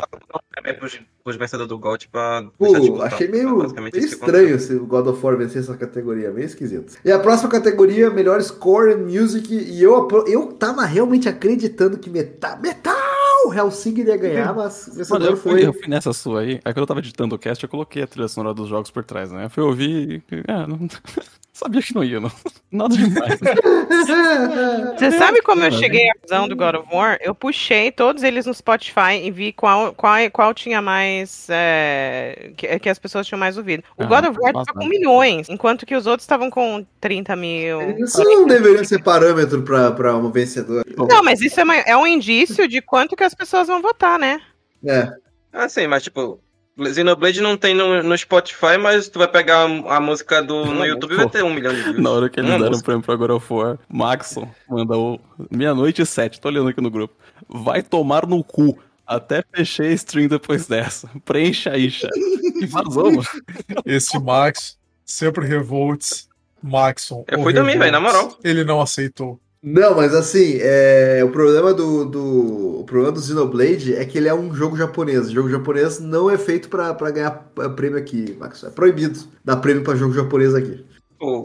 É 0.63 0.73
pros, 0.75 1.01
pros 1.25 1.37
vencedores 1.37 1.69
do 1.69 1.79
GOT 1.79 2.09
pra 2.09 2.43
deixar 2.61 2.81
de 2.81 2.91
Pô, 2.91 3.03
achei 3.03 3.29
meio, 3.29 3.57
Basicamente 3.57 3.95
meio 3.95 4.07
estranho 4.07 4.59
se 4.61 4.75
o 4.75 4.85
God 4.85 5.07
of 5.07 5.25
War 5.25 5.37
vencer 5.37 5.63
essa 5.63 5.77
categoria, 5.77 6.31
meio 6.31 6.45
esquisito. 6.45 6.99
E 7.03 7.11
a 7.11 7.19
próxima 7.19 7.49
categoria, 7.49 8.11
melhor 8.11 8.43
score 8.43 8.93
and 8.93 8.99
music, 8.99 9.53
e 9.53 9.83
eu, 9.83 10.07
eu 10.27 10.53
tava 10.53 10.85
realmente 10.85 11.29
acreditando 11.29 11.97
que 11.99 12.11
metal, 12.11 12.59
metal 12.61 13.01
Hellsing 13.49 13.99
iria 13.99 14.17
ganhar, 14.17 14.55
mas 14.55 14.87
o 14.87 14.91
Mano, 14.91 14.97
vencedor 14.99 15.31
eu 15.31 15.37
fui, 15.37 15.53
foi... 15.53 15.67
eu 15.67 15.73
fui 15.73 15.89
nessa 15.89 16.13
sua 16.13 16.41
aí. 16.41 16.61
Aí 16.65 16.75
quando 16.75 16.81
eu 16.81 16.87
tava 16.87 17.01
editando 17.01 17.35
o 17.35 17.39
cast, 17.39 17.63
eu 17.63 17.71
coloquei 17.71 18.03
a 18.03 18.07
trilha 18.07 18.29
sonora 18.29 18.55
dos 18.55 18.69
jogos 18.69 18.91
por 18.91 19.05
trás, 19.05 19.33
né? 19.33 19.47
Eu 19.47 19.51
fui 19.51 19.63
ouvir 19.63 20.23
e. 20.31 20.37
É, 20.47 20.67
não... 20.67 20.79
Sabia 21.63 21.83
que 21.83 21.95
não 21.95 22.03
ia, 22.03 22.19
não. 22.21 22.33
Nada 22.73 22.97
demais. 22.97 23.39
Você 24.99 25.11
sabe 25.13 25.43
como 25.43 25.63
eu 25.63 25.71
cheguei 25.73 26.09
à 26.09 26.13
visão 26.23 26.49
do 26.49 26.57
God 26.57 26.77
of 26.77 26.89
War? 26.95 27.19
Eu 27.21 27.35
puxei 27.35 27.93
todos 27.93 28.23
eles 28.23 28.47
no 28.47 28.55
Spotify 28.55 29.21
e 29.23 29.31
vi 29.31 29.53
qual, 29.53 29.93
qual, 29.95 30.17
qual 30.33 30.55
tinha 30.55 30.81
mais. 30.81 31.47
é, 31.51 32.53
que, 32.57 32.79
que 32.79 32.89
as 32.89 32.99
pessoas 32.99 33.27
tinham 33.27 33.39
mais 33.39 33.59
ouvido. 33.59 33.83
O 33.99 34.05
Ah, 34.05 34.07
God 34.07 34.25
of 34.31 34.39
War 34.41 34.53
tava 34.53 34.79
com 34.79 34.87
milhões, 34.87 35.49
enquanto 35.51 35.85
que 35.85 35.95
os 35.95 36.07
outros 36.07 36.25
estavam 36.25 36.49
com 36.49 36.85
30 37.01 37.37
mil. 37.37 37.99
Isso 37.99 38.23
não 38.25 38.47
deveria 38.47 38.85
ser 38.85 39.03
parâmetro 39.03 39.63
pra, 39.63 39.91
pra 39.91 40.17
um 40.17 40.31
vencedor. 40.31 40.83
Não, 40.97 41.23
mas 41.23 41.41
isso 41.43 41.61
é, 41.61 41.65
uma- 41.65 41.77
é 41.77 41.97
um 41.97 42.07
indício 42.07 42.67
de 42.67 42.81
quanto 42.81 43.15
que 43.15 43.25
as 43.25 43.35
pessoas 43.35 43.67
vão 43.69 43.83
votar, 43.83 44.19
né? 44.19 44.41
É. 44.87 45.11
Ah, 45.53 45.69
sim, 45.69 45.87
mas 45.87 46.03
tipo, 46.05 46.41
Xenoblade 46.87 47.41
não 47.41 47.57
tem 47.57 47.75
no, 47.75 48.03
no 48.03 48.17
Spotify, 48.17 48.77
mas 48.81 49.09
tu 49.09 49.19
vai 49.19 49.29
pegar 49.29 49.67
a, 49.67 49.97
a 49.97 50.01
música 50.01 50.43
do, 50.43 50.65
no 50.65 50.75
Não, 50.75 50.87
YouTube 50.87 51.13
e 51.13 51.17
pô. 51.17 51.23
vai 51.23 51.31
ter 51.31 51.45
um 51.45 51.53
milhão 51.53 51.75
de 51.75 51.83
views. 51.83 51.99
Na 51.99 52.11
hora 52.11 52.29
que 52.29 52.41
eles 52.41 52.51
Uma 52.51 52.59
deram 52.59 52.79
o 52.79 52.83
prêmio 52.83 53.03
pra 53.03 53.17
God 53.17 53.31
of 53.31 53.53
War, 53.53 53.79
Maxon 53.89 54.49
mandou 54.69 55.21
meia-noite 55.51 56.03
e 56.03 56.07
sete, 56.07 56.41
tô 56.41 56.49
olhando 56.49 56.69
aqui 56.69 56.81
no 56.81 56.91
grupo. 56.91 57.15
Vai 57.49 57.83
tomar 57.83 58.27
no 58.27 58.43
cu. 58.45 58.79
Até 59.07 59.43
fechei 59.53 59.89
a 59.89 59.93
stream 59.93 60.29
depois 60.29 60.67
dessa. 60.69 61.11
Preencha 61.25 61.71
aí, 61.71 61.91
chat. 61.91 62.11
E 62.61 62.67
vazou, 62.67 63.11
mano. 63.11 63.25
Esse 63.87 64.19
Max, 64.19 64.79
sempre 65.05 65.47
revolts. 65.47 66.29
Maxon. 66.63 67.25
Eu 67.27 67.43
fui 67.43 67.55
dormir, 67.55 67.79
velho, 67.79 67.91
na 67.91 68.01
moral. 68.01 68.39
Ele 68.45 68.65
não 68.65 68.83
aceitou. 68.83 69.41
Não, 69.63 69.95
mas 69.95 70.15
assim, 70.15 70.59
é, 70.61 71.23
o 71.23 71.31
problema 71.31 71.75
do, 71.75 72.07
do 72.07 72.81
o 72.81 72.85
problema 72.85 73.13
do 73.13 73.21
Xenoblade 73.21 73.95
é 73.95 74.05
que 74.07 74.17
ele 74.17 74.29
é 74.29 74.35
um 74.35 74.55
jogo 74.55 74.77
japonês. 74.77 75.29
O 75.29 75.33
jogo 75.33 75.51
japonês 75.51 76.01
não 76.01 76.31
é 76.31 76.39
feito 76.39 76.71
pra, 76.71 76.95
pra 76.95 77.11
ganhar 77.11 77.31
prêmio 77.77 77.99
aqui, 77.99 78.35
Max. 78.39 78.65
É 78.65 78.71
proibido 78.71 79.21
dar 79.45 79.59
prêmio 79.59 79.85
pra 79.85 79.95
jogo 79.95 80.15
japonês 80.15 80.55
aqui. 80.55 80.83
Pô, 81.19 81.45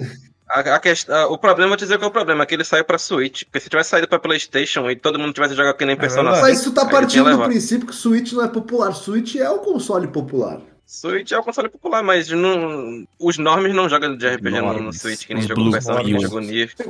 a, 0.49 0.60
a 0.60 0.80
questão, 0.80 1.32
o 1.32 1.38
problema, 1.38 1.69
vou 1.69 1.78
dizer 1.78 1.97
qual 1.97 2.06
é 2.06 2.10
o 2.10 2.13
problema, 2.13 2.43
é 2.43 2.45
que 2.45 2.54
ele 2.54 2.63
saiu 2.63 2.86
pra 2.86 2.97
Switch. 2.97 3.43
Porque 3.43 3.60
se 3.60 3.69
tivesse 3.69 3.89
saído 3.89 4.08
pra 4.08 4.19
Playstation 4.19 4.89
e 4.89 4.95
todo 4.95 5.19
mundo 5.19 5.34
tivesse 5.34 5.56
jogado 5.56 5.75
que 5.75 5.86
nem 5.86 5.97
Persona 5.97 6.32
verdade. 6.32 6.56
5, 6.56 6.58
Mas 6.58 6.63
tu 6.63 6.71
tá 6.71 6.86
partindo 6.89 7.30
do 7.30 7.43
princípio 7.43 7.88
que 7.88 7.95
Switch 7.95 8.32
não 8.32 8.43
é 8.43 8.47
popular. 8.47 8.93
Switch 8.93 9.36
é 9.36 9.49
o 9.49 9.60
console 9.60 10.08
popular. 10.08 10.62
Switch 10.88 11.32
é 11.32 11.38
o 11.39 11.43
console 11.43 11.67
popular, 11.69 12.04
mas 12.04 12.30
não, 12.30 13.06
os 13.19 13.38
normes 13.38 13.74
não 13.74 13.89
jogam 13.89 14.15
de 14.15 14.28
RPG 14.28 14.62
no. 14.62 14.93
Switch, 14.93 15.26
que 15.26 15.34
nem 15.34 15.41
Os 15.41 15.50
jogou 15.50 15.63
Blue 15.63 15.74
Persona, 15.74 16.04
que 16.04 16.19
jogou 16.19 16.39
Nier. 16.41 16.71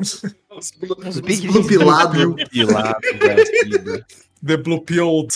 Os. 0.51 0.71
Pilar, 2.49 2.99
velho. 3.19 4.05
The 4.45 4.57
Blue 4.57 4.81
Pilled. 4.81 5.33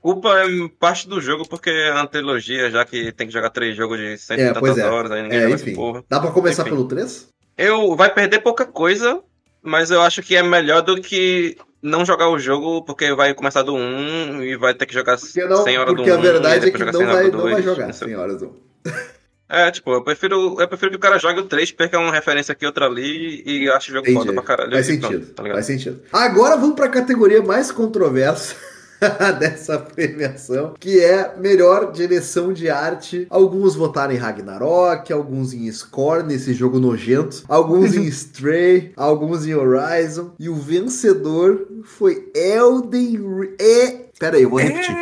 Culpa 0.00 0.28
é 0.40 0.46
parte 0.78 1.08
do 1.08 1.20
jogo, 1.20 1.46
porque 1.48 1.70
é 1.70 1.92
uma 1.92 2.06
trilogia, 2.06 2.70
já 2.70 2.84
que 2.84 3.12
tem 3.12 3.26
que 3.26 3.32
jogar 3.32 3.50
três 3.50 3.76
jogos 3.76 3.98
de 3.98 4.16
cento 4.16 4.40
É, 4.40 4.50
e 4.50 4.54
pois 4.54 4.74
tantas 4.74 4.78
é. 4.78 4.88
horas, 4.90 5.10
aí 5.10 5.22
ninguém 5.22 5.38
É, 5.38 5.42
joga 5.42 5.54
enfim. 5.54 5.70
essa 5.70 5.76
porra. 5.76 6.04
Dá 6.08 6.20
pra 6.20 6.30
começar 6.30 6.62
Enfim. 6.62 6.70
pelo 6.70 6.88
3? 6.88 7.28
Eu 7.56 7.96
vai 7.96 8.12
perder 8.12 8.38
pouca 8.40 8.64
coisa, 8.64 9.20
mas 9.62 9.90
eu 9.90 10.00
acho 10.00 10.22
que 10.22 10.36
é 10.36 10.42
melhor 10.42 10.82
do 10.82 11.00
que 11.00 11.56
não 11.82 12.04
jogar 12.04 12.28
o 12.28 12.38
jogo, 12.38 12.82
porque 12.84 13.12
vai 13.14 13.34
começar 13.34 13.62
do 13.62 13.74
1 13.74 14.42
e 14.42 14.56
vai 14.56 14.74
ter 14.74 14.86
que 14.86 14.94
jogar 14.94 15.16
Porque, 15.18 15.44
não, 15.44 15.62
100 15.64 15.78
horas 15.78 15.94
porque 15.94 16.10
do 16.10 16.16
a 16.16 16.18
1. 16.18 16.22
verdade 16.22 16.66
e 16.66 16.68
é 16.68 16.72
que 16.72 16.84
não 16.84 16.92
100 16.92 17.02
horas 17.06 17.14
vai, 17.14 17.30
do 17.30 17.36
não 17.36 17.44
vai 17.44 17.52
2, 17.54 17.64
jogar 17.64 17.86
não 17.86 17.92
sei. 17.92 18.08
100 18.08 18.16
horas. 18.16 18.42
Não. 18.42 18.56
É, 19.50 19.70
tipo, 19.70 19.90
eu 19.92 20.02
prefiro, 20.04 20.60
eu 20.60 20.68
prefiro 20.68 20.90
que 20.90 20.96
o 20.98 21.00
cara 21.00 21.18
jogue 21.18 21.40
o 21.40 21.44
3, 21.44 21.72
perca 21.72 21.98
uma 21.98 22.12
referência 22.12 22.52
aqui, 22.52 22.66
outra 22.66 22.84
ali, 22.84 23.42
e 23.46 23.70
ache 23.70 23.90
o 23.90 23.94
jogo 23.94 24.12
foda 24.12 24.32
pra 24.32 24.42
caralho. 24.42 24.72
Faz 24.72 24.88
e 24.90 24.98
pronto, 24.98 25.12
sentido. 25.14 25.32
tá 25.34 25.42
faz 25.42 25.66
sentido. 25.66 26.02
Agora 26.12 26.56
vamos 26.56 26.76
pra 26.76 26.88
categoria 26.88 27.42
mais 27.42 27.72
controversa 27.72 28.54
dessa 29.38 29.78
premiação, 29.78 30.74
que 30.78 31.00
é 31.00 31.36
melhor 31.36 31.92
direção 31.92 32.52
de 32.52 32.68
arte. 32.68 33.26
Alguns 33.30 33.74
votaram 33.74 34.12
em 34.12 34.16
Ragnarok, 34.16 35.12
alguns 35.12 35.52
em 35.52 35.70
Score, 35.70 36.24
nesse 36.24 36.52
jogo 36.52 36.78
nojento, 36.78 37.44
alguns 37.48 37.94
em 37.94 38.04
Stray, 38.08 38.92
alguns 38.96 39.46
em 39.46 39.54
Horizon, 39.54 40.32
e 40.38 40.48
o 40.48 40.56
vencedor 40.56 41.66
foi 41.84 42.30
Elden 42.34 43.16
Ring. 43.16 43.54
É... 43.60 44.08
Pera 44.18 44.36
aí, 44.36 44.42
eu 44.42 44.50
vou 44.50 44.58
repetir. 44.58 44.94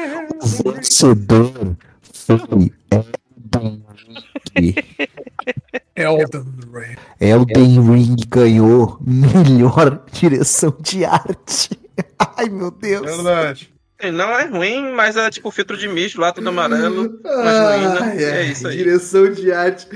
O 0.42 0.72
vencedor 0.72 1.76
foi 2.12 2.72
Elden 2.90 3.82
Ring. 4.56 4.74
Elden 5.96 6.44
Ring. 6.72 6.96
Elden 7.18 7.80
Ring 7.80 8.16
ganhou 8.28 8.98
melhor 9.00 10.04
direção 10.12 10.76
de 10.80 11.06
arte. 11.06 11.70
Ai, 12.18 12.50
meu 12.50 12.70
Deus. 12.70 13.06
Verdade. 13.06 13.75
Não 14.12 14.30
é 14.38 14.44
ruim, 14.46 14.92
mas 14.92 15.16
é 15.16 15.30
tipo 15.30 15.50
filtro 15.50 15.76
de 15.76 15.88
misto 15.88 16.20
lá, 16.20 16.30
tudo 16.30 16.48
amarelo, 16.50 17.18
Ai, 17.24 17.78
ruína, 17.84 18.00
ai, 18.04 18.24
é 18.24 18.44
isso 18.46 18.68
aí. 18.68 18.76
Direção 18.76 19.30
de 19.32 19.50
arte. 19.52 19.86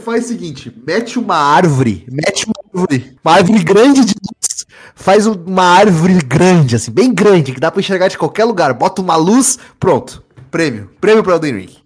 Faz 0.00 0.24
o 0.26 0.28
seguinte: 0.28 0.70
mete 0.86 1.18
uma 1.18 1.36
árvore, 1.36 2.06
mete 2.10 2.44
uma 2.46 2.54
árvore, 2.74 3.16
uma 3.24 3.32
árvore 3.34 3.64
grande 3.64 4.04
de 4.04 4.12
luz. 4.14 4.66
Faz 4.94 5.26
um- 5.26 5.32
uma 5.32 5.64
árvore 5.64 6.18
grande, 6.18 6.76
assim, 6.76 6.90
bem 6.90 7.12
grande, 7.14 7.52
que 7.52 7.60
dá 7.60 7.70
pra 7.70 7.80
enxergar 7.80 8.08
de 8.08 8.18
qualquer 8.18 8.44
lugar. 8.44 8.74
Bota 8.74 9.00
uma 9.00 9.16
luz, 9.16 9.58
pronto. 9.80 10.22
Prêmio. 10.50 10.90
Prêmio 11.00 11.22
pra 11.22 11.34
Elden 11.34 11.56
Ring. 11.58 11.76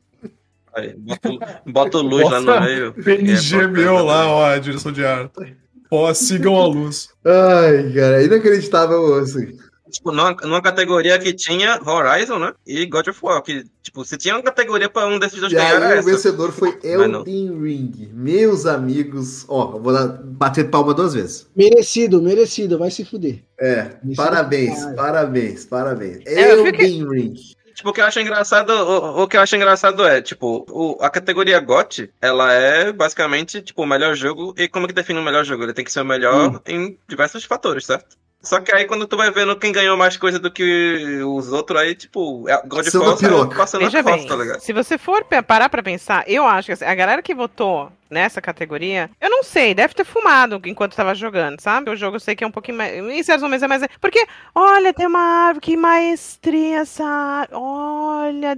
Aí, 0.76 0.94
bota, 0.96 1.62
bota 1.66 1.98
luz 1.98 2.28
lá 2.30 2.40
no 2.40 2.60
meio. 2.60 2.92
PNG 2.94 3.56
É, 3.60 3.66
meu 3.66 4.04
lá, 4.04 4.26
ó, 4.28 4.44
a 4.46 4.58
direção 4.58 4.90
de 4.92 5.04
arte. 5.04 5.56
Ó, 5.90 6.12
sigam 6.14 6.56
a 6.56 6.66
luz. 6.66 7.08
Ai, 7.24 7.92
cara, 7.92 8.22
inacreditável 8.22 9.14
assim. 9.18 9.56
Tipo, 9.90 10.12
numa, 10.12 10.32
numa 10.32 10.62
categoria 10.62 11.18
que 11.18 11.32
tinha 11.32 11.78
Horizon, 11.84 12.38
né? 12.38 12.52
E 12.66 12.86
God 12.86 13.08
of 13.08 13.18
War. 13.22 13.42
Que, 13.42 13.64
tipo, 13.82 14.04
se 14.04 14.16
tinha 14.16 14.34
uma 14.36 14.42
categoria 14.42 14.88
pra 14.88 15.06
um 15.06 15.18
desses 15.18 15.40
dois 15.40 15.52
ganhar, 15.52 15.82
aí 15.82 15.98
o 15.98 16.02
vencedor 16.02 16.52
foi. 16.52 16.78
Elden 16.82 17.60
Ring. 17.60 18.10
Meus 18.14 18.64
amigos, 18.66 19.44
ó, 19.48 19.74
eu 19.76 19.82
vou 19.82 19.92
dar, 19.92 20.06
bater 20.22 20.70
palma 20.70 20.94
duas 20.94 21.14
vezes. 21.14 21.48
Merecido, 21.54 22.22
merecido, 22.22 22.78
vai 22.78 22.90
se 22.90 23.04
fuder. 23.04 23.42
É, 23.60 23.96
Isso 24.04 24.16
parabéns, 24.16 24.84
parabéns, 24.96 25.64
parabéns. 25.66 26.20
É, 26.26 26.52
Elden 26.52 27.08
Ring. 27.08 27.34
Tipo, 27.74 27.90
o 27.90 27.92
que 27.94 28.00
eu 28.00 28.04
acho 28.04 28.20
engraçado, 28.20 28.70
o, 28.70 29.22
o 29.22 29.28
que 29.28 29.36
eu 29.38 29.40
acho 29.40 29.56
engraçado 29.56 30.04
é, 30.04 30.20
tipo, 30.20 30.66
o- 30.68 30.98
a 31.02 31.08
categoria 31.08 31.58
GOT, 31.60 32.10
ela 32.20 32.52
é 32.52 32.92
basicamente, 32.92 33.62
tipo, 33.62 33.82
o 33.82 33.86
melhor 33.86 34.14
jogo. 34.14 34.52
E 34.58 34.68
como 34.68 34.86
que 34.86 34.92
define 34.92 35.18
o 35.18 35.22
melhor 35.22 35.44
jogo? 35.44 35.62
Ele 35.62 35.72
tem 35.72 35.84
que 35.84 35.92
ser 35.92 36.02
o 36.02 36.04
melhor 36.04 36.56
Hum. 36.56 36.60
em 36.66 36.98
diversos 37.08 37.44
fatores, 37.44 37.86
certo? 37.86 38.16
Só 38.42 38.58
que 38.60 38.72
aí 38.72 38.86
quando 38.86 39.06
tu 39.06 39.16
vai 39.18 39.30
vendo 39.30 39.54
quem 39.58 39.70
ganhou 39.70 39.96
mais 39.98 40.16
coisa 40.16 40.38
do 40.38 40.50
que 40.50 41.22
os 41.22 41.52
outros, 41.52 41.78
aí, 41.80 41.94
tipo, 41.94 42.48
é- 42.48 42.62
God 42.66 42.86
of 42.86 42.90
Samba 42.90 43.04
War 43.08 43.16
saiu 43.18 43.48
piroca. 43.48 43.56
passando 43.56 43.82
Veja 43.84 43.98
a 43.98 44.02
bem, 44.02 44.14
costa, 44.14 44.28
tá 44.28 44.36
ligado? 44.42 44.60
se 44.60 44.72
você 44.72 44.96
for 44.96 45.24
parar 45.46 45.68
pra 45.68 45.82
pensar, 45.82 46.24
eu 46.26 46.46
acho 46.46 46.66
que 46.66 46.72
assim, 46.72 46.84
a 46.86 46.94
galera 46.94 47.20
que 47.22 47.34
votou 47.34 47.92
nessa 48.10 48.40
categoria, 48.40 49.10
eu 49.20 49.28
não 49.30 49.42
sei, 49.44 49.74
deve 49.74 49.94
ter 49.94 50.04
fumado 50.04 50.60
enquanto 50.64 50.96
tava 50.96 51.14
jogando, 51.14 51.60
sabe? 51.60 51.90
O 51.90 51.96
jogo 51.96 52.16
eu 52.16 52.20
sei 52.20 52.34
que 52.34 52.42
é 52.42 52.46
um 52.46 52.50
pouquinho 52.50 52.78
mais. 52.78 52.92
Em 52.96 53.22
certos 53.22 53.42
momentos 53.42 53.62
é 53.62 53.68
mais. 53.68 53.86
Porque, 54.00 54.26
olha, 54.54 54.92
tem 54.92 55.06
uma 55.06 55.20
árvore, 55.20 55.60
que 55.60 55.76
maestria 55.76 56.78
essa. 56.80 57.46
Olha. 57.52 58.56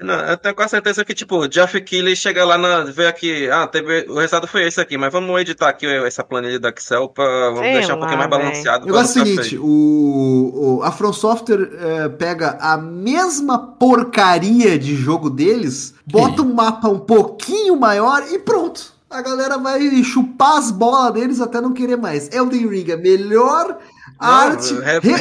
Não, 0.00 0.14
eu 0.14 0.36
tenho 0.36 0.54
quase 0.54 0.70
certeza 0.70 1.04
que, 1.04 1.14
tipo, 1.14 1.46
Jeff 1.48 1.80
Keighley 1.80 2.16
chega 2.16 2.44
lá 2.44 2.56
na. 2.56 2.84
vê 2.84 3.06
aqui, 3.06 3.48
ah, 3.50 3.66
teve, 3.66 4.06
o 4.08 4.14
resultado 4.14 4.46
foi 4.46 4.66
esse 4.66 4.80
aqui, 4.80 4.96
mas 4.96 5.12
vamos 5.12 5.38
editar 5.40 5.68
aqui 5.68 5.86
essa 5.86 6.24
planilha 6.24 6.58
do 6.58 6.68
Excel 6.68 7.12
Sei 7.16 7.72
deixar 7.74 7.94
um 7.94 7.98
pouquinho 7.98 8.18
mais 8.18 8.30
balanceado. 8.30 8.84
O 8.84 8.86
negócio 8.86 9.20
é 9.20 9.22
pra 9.22 9.22
o 9.22 9.24
não 9.26 9.30
ficar 9.32 9.42
seguinte, 9.44 9.58
o, 9.62 10.78
o- 10.78 10.82
a 10.82 10.90
From 10.92 11.12
Software 11.12 11.68
eh, 11.80 12.08
pega 12.08 12.56
a 12.60 12.76
mesma 12.78 13.58
porcaria 13.58 14.78
de 14.78 14.94
jogo 14.96 15.28
deles, 15.28 15.94
bota 16.06 16.42
um 16.42 16.54
mapa 16.54 16.88
um 16.88 16.98
pouquinho 16.98 17.76
maior 17.78 18.22
e 18.30 18.38
pronto. 18.38 18.92
A 19.10 19.20
galera 19.22 19.58
vai 19.58 19.80
chupar 20.04 20.56
as 20.58 20.70
bolas 20.70 21.12
deles 21.12 21.40
até 21.40 21.60
não 21.60 21.72
querer 21.72 21.96
mais. 21.96 22.30
Elden 22.32 22.68
Ring, 22.68 22.92
a 22.92 22.96
melhor 22.96 23.76
arte 24.18 24.72
re- 24.74 25.00
re- 25.00 25.16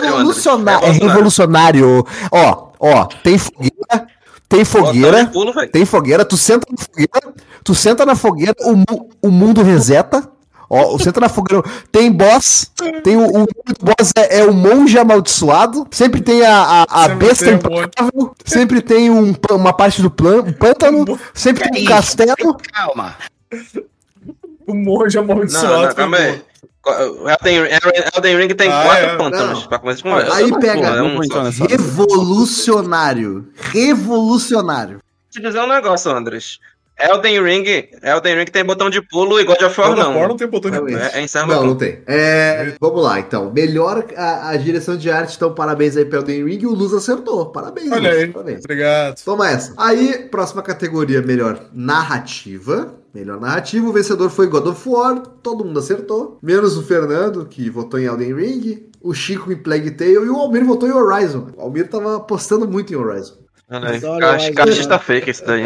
revolucionário. 0.00 0.86
É 0.86 0.90
revolucionário. 0.90 2.06
Ó, 2.32 2.68
ó, 2.80 3.04
tem 3.22 3.36
fogueira, 3.36 3.75
tem 4.48 4.64
fogueira, 4.64 5.26
pulo, 5.26 5.52
tem 5.68 5.84
fogueira, 5.84 6.24
tu 6.24 6.36
senta 6.36 6.66
na 6.70 6.84
fogueira, 6.84 7.34
tu 7.64 7.74
senta 7.74 8.06
na 8.06 8.14
fogueira, 8.14 8.54
o, 8.60 9.28
o 9.28 9.30
mundo 9.30 9.62
reseta. 9.62 10.30
Ó, 10.68 10.96
o 10.96 10.98
senta 10.98 11.20
na 11.20 11.28
fogueira. 11.28 11.62
Tem 11.92 12.10
boss, 12.10 12.72
tem 13.04 13.16
o, 13.16 13.24
o 13.24 13.46
boss 13.80 14.12
é, 14.16 14.40
é 14.40 14.44
o 14.44 14.52
monge 14.52 14.98
amaldiçoado. 14.98 15.86
Sempre 15.92 16.20
tem 16.20 16.44
a, 16.44 16.84
a, 16.88 17.04
a 17.04 17.08
besta 17.08 17.44
tem 17.44 17.54
implacável. 17.54 18.34
Sempre 18.44 18.82
tem 18.82 19.08
um, 19.08 19.32
uma 19.52 19.72
parte 19.72 20.02
do 20.02 20.10
plan, 20.10 20.42
um 20.42 20.52
pântano. 20.52 21.04
Sempre 21.32 21.70
tem 21.70 21.82
um 21.82 21.86
castelo. 21.86 22.56
Calma. 22.72 23.14
O 24.66 24.74
monge 24.74 25.16
Não, 25.16 25.22
amaldiçoado. 25.22 25.86
não, 25.86 25.94
calma 25.94 26.16
foi 26.16 26.26
aí. 26.26 26.42
Elden, 26.86 27.68
Elden 28.16 28.36
Ring 28.38 28.54
tem 28.54 28.70
Ah, 28.70 28.82
quatro 28.84 29.04
é. 29.06 29.16
pântanos, 29.16 29.60
Não. 29.62 29.68
pra 29.68 29.78
começar 29.78 29.96
de 29.98 30.02
conversa. 30.04 30.34
Aí 30.36 30.60
pega 30.60 31.02
vou 31.02 31.24
entrar 31.24 31.44
nessa- 31.44 31.66
revolucionário. 31.66 33.48
Revolucionário. 33.56 35.00
te 35.30 35.40
dizer 35.42 35.60
um 35.60 35.66
negócio, 35.68 36.10
Andres. 36.10 36.58
Elden 36.98 37.42
Ring, 37.42 37.64
Elden 38.02 38.38
Ring 38.38 38.46
tem 38.46 38.64
botão 38.64 38.88
de 38.88 39.02
pulo 39.02 39.38
e 39.38 39.44
God 39.44 39.60
of 39.62 39.80
War 39.80 39.90
God 39.90 39.98
of 39.98 40.08
War 40.08 40.20
não. 40.22 40.28
não 40.28 40.36
tem 40.36 40.48
botão 40.48 40.70
de 40.70 40.76
Realmente. 40.76 41.14
É, 41.14 41.20
é 41.20 41.22
encerra 41.22 41.46
Não, 41.46 41.66
não 41.66 41.76
tem. 41.76 41.98
É, 42.06 42.74
vamos 42.80 43.02
lá, 43.02 43.20
então. 43.20 43.52
Melhor 43.52 44.06
a, 44.16 44.50
a 44.50 44.56
direção 44.56 44.96
de 44.96 45.10
arte, 45.10 45.36
então 45.36 45.54
parabéns 45.54 45.96
aí 45.96 46.04
pro 46.04 46.20
Elden 46.20 46.44
Ring. 46.44 46.64
O 46.64 46.74
Luz 46.74 46.94
acertou. 46.94 47.46
Parabéns, 47.46 47.92
Olha 47.92 48.10
Luz, 48.10 48.22
aí. 48.22 48.28
Parabéns. 48.28 48.60
Obrigado. 48.60 49.22
Toma 49.22 49.50
essa. 49.50 49.74
Aí, 49.76 50.26
próxima 50.30 50.62
categoria, 50.62 51.20
melhor 51.20 51.60
narrativa. 51.72 52.94
Melhor 53.12 53.40
narrativa, 53.40 53.88
o 53.88 53.92
vencedor 53.92 54.28
foi 54.28 54.46
God 54.46 54.66
of 54.66 54.86
War, 54.86 55.18
todo 55.42 55.64
mundo 55.64 55.78
acertou. 55.78 56.38
Menos 56.42 56.76
o 56.76 56.82
Fernando, 56.82 57.46
que 57.46 57.70
votou 57.70 57.98
em 57.98 58.04
Elden 58.04 58.34
Ring, 58.34 58.90
o 59.00 59.14
Chico 59.14 59.50
em 59.50 59.56
Plague 59.56 59.92
Tale 59.92 60.12
e 60.12 60.28
o 60.28 60.36
Almir 60.36 60.66
votou 60.66 60.86
em 60.86 60.92
Horizon. 60.92 61.46
O 61.56 61.62
Almir 61.62 61.88
tava 61.88 62.16
apostando 62.16 62.68
muito 62.68 62.92
em 62.92 62.96
Horizon. 62.96 63.45
Caixa-. 63.68 64.52
Caixista 64.52 64.98
fake 64.98 65.30
esse 65.30 65.44
daí. 65.44 65.64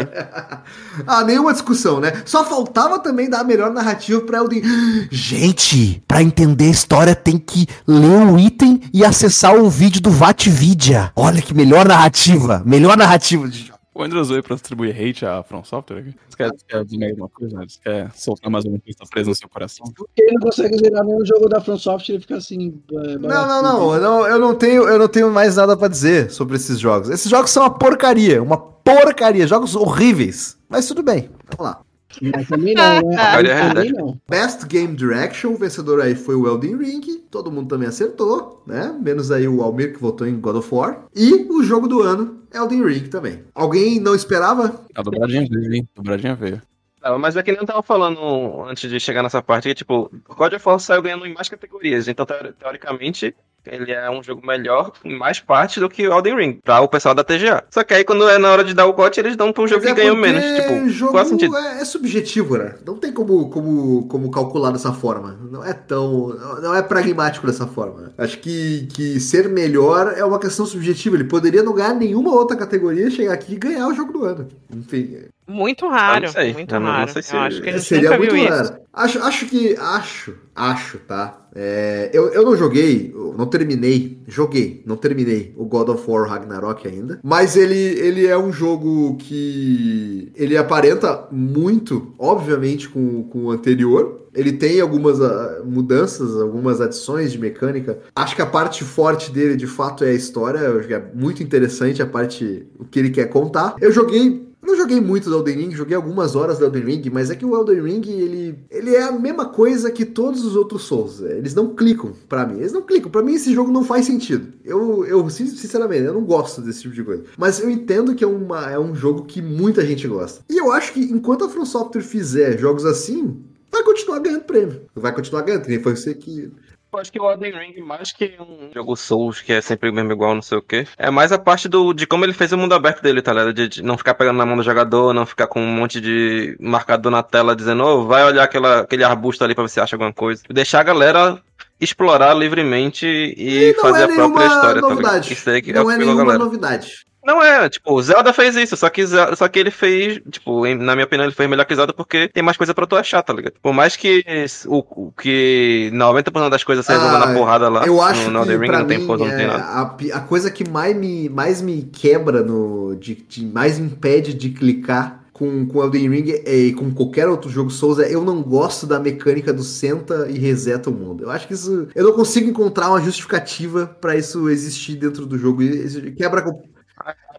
ah, 1.05 1.23
nenhuma 1.23 1.53
discussão, 1.53 1.99
né? 1.99 2.23
Só 2.25 2.43
faltava 2.43 2.97
também 2.97 3.29
dar 3.29 3.41
a 3.41 3.43
melhor 3.43 3.71
narrativa 3.71 4.21
pra 4.21 4.39
Elden 4.39 4.63
Gente, 5.11 6.01
pra 6.07 6.23
entender 6.23 6.65
a 6.65 6.71
história 6.71 7.15
tem 7.15 7.37
que 7.37 7.67
ler 7.87 8.25
o 8.25 8.39
item 8.39 8.81
e 8.91 9.05
acessar 9.05 9.55
o 9.55 9.69
vídeo 9.69 10.01
do 10.01 10.09
Vatvidia. 10.09 11.11
Olha 11.15 11.41
que 11.41 11.53
melhor 11.53 11.85
narrativa, 11.85 12.63
melhor 12.65 12.97
narrativa. 12.97 13.47
O 13.93 14.01
Andrews 14.01 14.29
veio 14.29 14.41
pra 14.41 14.55
distribuir 14.55 14.95
hate 14.95 15.25
à 15.25 15.43
From 15.43 15.65
Software 15.65 15.97
aqui. 15.99 16.15
Você 16.29 16.37
quer, 16.37 16.47
você 16.49 16.65
quer 16.65 16.85
dizer 16.85 17.09
alguma 17.11 17.27
coisa? 17.29 17.57
né? 17.57 17.65
Você 17.67 17.79
quer 17.83 18.11
soltar 18.15 18.49
mais 18.49 18.63
uma 18.63 18.79
pista 18.79 19.03
presa 19.09 19.29
no 19.29 19.35
seu 19.35 19.49
coração? 19.49 19.85
Porque 19.93 20.21
ele 20.23 20.33
não 20.35 20.41
consegue 20.43 20.77
zerar 20.77 21.03
nenhum 21.03 21.25
jogo 21.25 21.49
da 21.49 21.59
FromSoft, 21.59 22.09
ele 22.09 22.21
fica 22.21 22.37
assim. 22.37 22.81
é, 22.89 23.17
Não, 23.17 23.47
não, 23.47 23.61
não, 23.61 23.93
eu 23.95 24.01
não, 24.01 24.27
eu 24.27 24.39
não 24.39 24.55
tenho, 24.55 24.87
eu 24.87 24.97
não 24.97 25.09
tenho 25.09 25.29
mais 25.29 25.57
nada 25.57 25.75
pra 25.75 25.89
dizer 25.89 26.31
sobre 26.31 26.55
esses 26.55 26.79
jogos. 26.79 27.09
Esses 27.09 27.29
jogos 27.29 27.51
são 27.51 27.63
uma 27.63 27.69
porcaria, 27.77 28.41
uma 28.41 28.57
porcaria, 28.57 29.45
jogos 29.45 29.75
horríveis. 29.75 30.57
Mas 30.69 30.87
tudo 30.87 31.03
bem, 31.03 31.29
vamos 31.57 31.71
lá. 31.73 31.81
Mas 32.21 32.47
também 32.47 32.73
não, 32.73 33.01
né? 33.09 33.15
Aí 33.19 33.51
a 33.51 33.73
também 33.73 33.91
não. 33.91 34.17
Best 34.29 34.65
Game 34.67 34.95
Direction, 34.95 35.51
o 35.53 35.57
vencedor 35.57 36.01
aí 36.01 36.15
foi 36.15 36.35
o 36.35 36.47
Elden 36.47 36.77
Ring, 36.77 37.01
todo 37.29 37.51
mundo 37.51 37.69
também 37.69 37.87
acertou, 37.87 38.63
né? 38.65 38.95
Menos 39.01 39.31
aí 39.31 39.47
o 39.47 39.61
Almir 39.61 39.93
que 39.93 39.99
votou 40.01 40.27
em 40.27 40.39
God 40.39 40.55
of 40.57 40.73
War. 40.73 41.05
E 41.15 41.33
o 41.49 41.63
jogo 41.63 41.87
do 41.87 42.01
ano, 42.01 42.41
Elden 42.53 42.83
Ring 42.85 43.07
também. 43.07 43.43
Alguém 43.53 43.99
não 43.99 44.15
esperava? 44.15 44.81
A 44.95 45.01
dobradinha 45.01 45.47
veio, 45.49 45.73
hein? 45.73 45.87
A 45.95 46.01
dobradinha 46.01 46.35
veio. 46.35 46.61
Não, 47.03 47.17
mas 47.17 47.35
é 47.35 47.41
que 47.41 47.51
nem 47.51 47.59
eu 47.59 47.65
tava 47.65 47.81
falando 47.81 48.63
antes 48.65 48.87
de 48.89 48.99
chegar 48.99 49.23
nessa 49.23 49.41
parte, 49.41 49.67
que, 49.67 49.73
tipo, 49.73 50.11
God 50.37 50.53
of 50.53 50.67
War 50.67 50.79
saiu 50.79 51.01
ganhando 51.01 51.25
em 51.25 51.33
mais 51.33 51.49
categorias, 51.49 52.07
então 52.07 52.27
teori- 52.27 52.53
teoricamente 52.53 53.35
ele 53.65 53.91
é 53.91 54.09
um 54.09 54.23
jogo 54.23 54.45
melhor 54.45 54.91
em 55.03 55.17
mais 55.17 55.39
parte 55.39 55.79
do 55.79 55.89
que 55.89 56.07
o 56.07 56.13
Elden 56.13 56.35
Ring, 56.35 56.59
pra 56.63 56.81
o 56.81 56.87
pessoal 56.87 57.13
da 57.13 57.23
TGA. 57.23 57.63
Só 57.69 57.83
que 57.83 57.93
aí 57.93 58.03
quando 58.03 58.27
é 58.29 58.37
na 58.37 58.51
hora 58.51 58.63
de 58.63 58.73
dar 58.73 58.85
o 58.85 58.93
cote, 58.93 59.19
eles 59.19 59.35
dão 59.35 59.53
pro 59.53 59.67
jogo 59.67 59.83
Mas 59.83 59.93
que 59.93 59.99
é 59.99 60.03
ganhou 60.03 60.17
menos, 60.17 60.43
tipo, 60.43 60.89
jogo 60.89 61.11
qual 61.11 61.23
é 61.23 61.27
sentido? 61.27 61.57
é, 61.57 61.81
é 61.81 61.85
subjetivo, 61.85 62.57
né? 62.57 62.75
Não 62.85 62.95
tem 62.97 63.11
como, 63.11 63.49
como, 63.49 64.07
como 64.07 64.31
calcular 64.31 64.71
dessa 64.71 64.91
forma. 64.93 65.37
Não 65.51 65.63
é 65.63 65.73
tão. 65.73 66.29
Não 66.61 66.75
é 66.75 66.81
pragmático 66.81 67.45
dessa 67.45 67.67
forma. 67.67 68.13
Acho 68.17 68.39
que, 68.39 68.87
que 68.93 69.19
ser 69.19 69.49
melhor 69.49 70.13
é 70.17 70.23
uma 70.23 70.39
questão 70.39 70.65
subjetiva. 70.65 71.15
Ele 71.15 71.25
poderia 71.25 71.63
não 71.63 71.73
ganhar 71.73 71.93
nenhuma 71.93 72.31
outra 72.33 72.57
categoria, 72.57 73.09
chegar 73.09 73.33
aqui 73.33 73.53
e 73.53 73.57
ganhar 73.57 73.87
o 73.87 73.93
jogo 73.93 74.13
do 74.13 74.25
ano. 74.25 74.47
Enfim, 74.73 75.17
Muito 75.47 75.87
raro. 75.89 76.19
Eu 76.19 76.21
não 76.27 76.31
sei. 76.33 76.53
Muito 76.53 76.73
Eu 76.75 76.81
raro. 76.81 77.11
sei 77.11 77.21
se- 77.21 77.35
Eu 77.35 77.39
acho 77.41 77.61
que 77.61 77.69
a 77.69 77.71
gente 77.73 77.83
seria 77.85 78.09
nunca 78.09 78.17
muito 78.19 78.33
viu 78.35 78.43
isso. 78.43 78.53
raro. 78.53 78.75
Acho, 78.93 79.19
acho 79.19 79.45
que. 79.47 79.75
Acho, 79.77 80.33
acho, 80.55 80.97
tá? 80.99 81.37
É, 81.53 82.09
eu, 82.13 82.29
eu 82.29 82.43
não 82.45 82.55
joguei, 82.55 83.11
eu 83.13 83.33
não 83.37 83.45
terminei. 83.45 84.19
Joguei, 84.27 84.81
não 84.85 84.95
terminei 84.95 85.53
o 85.57 85.65
God 85.65 85.89
of 85.89 86.09
War 86.09 86.29
Ragnarok 86.29 86.87
ainda. 86.87 87.19
Mas 87.23 87.55
ele, 87.57 87.75
ele 87.75 88.25
é 88.27 88.37
um 88.37 88.51
jogo 88.51 89.17
que. 89.17 90.31
Ele 90.35 90.55
aparenta 90.57 91.27
muito, 91.31 92.13
obviamente, 92.17 92.87
com, 92.89 93.23
com 93.23 93.45
o 93.45 93.51
anterior. 93.51 94.19
Ele 94.33 94.53
tem 94.53 94.79
algumas 94.79 95.19
ah, 95.21 95.61
mudanças, 95.65 96.39
algumas 96.39 96.79
adições 96.79 97.33
de 97.33 97.37
mecânica. 97.39 97.99
Acho 98.15 98.35
que 98.35 98.41
a 98.41 98.45
parte 98.45 98.83
forte 98.85 99.29
dele, 99.31 99.57
de 99.57 99.67
fato, 99.67 100.05
é 100.05 100.09
a 100.11 100.13
história. 100.13 100.59
Eu 100.59 100.79
acho 100.79 100.87
que 100.87 100.93
é 100.93 101.03
muito 101.13 101.43
interessante 101.43 102.01
a 102.01 102.05
parte, 102.05 102.65
o 102.79 102.85
que 102.85 102.99
ele 102.99 103.09
quer 103.09 103.25
contar. 103.25 103.75
Eu 103.81 103.91
joguei 103.91 104.49
eu 104.61 104.67
não 104.67 104.75
joguei 104.75 105.01
muito 105.01 105.29
do 105.29 105.35
Elden 105.37 105.55
Ring, 105.57 105.71
joguei 105.71 105.95
algumas 105.95 106.35
horas 106.35 106.59
do 106.59 106.65
Elden 106.65 106.83
Ring, 106.83 107.09
mas 107.11 107.29
é 107.29 107.35
que 107.35 107.45
o 107.45 107.55
Elden 107.55 107.81
Ring, 107.81 108.01
ele, 108.09 108.59
ele 108.69 108.95
é 108.95 109.03
a 109.03 109.11
mesma 109.11 109.45
coisa 109.45 109.89
que 109.89 110.05
todos 110.05 110.45
os 110.45 110.55
outros 110.55 110.83
Souls. 110.83 111.19
Eles 111.21 111.55
não 111.55 111.75
clicam 111.75 112.13
pra 112.29 112.45
mim. 112.45 112.59
Eles 112.59 112.71
não 112.71 112.81
clicam. 112.81 113.09
Pra 113.11 113.23
mim, 113.23 113.33
esse 113.33 113.53
jogo 113.53 113.71
não 113.71 113.83
faz 113.83 114.05
sentido. 114.05 114.53
Eu, 114.63 115.05
eu 115.05 115.29
sin- 115.29 115.47
sinceramente, 115.47 116.03
eu 116.03 116.13
não 116.13 116.23
gosto 116.23 116.61
desse 116.61 116.81
tipo 116.81 116.93
de 116.93 117.03
coisa. 117.03 117.23
Mas 117.37 117.59
eu 117.59 117.69
entendo 117.69 118.13
que 118.15 118.23
é, 118.23 118.27
uma, 118.27 118.69
é 118.71 118.79
um 118.79 118.93
jogo 118.95 119.25
que 119.25 119.41
muita 119.41 119.85
gente 119.85 120.07
gosta. 120.07 120.43
E 120.49 120.57
eu 120.57 120.71
acho 120.71 120.93
que 120.93 121.01
enquanto 121.01 121.45
a 121.45 121.49
From 121.49 121.65
Software 121.65 122.01
fizer 122.01 122.57
jogos 122.57 122.85
assim, 122.85 123.41
vai 123.71 123.83
continuar 123.83 124.19
ganhando 124.19 124.43
prêmio. 124.43 124.81
Vai 124.95 125.13
continuar 125.13 125.41
ganhando, 125.41 125.63
que 125.63 125.69
nem 125.69 125.81
foi 125.81 125.95
você 125.95 126.13
que... 126.13 126.51
Acho 126.93 127.11
que 127.11 127.21
o 127.21 127.31
Elden 127.31 127.53
Ring, 127.57 127.81
mais 127.81 128.11
que 128.11 128.33
um 128.37 128.69
jogo 128.73 128.97
Souls, 128.97 129.41
que 129.41 129.53
é 129.53 129.61
sempre 129.61 129.89
o 129.89 129.93
mesmo 129.93 130.11
igual, 130.11 130.35
não 130.35 130.41
sei 130.41 130.57
o 130.57 130.61
quê, 130.61 130.85
é 130.97 131.09
mais 131.09 131.31
a 131.31 131.39
parte 131.39 131.69
do, 131.69 131.93
de 131.93 132.05
como 132.05 132.25
ele 132.25 132.33
fez 132.33 132.51
o 132.51 132.57
mundo 132.57 132.75
aberto 132.75 133.01
dele, 133.01 133.21
tá 133.21 133.31
ligado? 133.31 133.53
De, 133.53 133.67
de 133.69 133.81
não 133.81 133.97
ficar 133.97 134.13
pegando 134.13 134.37
na 134.37 134.45
mão 134.45 134.57
do 134.57 134.63
jogador, 134.63 135.13
não 135.13 135.25
ficar 135.25 135.47
com 135.47 135.61
um 135.61 135.73
monte 135.73 136.01
de 136.01 136.57
marcador 136.59 137.09
na 137.09 137.23
tela 137.23 137.55
dizendo, 137.55 137.83
ô, 137.85 138.05
vai 138.05 138.25
olhar 138.25 138.43
aquela, 138.43 138.81
aquele 138.81 139.05
arbusto 139.05 139.41
ali 139.43 139.55
pra 139.55 139.63
ver 139.63 139.69
se 139.69 139.79
acha 139.79 139.95
alguma 139.95 140.11
coisa. 140.11 140.43
Deixar 140.49 140.81
a 140.81 140.83
galera 140.83 141.41
explorar 141.79 142.33
livremente 142.33 143.05
e, 143.05 143.69
E 143.69 143.73
fazer 143.75 144.01
é 144.01 144.03
a 144.03 144.07
própria 144.15 144.45
história, 144.47 144.81
tá 144.81 144.89
novidade. 144.89 145.33
Isso 145.33 145.49
aí 145.49 145.61
que 145.61 145.71
é 145.71 145.73
não 145.73 145.89
é 145.89 145.95
a 145.95 145.97
nenhuma 145.97 146.17
galera. 146.17 146.39
novidade. 146.43 147.05
Não 147.23 147.41
é, 147.43 147.69
tipo, 147.69 147.93
o 147.93 148.01
Zelda 148.01 148.33
fez 148.33 148.55
isso, 148.55 148.75
só 148.75 148.89
que, 148.89 149.05
Zelda- 149.05 149.35
só 149.35 149.47
que 149.47 149.59
ele 149.59 149.69
fez, 149.71 150.19
tipo, 150.29 150.65
em- 150.65 150.75
na 150.75 150.95
minha 150.95 151.05
opinião, 151.05 151.25
ele 151.25 151.35
fez 151.35 151.49
melhor 151.49 151.65
que 151.65 151.75
Zelda 151.75 151.93
porque 151.93 152.27
tem 152.27 152.41
mais 152.41 152.57
coisa 152.57 152.73
pra 152.73 152.87
tu 152.87 152.95
achar, 152.95 153.21
tá 153.21 153.31
ligado? 153.33 153.53
Por 153.61 153.73
mais 153.73 153.95
que 153.95 154.23
o, 154.67 155.11
que 155.11 155.89
90% 155.93 156.49
das 156.49 156.63
coisas 156.63 156.87
resolva 156.87 157.17
Ah, 157.17 157.27
na 157.27 157.33
porrada 157.33 157.69
lá, 157.69 157.85
Eu 157.85 158.01
acho 158.01 158.29
no, 158.29 158.43
no 158.45 158.51
Elden 158.51 158.59
que 158.59 158.65
Ring 158.65 158.71
não 158.79 158.87
tem 158.87 158.97
mim, 158.99 159.07
pose, 159.07 159.23
não 159.23 159.29
tem 159.29 159.45
é, 159.45 159.47
nada. 159.47 159.63
a, 159.63 160.17
a 160.17 160.21
coisa 160.21 160.49
que 160.49 160.67
mais 160.69 160.95
me, 160.95 161.29
mais 161.29 161.61
me 161.61 161.83
quebra 161.83 162.41
no. 162.43 162.95
De, 162.95 163.15
de- 163.15 163.45
mais 163.45 163.77
me 163.79 163.85
impede 163.87 164.33
de 164.33 164.49
clicar 164.49 165.21
com, 165.31 165.65
com 165.67 165.83
Elden 165.83 166.09
Ring 166.09 166.31
é- 166.45 166.55
e 166.57 166.73
com 166.73 166.91
qualquer 166.91 167.27
outro 167.27 167.49
jogo 167.49 167.69
Souls 167.69 167.99
é 167.99 168.13
eu 168.13 168.23
não 168.23 168.41
gosto 168.41 168.85
da 168.87 168.99
mecânica 168.99 169.51
do 169.53 169.63
senta 169.63 170.27
e 170.29 170.37
reseta 170.37 170.89
o 170.89 170.93
mundo. 170.93 171.23
Eu 171.23 171.29
acho 171.31 171.47
que 171.47 171.53
isso. 171.53 171.87
Eu 171.95 172.03
não 172.05 172.13
consigo 172.13 172.49
encontrar 172.49 172.89
uma 172.89 173.01
justificativa 173.01 173.85
pra 174.01 174.15
isso 174.15 174.49
existir 174.49 174.95
dentro 174.95 175.25
do 175.25 175.37
jogo. 175.37 175.61
E 175.61 175.85
isso 175.85 176.01
quebra. 176.13 176.43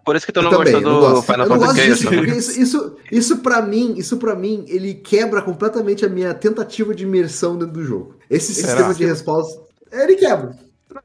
Por 0.04 0.16
isso 0.16 0.26
que 0.26 0.32
tu 0.32 0.40
Eu 0.40 0.42
não 0.44 0.50
também, 0.50 0.72
gostou 0.72 0.80
não 0.92 1.00
do 1.00 1.06
gosto. 1.12 1.26
Final 1.32 1.46
Eu 1.46 1.50
não 1.50 1.58
gosto 1.58 1.76
Fantasy 1.76 1.90
disso, 1.90 2.10
VI, 2.10 2.16
porque 2.16 2.32
isso, 2.32 2.60
isso, 2.60 2.96
isso 3.10 3.36
para 3.38 3.62
mim, 3.62 3.94
isso 3.96 4.16
para 4.16 4.34
mim, 4.34 4.64
ele 4.68 4.94
quebra 4.94 5.40
completamente 5.42 6.04
a 6.04 6.08
minha 6.08 6.34
tentativa 6.34 6.94
de 6.94 7.04
imersão 7.04 7.56
dentro 7.56 7.74
do 7.74 7.84
jogo. 7.84 8.16
Esse 8.28 8.52
Será? 8.54 8.68
sistema 8.68 8.94
de 8.94 9.04
resposta, 9.06 9.60
ele 9.92 10.16
quebra. 10.16 10.56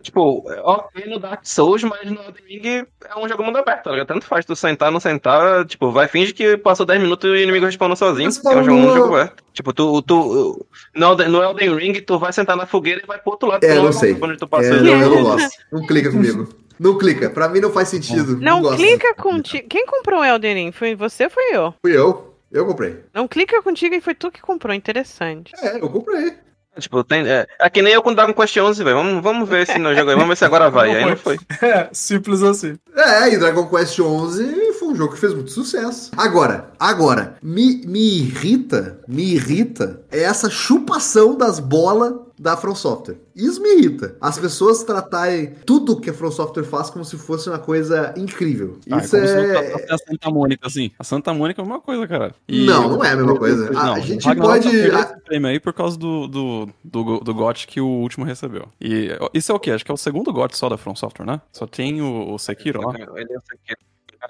Tipo, 0.02 0.44
ok 0.64 1.06
no 1.10 1.18
Dark 1.18 1.40
Souls, 1.46 1.82
mas 1.84 2.12
no 2.12 2.20
Elden 2.22 2.44
Ring 2.46 2.86
é 3.06 3.18
um 3.18 3.26
jogo 3.30 3.42
mundo 3.42 3.58
aberto, 3.58 3.84
tá 3.86 3.92
ligado? 3.92 4.08
Tanto 4.08 4.26
faz 4.26 4.44
tu 4.44 4.54
sentar, 4.54 4.92
não 4.92 5.00
sentar, 5.00 5.66
tipo, 5.66 5.92
vai, 5.94 6.10
finge 6.10 6.34
que 6.34 6.58
passou 6.58 6.86
10 6.86 7.00
minutos 7.02 7.26
e 7.26 7.32
o 7.32 7.38
inimigo 7.38 7.66
respawnou 7.66 7.96
sozinho, 7.96 8.28
é 8.28 8.30
um 8.30 8.34
jogo, 8.34 8.50
um 8.50 8.58
Respawnou. 8.82 8.96
jogo 8.98 9.16
aberto. 9.16 9.44
Tipo, 9.54 9.72
tu, 9.72 10.02
tu, 10.02 10.66
no, 10.94 11.06
Elden, 11.12 11.30
no 11.30 11.42
Elden 11.42 11.76
Ring, 11.78 11.94
tu 12.02 12.20
vai 12.20 12.34
sentar 12.34 12.58
na 12.58 12.66
fogueira 12.66 13.00
e 13.02 13.08
vai 13.08 13.18
pro 13.18 13.32
outro 13.32 13.48
lado. 13.48 13.64
É, 13.64 13.76
não 13.76 13.84
vai 13.84 13.94
sei. 13.94 14.16
pra 14.16 14.28
Onde 14.28 14.38
tu 14.38 14.44
É, 14.46 14.48
passou. 14.50 14.74
não, 14.82 15.02
eu 15.02 15.10
não 15.16 15.24
gosto. 15.24 15.50
Não 15.72 15.88
clica 15.88 16.12
comigo. 16.12 16.50
Não 16.80 16.98
clica. 16.98 17.30
Pra 17.30 17.48
mim 17.50 17.60
não 17.60 17.72
faz 17.72 17.90
sentido. 17.90 18.38
Não 18.38 18.62
gosto. 18.62 18.78
clica 18.78 19.14
contigo. 19.16 19.68
Quem 19.68 19.86
comprou 19.86 20.22
o 20.22 20.26
Elden 20.26 20.56
Ring? 20.56 20.72
Foi 20.72 20.96
você 20.96 21.26
ou 21.26 21.30
foi 21.30 21.44
eu? 21.52 21.74
Fui 21.82 21.98
eu. 21.98 22.34
Eu 22.52 22.66
comprei. 22.66 23.04
Não 23.14 23.28
clica 23.28 23.62
contigo 23.62 23.96
e 23.96 24.02
foi 24.02 24.16
tu 24.16 24.32
que 24.32 24.42
comprou. 24.42 24.74
Interessante. 24.74 25.54
É, 25.62 25.78
eu 25.78 25.90
comprei. 25.90 26.34
Tipo, 26.80 27.04
tem, 27.04 27.28
é, 27.28 27.48
é 27.60 27.70
que 27.70 27.82
nem 27.82 27.94
eu 27.94 28.04
com 28.04 28.14
Dragon 28.14 28.34
Quest 28.34 28.56
11, 28.56 28.84
velho. 28.84 28.96
Vamos, 28.98 29.24
vamos 29.24 29.50
ver 29.50 29.66
se 29.66 29.80
no 29.80 29.96
jogo 29.96 30.10
aí, 30.12 30.16
vamos 30.16 30.30
ver 30.30 30.38
se 30.38 30.46
agora 30.46 30.70
vai. 30.70 30.96
Aí 30.96 31.06
não 31.06 31.18
foi. 31.18 31.38
É, 31.62 31.90
simples 31.92 32.44
assim. 32.44 32.78
É, 32.96 33.34
e 33.34 33.38
Dragon 33.38 33.68
Quest 33.68 33.96
XI 33.96 34.74
foi 34.74 34.88
um 34.90 34.96
jogo 34.96 35.14
que 35.14 35.20
fez 35.20 35.34
muito 35.34 35.52
sucesso. 35.52 36.12
Agora, 36.16 36.72
agora, 36.80 37.36
me, 37.42 37.82
me 37.86 38.20
irrita, 38.20 39.00
me 39.08 39.34
irrita 39.34 40.02
é 40.12 40.22
essa 40.22 40.50
chupação 40.50 41.36
das 41.36 41.60
bolas 41.60 42.14
da 42.40 42.56
From 42.56 42.76
Software. 42.76 43.18
Isso 43.36 43.62
me 43.62 43.70
irrita. 43.76 44.16
As 44.22 44.38
pessoas 44.38 44.84
tratarem 44.84 45.56
tudo 45.66 46.00
que 46.00 46.10
a 46.10 46.14
From 46.14 46.32
Software 46.32 46.64
faz 46.64 46.90
como 46.90 47.04
se 47.04 47.18
fosse 47.18 47.50
uma 47.50 47.58
coisa 47.60 48.14
incrível. 48.16 48.78
Ah, 48.92 48.98
Isso 49.00 49.16
é 49.16 49.20
como 49.20 49.28
se 49.28 49.36
não 49.36 49.42
é... 49.54 49.94
a 49.94 49.98
Santa 49.98 50.30
Mônica, 50.32 50.68
assim. 50.68 50.92
A 51.00 51.04
Santa 51.04 51.34
Mônica 51.34 51.62
é 51.62 51.64
a 51.64 51.66
mesma 51.66 51.82
coisa, 51.82 52.08
cara. 52.08 52.36
Não, 52.48 52.90
não 52.90 53.04
é 53.04 53.12
a 53.12 53.16
mesma 53.16 53.36
coisa. 53.38 53.78
A- 53.78 53.94
a 53.94 54.00
gente 54.00 54.24
pode- 54.36 54.90
tá 54.92 55.02
esse 55.02 55.20
prêmio 55.22 55.50
aí 55.50 55.60
por 55.60 55.74
causa 55.74 55.98
do, 55.98 56.28
do, 56.28 56.70
do, 56.84 57.20
do 57.20 57.34
GOT 57.34 57.66
que 57.68 57.82
o 57.82 57.88
último 57.88 58.24
recebeu. 58.26 58.68
E 58.80 59.10
isso 59.34 59.52
é 59.52 59.56
o 59.56 59.60
quê? 59.60 59.72
Acho 59.72 59.84
que 59.84 59.92
é 59.92 59.94
o 59.94 59.98
segundo 59.98 60.32
GOT 60.32 60.56
só 60.58 60.70
da 60.70 60.78
From 60.78 60.96
Software, 60.96 61.26
né? 61.26 61.42
Só 61.52 61.66
tem 61.66 62.02
o, 62.02 62.34
o 62.34 62.38
Sekiro 62.38 62.82
lá. 62.82 62.94
Ele 63.16 63.34
é 63.34 63.38
o 63.38 63.42
Sekiro. 63.42 63.80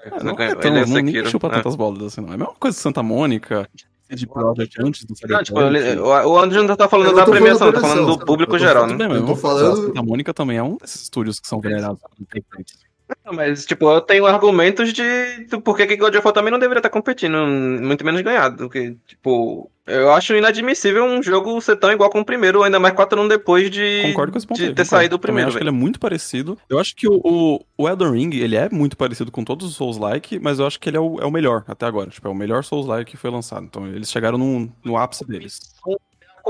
É, 0.02 0.22
não 0.22 0.34
é 0.38 0.46
Ele 0.50 0.56
tão, 0.56 0.76
é 0.76 0.82
o 0.82 0.86
não, 0.86 0.94
nem 0.94 1.06
Sekiro, 1.06 1.30
chupa 1.30 1.48
é. 1.48 1.50
tantas 1.50 1.74
bolas 1.74 2.02
assim, 2.02 2.20
não. 2.20 2.30
É 2.30 2.34
a 2.34 2.38
mesma 2.38 2.54
coisa 2.54 2.76
que 2.76 2.82
Santa 2.82 3.02
Mônica, 3.02 3.68
CD 4.10 4.26
Projekt 4.26 4.82
antes 4.82 5.04
do 5.04 5.14
Não, 5.28 5.42
tipo, 5.42 5.58
Cyberpunk. 5.60 5.76
ele- 5.76 6.00
o 6.00 6.38
André 6.38 6.62
não 6.62 6.76
tá 6.76 6.88
falando 6.88 7.14
da 7.14 7.24
premiação, 7.26 7.72
tá 7.72 7.80
falando 7.80 8.06
do 8.16 8.24
público 8.24 8.58
geral, 8.58 8.86
né? 8.86 9.06
Eu 9.10 9.26
tô 9.26 9.36
falando- 9.36 9.72
a 9.72 9.76
Santa 9.76 10.02
Mônica 10.02 10.32
também 10.34 10.56
é 10.58 10.62
um 10.62 10.76
desses 10.76 11.02
estúdios 11.02 11.38
que 11.40 11.46
são 11.48 11.60
venerados. 11.60 12.00
Não 13.24 13.32
Mas, 13.34 13.64
tipo, 13.64 13.90
eu 13.90 14.00
tenho 14.00 14.26
argumentos 14.26 14.92
de 14.92 15.44
do 15.50 15.60
porquê 15.60 15.86
que 15.86 15.96
God 15.96 16.14
of 16.14 16.24
War 16.26 16.32
também 16.34 16.50
não 16.50 16.58
deveria 16.58 16.78
estar 16.80 16.90
competindo, 16.90 17.36
muito 17.46 18.04
menos 18.04 18.20
ganhado. 18.22 18.56
Porque, 18.64 18.96
tipo, 19.06 19.70
eu 19.86 20.12
acho 20.12 20.34
inadmissível 20.34 21.04
um 21.04 21.22
jogo 21.22 21.60
ser 21.60 21.76
tão 21.76 21.90
igual 21.90 22.10
com 22.10 22.20
o 22.20 22.24
primeiro, 22.24 22.62
ainda 22.62 22.78
mais 22.78 22.94
quatro 22.94 23.18
anos 23.18 23.30
depois 23.30 23.70
de, 23.70 24.02
Concordo 24.02 24.32
com 24.32 24.38
esse 24.38 24.46
ponto 24.46 24.58
de 24.58 24.64
aí, 24.64 24.68
ter 24.74 24.82
concordo. 24.84 24.90
saído 24.90 25.16
o 25.16 25.18
primeiro. 25.18 25.48
acho 25.48 25.56
que 25.56 25.62
ele 25.62 25.70
é 25.70 25.72
muito 25.72 25.98
parecido. 26.00 26.58
Eu 26.68 26.78
acho 26.78 26.94
que 26.94 27.08
o, 27.08 27.20
o, 27.24 27.64
o 27.78 27.88
Elden 27.88 28.12
Ring, 28.12 28.30
ele 28.34 28.56
é 28.56 28.68
muito 28.70 28.96
parecido 28.96 29.30
com 29.32 29.44
todos 29.44 29.66
os 29.66 29.76
Souls-like, 29.76 30.38
mas 30.38 30.58
eu 30.58 30.66
acho 30.66 30.78
que 30.80 30.88
ele 30.88 30.96
é 30.96 31.00
o, 31.00 31.18
é 31.20 31.24
o 31.26 31.30
melhor 31.30 31.64
até 31.66 31.86
agora. 31.86 32.10
Tipo, 32.10 32.28
é 32.28 32.30
o 32.30 32.34
melhor 32.34 32.64
Souls-like 32.64 33.10
que 33.10 33.16
foi 33.16 33.30
lançado. 33.30 33.64
Então 33.64 33.86
eles 33.86 34.10
chegaram 34.10 34.36
num- 34.38 34.70
no 34.84 34.96
ápice 34.96 35.26
deles. 35.26 35.60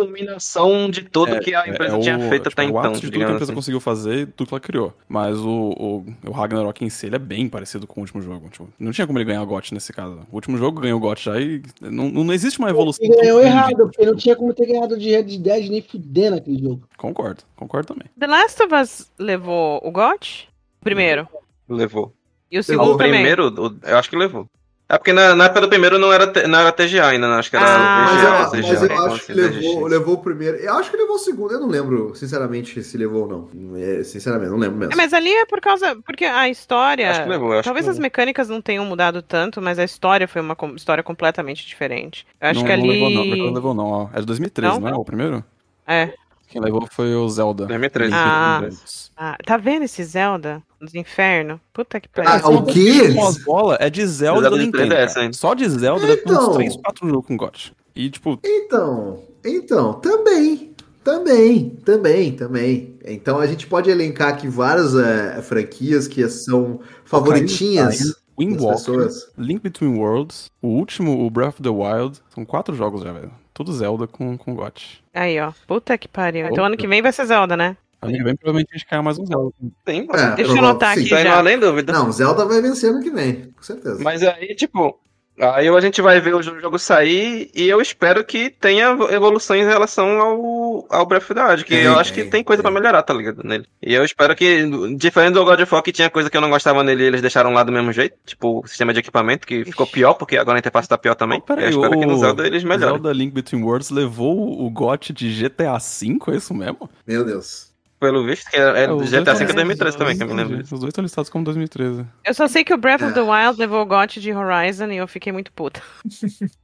A 0.02 0.04
combinação 0.06 0.90
de 0.90 1.02
tudo 1.02 1.34
É, 1.34 1.40
que 1.40 1.54
a 1.54 1.66
é- 1.66 1.70
empresa 1.70 1.96
é 1.96 2.00
tinha 2.00 2.16
o- 2.18 2.28
feito 2.28 2.48
tipo, 2.48 2.60
até 2.60 2.62
é 2.62 2.66
o 2.66 2.68
então, 2.70 2.80
ápice 2.90 3.00
de 3.00 3.06
tudo 3.08 3.12
que 3.18 3.22
a 3.24 3.26
empresa 3.28 3.44
assim. 3.44 3.54
conseguiu 3.54 3.80
fazer 3.80 4.14
e 4.20 4.26
tudo 4.26 4.48
que 4.48 4.54
ela 4.54 4.60
criou. 4.60 4.94
Mas 5.08 5.38
o, 5.38 5.48
o, 5.50 6.06
o 6.26 6.30
Ragnarok 6.30 6.84
em 6.84 6.90
si, 6.90 7.06
ele 7.06 7.16
é 7.16 7.18
bem 7.18 7.48
parecido 7.48 7.86
com 7.86 8.00
o 8.00 8.02
último 8.04 8.20
jogo. 8.22 8.48
Tipo, 8.48 8.68
não 8.78 8.92
tinha 8.92 9.06
como 9.06 9.18
ele 9.18 9.24
ganhar 9.26 9.42
o 9.42 9.46
GOT 9.46 9.74
nesse 9.74 9.92
caso. 9.92 10.20
O 10.30 10.34
último 10.34 10.56
jogo 10.56 10.80
ganhou 10.80 10.98
o 10.98 11.00
GOT 11.00 11.24
já 11.24 11.40
e 11.40 11.62
não, 11.80 12.08
não 12.10 12.32
existe 12.32 12.58
uma 12.58 12.70
evolução. 12.70 13.04
Ele 13.04 13.16
ganhou 13.16 13.40
errado, 13.42 13.76
porque 13.76 14.04
não 14.06 14.16
tinha 14.16 14.34
como 14.36 14.52
ter 14.54 14.66
ganhado 14.66 14.98
de 14.98 15.10
Red 15.10 15.38
Dead 15.38 15.68
nem 15.70 15.82
fudendo 15.82 16.36
aquele 16.36 16.60
jogo. 16.60 16.82
Concordo, 16.96 17.42
concordo 17.56 17.88
também. 17.94 18.06
The 18.18 18.26
Last 18.26 18.62
of 18.62 18.74
Us 18.74 19.10
levou 19.18 19.80
o 19.84 19.90
GOT? 19.90 20.48
Primeiro. 20.80 21.28
Levou. 21.68 22.12
E 22.50 22.58
o 22.58 22.62
segundo 22.62 22.92
O 22.94 22.96
também. 22.96 23.12
primeiro, 23.12 23.48
o- 23.48 23.76
eu 23.82 23.98
acho 23.98 24.08
que 24.08 24.16
levou. 24.16 24.48
É 24.90 24.96
porque 24.96 25.12
na, 25.12 25.34
na 25.34 25.44
época 25.44 25.60
do 25.60 25.68
primeiro 25.68 25.98
não 25.98 26.10
era, 26.10 26.32
não 26.48 26.58
era 26.60 26.72
TGA 26.72 27.08
ainda, 27.08 27.28
né? 27.28 27.34
acho 27.34 27.50
que 27.50 27.56
era 27.56 27.66
Ah. 27.66 28.04
Mas, 28.04 28.16
VGA, 28.16 28.26
eu, 28.26 28.38
mas 28.40 28.82
eu 28.90 29.06
acho 29.12 29.26
que 29.26 29.32
levou, 29.34 29.86
levou 29.86 30.14
o 30.14 30.18
primeiro. 30.18 30.56
Eu 30.56 30.74
acho 30.78 30.90
que 30.90 30.96
levou 30.96 31.16
o 31.16 31.18
segundo. 31.18 31.52
Eu 31.52 31.60
não 31.60 31.68
lembro, 31.68 32.14
sinceramente, 32.14 32.82
se 32.82 32.96
levou 32.96 33.22
ou 33.22 33.28
não. 33.28 33.76
É, 33.78 34.02
sinceramente, 34.02 34.50
não 34.50 34.56
lembro 34.56 34.78
mesmo. 34.78 34.94
É, 34.94 34.96
mas 34.96 35.12
ali 35.12 35.30
é 35.30 35.44
por 35.44 35.60
causa. 35.60 35.94
Porque 36.06 36.24
a 36.24 36.48
história. 36.48 37.10
Acho 37.10 37.22
que 37.22 37.28
levou, 37.28 37.52
acho 37.52 37.64
Talvez 37.64 37.84
que 37.84 37.90
as 37.90 37.96
levou. 37.96 38.02
mecânicas 38.02 38.48
não 38.48 38.62
tenham 38.62 38.84
mudado 38.86 39.20
tanto, 39.20 39.60
mas 39.60 39.78
a 39.78 39.84
história 39.84 40.26
foi 40.26 40.40
uma 40.40 40.56
história 40.74 41.02
completamente 41.02 41.66
diferente. 41.66 42.26
Eu 42.40 42.48
acho 42.48 42.60
não, 42.60 42.66
que 42.66 42.76
não 42.76 42.84
ali. 42.84 42.88
levou, 42.88 43.10
não. 43.10 43.24
Não 43.36 43.52
levou, 43.52 43.74
não. 43.74 44.10
É 44.14 44.20
de 44.20 44.26
2013, 44.26 44.74
Não? 44.74 44.80
não 44.80 44.88
é 44.88 44.94
o 44.94 45.04
primeiro? 45.04 45.44
É. 45.86 46.14
Quem 46.48 46.60
levou 46.60 46.86
foi 46.90 47.14
o 47.14 47.28
Zelda. 47.28 47.66
2013. 47.66 48.12
Ah. 48.14 48.58
2013. 48.60 49.10
Ah, 49.16 49.36
tá 49.44 49.56
vendo 49.56 49.82
esse 49.84 50.02
Zelda 50.04 50.62
dos 50.80 50.94
infernos? 50.94 51.60
Puta 51.72 52.00
que 52.00 52.08
Ah, 52.24 52.40
pariu. 52.40 52.58
o 52.58 52.64
quê? 52.64 53.14
As 53.26 53.44
bolas 53.44 53.76
é 53.80 53.90
de 53.90 54.06
Zelda 54.06 54.40
Zelda 54.42 54.56
da 54.56 54.62
de 54.62 54.66
Nintendo. 54.66 54.94
3DS 54.94 55.08
cara. 55.14 55.20
ainda. 55.26 55.36
Só 55.36 55.54
de 55.54 55.68
Zelda 55.68 56.06
deve 56.06 56.22
ter 56.22 56.30
uns 56.32 56.38
Então. 56.38 56.54
3, 56.54 56.76
4 56.76 57.08
jogos 57.08 57.26
com 57.26 57.36
GOT. 57.36 57.72
E, 57.94 58.08
tipo, 58.10 58.38
Então, 58.44 59.22
então, 59.44 59.94
também, 59.94 60.72
também, 61.02 61.70
também, 61.84 62.32
também. 62.32 62.94
Então 63.04 63.38
a 63.40 63.46
gente 63.46 63.66
pode 63.66 63.90
elencar 63.90 64.28
aqui 64.28 64.46
várias 64.48 64.94
é, 64.94 65.40
franquias 65.42 66.06
que 66.06 66.26
são 66.28 66.80
favoritinhas 67.04 67.98
das 67.98 68.14
Windwalker, 68.38 68.78
pessoas. 68.78 69.30
Link 69.36 69.60
Between 69.62 69.98
Worlds, 69.98 70.50
o 70.62 70.68
último, 70.68 71.26
o 71.26 71.30
Breath 71.30 71.54
of 71.54 71.62
the 71.62 71.68
Wild. 71.70 72.18
São 72.32 72.44
quatro 72.44 72.74
jogos 72.76 73.02
já, 73.02 73.12
velho. 73.12 73.32
Tudo 73.58 73.72
Zelda 73.72 74.06
com, 74.06 74.38
com 74.38 74.54
GOT. 74.54 75.02
Aí, 75.12 75.40
ó. 75.40 75.50
Puta 75.66 75.98
que 75.98 76.06
pariu. 76.06 76.42
Então 76.46 76.58
Opa. 76.58 76.66
ano 76.68 76.76
que 76.76 76.86
vem 76.86 77.02
vai 77.02 77.10
ser 77.12 77.26
Zelda, 77.26 77.56
né? 77.56 77.76
Ano 78.00 78.12
que 78.12 78.22
vem, 78.22 78.36
provavelmente 78.36 78.68
a 78.72 78.78
gente 78.78 78.86
cai 78.86 79.02
mais 79.02 79.18
um 79.18 79.26
Zelda. 79.26 79.52
Sim, 79.60 80.06
É, 80.12 80.36
Deixa 80.36 80.52
eu 80.52 80.54
sim. 80.94 81.00
aqui. 81.00 81.10
Não 81.10 81.22
já. 81.24 81.38
há 81.40 81.42
nem 81.42 81.58
dúvida. 81.58 81.92
Não, 81.92 82.12
Zelda 82.12 82.44
vai 82.44 82.62
vencer 82.62 82.90
ano 82.90 83.02
que 83.02 83.10
vem, 83.10 83.50
com 83.50 83.62
certeza. 83.64 84.00
Mas 84.00 84.22
aí, 84.22 84.54
tipo, 84.54 84.96
aí 85.40 85.68
a 85.68 85.80
gente 85.80 86.00
vai 86.02 86.20
ver 86.20 86.34
o 86.34 86.42
jogo 86.42 86.78
sair 86.78 87.50
e 87.54 87.68
eu 87.68 87.80
espero 87.80 88.24
que 88.24 88.50
tenha 88.50 88.88
evoluções 89.10 89.62
em 89.62 89.68
relação 89.68 90.20
ao, 90.20 90.86
ao 90.90 91.06
Breath 91.06 91.22
of 91.24 91.34
the 91.34 91.44
Wild, 91.44 91.64
que 91.64 91.74
eu 91.74 91.98
acho 91.98 92.12
que 92.12 92.24
tem 92.24 92.42
coisa 92.44 92.62
pra 92.62 92.70
melhorar, 92.70 93.02
tá 93.02 93.14
ligado? 93.14 93.42
Nele. 93.44 93.66
E 93.82 93.94
eu 93.94 94.04
espero 94.04 94.34
que, 94.34 94.66
diferente 94.96 95.34
do 95.34 95.44
God 95.44 95.60
of 95.60 95.72
War, 95.74 95.82
que 95.82 95.92
tinha 95.92 96.10
coisa 96.10 96.28
que 96.30 96.36
eu 96.36 96.40
não 96.40 96.50
gostava 96.50 96.82
nele, 96.82 97.04
eles 97.04 97.20
deixaram 97.20 97.52
lá 97.52 97.62
do 97.62 97.72
mesmo 97.72 97.92
jeito, 97.92 98.16
tipo 98.26 98.60
o 98.60 98.66
sistema 98.66 98.92
de 98.92 99.00
equipamento, 99.00 99.46
que 99.46 99.64
ficou 99.64 99.86
pior, 99.86 100.14
porque 100.14 100.36
agora 100.36 100.58
a 100.58 100.60
interface 100.60 100.88
tá 100.88 100.98
pior 100.98 101.14
também. 101.14 101.38
Oh, 101.38 101.42
peraí, 101.42 101.64
eu 101.64 101.70
espero 101.70 101.96
o- 101.96 102.00
que 102.00 102.06
no 102.06 102.18
Zelda 102.18 102.46
eles 102.46 102.64
melhorem. 102.64 102.94
Zelda 102.94 103.12
Link 103.12 103.32
Between 103.32 103.62
Worlds 103.62 103.90
levou 103.90 104.64
o 104.64 104.70
GOT 104.70 105.12
de 105.12 105.30
GTA 105.30 105.78
V, 105.78 106.18
é 106.32 106.36
isso 106.36 106.54
mesmo? 106.54 106.90
Meu 107.06 107.24
Deus. 107.24 107.67
Pelo 108.00 108.24
visto, 108.24 108.48
que 108.50 108.56
é, 108.56 108.84
é 108.84 108.86
dois 108.86 109.10
GTA 109.10 109.34
V 109.34 109.44
tão- 109.46 109.48
é 109.48 109.52
2013 109.54 109.98
também, 109.98 110.16
que 110.16 110.22
eu 110.22 110.28
me 110.28 110.34
lembro. 110.34 110.60
Os 110.60 110.70
dois 110.70 110.84
estão 110.84 111.02
listados 111.02 111.28
como 111.28 111.44
2013. 111.44 112.06
Eu 112.24 112.34
só 112.34 112.46
sei 112.46 112.62
que 112.62 112.72
o 112.72 112.78
Breath 112.78 113.02
of 113.02 113.12
the 113.12 113.20
É. 113.20 113.22
Wild 113.22 113.58
levou 113.58 113.82
o 113.82 113.86
GOT 113.86 114.20
de 114.20 114.32
Horizon 114.32 114.86
e 114.92 114.96
eu 114.96 115.08
fiquei 115.08 115.32
muito 115.32 115.52
puta. 115.52 115.82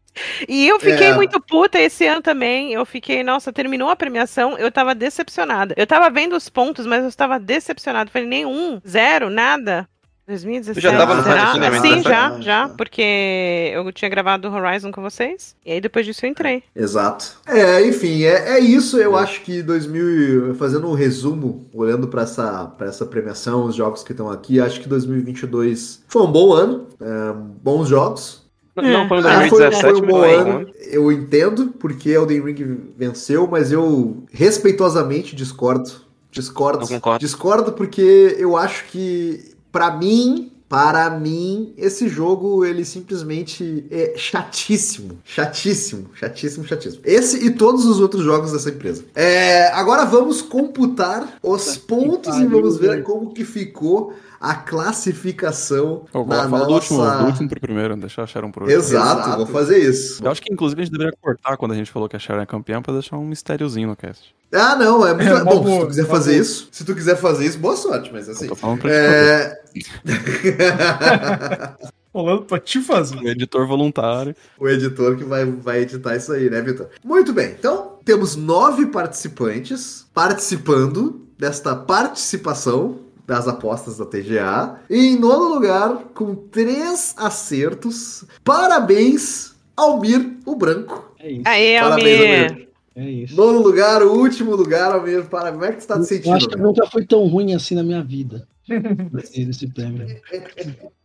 E 0.48 0.68
eu 0.68 0.78
fiquei 0.78 1.08
É. 1.08 1.14
muito 1.16 1.40
puta 1.40 1.76
esse 1.76 2.06
ano 2.06 2.22
também. 2.22 2.72
Eu 2.72 2.86
fiquei, 2.86 3.24
nossa, 3.24 3.52
terminou 3.52 3.88
a 3.90 3.96
premiação, 3.96 4.56
eu 4.56 4.70
tava 4.70 4.94
decepcionada. 4.94 5.74
Eu 5.76 5.88
tava 5.88 6.08
vendo 6.08 6.36
os 6.36 6.48
pontos, 6.48 6.86
mas 6.86 7.02
eu 7.02 7.08
estava 7.08 7.36
decepcionada. 7.40 8.08
Falei, 8.12 8.28
nenhum, 8.28 8.80
zero, 8.86 9.28
nada. 9.28 9.88
2017. 10.26 10.80
Tu 10.80 10.82
já 10.90 10.96
tava 10.96 11.16
no 11.16 11.22
será? 11.22 11.52
Cinema, 11.52 11.80
Sim, 11.80 11.96
né? 11.96 12.02
já, 12.02 12.28
Ah, 12.28 12.40
já, 12.40 12.68
porque 12.70 13.70
eu 13.74 13.92
tinha 13.92 14.08
gravado 14.08 14.48
o 14.48 14.52
Horizon 14.54 14.90
com 14.90 15.02
vocês. 15.02 15.54
E 15.64 15.72
aí 15.72 15.80
depois 15.80 16.06
disso 16.06 16.24
eu 16.24 16.30
entrei. 16.30 16.62
Exato. 16.74 17.36
É, 17.46 17.86
enfim, 17.86 18.22
é, 18.22 18.56
é 18.56 18.58
isso. 18.60 18.98
Eu 18.98 19.16
acho 19.16 19.42
que 19.42 19.62
2000, 19.62 20.54
fazendo 20.54 20.88
um 20.88 20.94
resumo, 20.94 21.66
olhando 21.74 22.08
para 22.08 22.22
essa, 22.22 22.64
pra 22.78 22.86
essa 22.88 23.04
premiação, 23.04 23.64
os 23.66 23.74
jogos 23.74 24.02
que 24.02 24.12
estão 24.12 24.30
aqui, 24.30 24.60
acho 24.60 24.80
que 24.80 24.88
2022 24.88 26.02
foi 26.08 26.22
um 26.22 26.30
bom 26.32 26.52
ano, 26.52 26.86
é, 27.00 27.32
bons 27.62 27.88
jogos. 27.88 28.42
Não, 28.76 28.82
não, 28.82 29.08
foi 29.08 29.18
em 29.18 29.20
Ah, 29.26 29.48
foi, 29.48 29.60
2017, 29.60 29.82
foi 29.82 29.92
um 29.94 30.06
bom 30.06 30.20
mas 30.20 30.42
foi 30.42 30.50
ano. 30.50 30.70
Eu 30.90 31.12
entendo 31.12 31.66
porque 31.78 32.10
Elden 32.10 32.40
Ring 32.42 32.92
venceu, 32.96 33.46
mas 33.46 33.70
eu 33.70 34.24
respeitosamente 34.32 35.36
discordo. 35.36 36.02
Discordo. 36.30 36.82
Eu 36.82 36.88
concordo. 36.88 37.20
Discordo 37.20 37.72
porque 37.72 38.34
eu 38.36 38.56
acho 38.56 38.86
que, 38.86 39.53
pra 39.74 39.90
mim, 39.90 40.52
para 40.68 41.10
mim, 41.10 41.74
esse 41.76 42.08
jogo 42.08 42.64
ele 42.64 42.84
simplesmente 42.84 43.84
é 43.90 44.14
chatíssimo. 44.16 45.18
Chatíssimo, 45.24 46.10
chatíssimo, 46.14 46.64
chatíssimo. 46.64 47.02
Esse 47.04 47.44
e 47.44 47.50
todos 47.50 47.84
os 47.84 47.98
outros 47.98 48.22
jogos 48.22 48.52
dessa 48.52 48.70
empresa. 48.70 49.04
É, 49.16 49.66
agora 49.72 50.04
vamos 50.04 50.40
computar 50.40 51.38
os 51.42 51.76
pontos 51.76 52.36
e 52.36 52.46
vamos 52.46 52.78
ver 52.78 53.02
como 53.02 53.34
que 53.34 53.44
ficou 53.44 54.14
a 54.40 54.54
classificação 54.54 56.04
Eu 56.12 56.26
na 56.26 56.48
fala 56.48 56.66
do 56.66 56.74
último, 56.74 56.98
nossa... 56.98 57.18
do 57.18 57.24
último 57.26 57.48
pro 57.48 57.60
primeiro, 57.60 57.96
deixar 57.96 58.22
a 58.22 58.26
Sharon 58.26 58.50
pro 58.50 58.64
último. 58.64 58.78
Exato, 58.78 59.36
vou 59.36 59.46
fazer 59.46 59.78
isso. 59.78 60.24
Eu 60.24 60.30
acho 60.30 60.42
que 60.42 60.52
inclusive 60.52 60.80
a 60.80 60.84
gente 60.84 60.92
deveria 60.92 61.14
cortar 61.20 61.56
quando 61.56 61.72
a 61.72 61.76
gente 61.76 61.90
falou 61.90 62.08
que 62.08 62.16
a 62.16 62.18
Sharon 62.18 62.42
é 62.42 62.46
campeã 62.46 62.82
pra 62.82 62.92
deixar 62.92 63.16
um 63.16 63.26
mistériozinho 63.26 63.88
no 63.88 63.96
cast. 63.96 64.34
Ah, 64.52 64.76
não, 64.76 65.06
é 65.06 65.12
muito. 65.14 65.30
É, 65.30 65.44
bom, 65.44 65.60
uma 65.60 65.72
se 65.72 65.80
tu 65.80 65.86
quiser 65.88 66.02
uma 66.02 66.08
fazer 66.10 66.38
isso, 66.38 66.68
se 66.70 66.84
tu 66.84 66.94
quiser 66.94 67.16
fazer 67.16 67.46
isso, 67.46 67.58
boa 67.58 67.76
sorte, 67.76 68.10
mas 68.12 68.28
assim. 68.28 68.44
Eu 68.44 68.50
tô 68.50 68.56
falando 68.56 68.80
pra 68.80 68.90
É... 68.92 69.60
Falando 72.14 72.42
pra 72.42 72.60
te 72.60 72.80
fazer. 72.80 73.16
fazer. 73.16 73.26
O 73.26 73.28
editor 73.28 73.66
voluntário. 73.66 74.36
o 74.56 74.68
editor 74.68 75.16
que 75.16 75.24
vai, 75.24 75.44
vai 75.44 75.80
editar 75.80 76.14
isso 76.14 76.32
aí, 76.32 76.48
né, 76.48 76.62
Vitor? 76.62 76.86
Muito 77.02 77.32
bem, 77.32 77.50
então 77.58 77.98
temos 78.04 78.36
nove 78.36 78.86
participantes 78.86 80.06
participando 80.14 81.26
desta 81.36 81.74
participação 81.74 83.00
das 83.26 83.48
apostas 83.48 83.98
da 83.98 84.06
TGA. 84.06 84.80
E 84.88 85.08
em 85.08 85.18
nono 85.18 85.54
lugar, 85.54 85.96
com 86.14 86.34
três 86.34 87.14
acertos, 87.16 88.24
parabéns, 88.42 89.54
Almir 89.76 90.38
o 90.46 90.54
Branco. 90.54 91.12
É 91.18 91.30
isso. 91.30 91.42
Aí, 91.46 91.78
Parabéns, 91.80 92.20
Almir. 92.20 92.50
Almir. 92.50 92.68
É 92.96 93.10
isso. 93.10 93.36
Nono 93.36 93.60
lugar, 93.60 94.02
o 94.02 94.12
último 94.12 94.54
lugar, 94.54 94.92
Almir. 94.92 95.24
Para... 95.24 95.50
Como 95.50 95.64
é 95.64 95.72
que 95.72 95.80
tu 95.80 95.86
tá 95.86 95.94
te 95.94 96.00
Eu 96.00 96.04
sentindo? 96.04 96.34
acho 96.34 96.48
que 96.48 96.56
nunca 96.56 96.86
foi 96.86 97.04
tão 97.04 97.26
ruim 97.26 97.54
assim 97.54 97.74
na 97.74 97.82
minha 97.82 98.02
vida. 98.02 98.46
Esse, 99.18 99.42
esse 99.42 99.66
prêmio. 99.66 100.06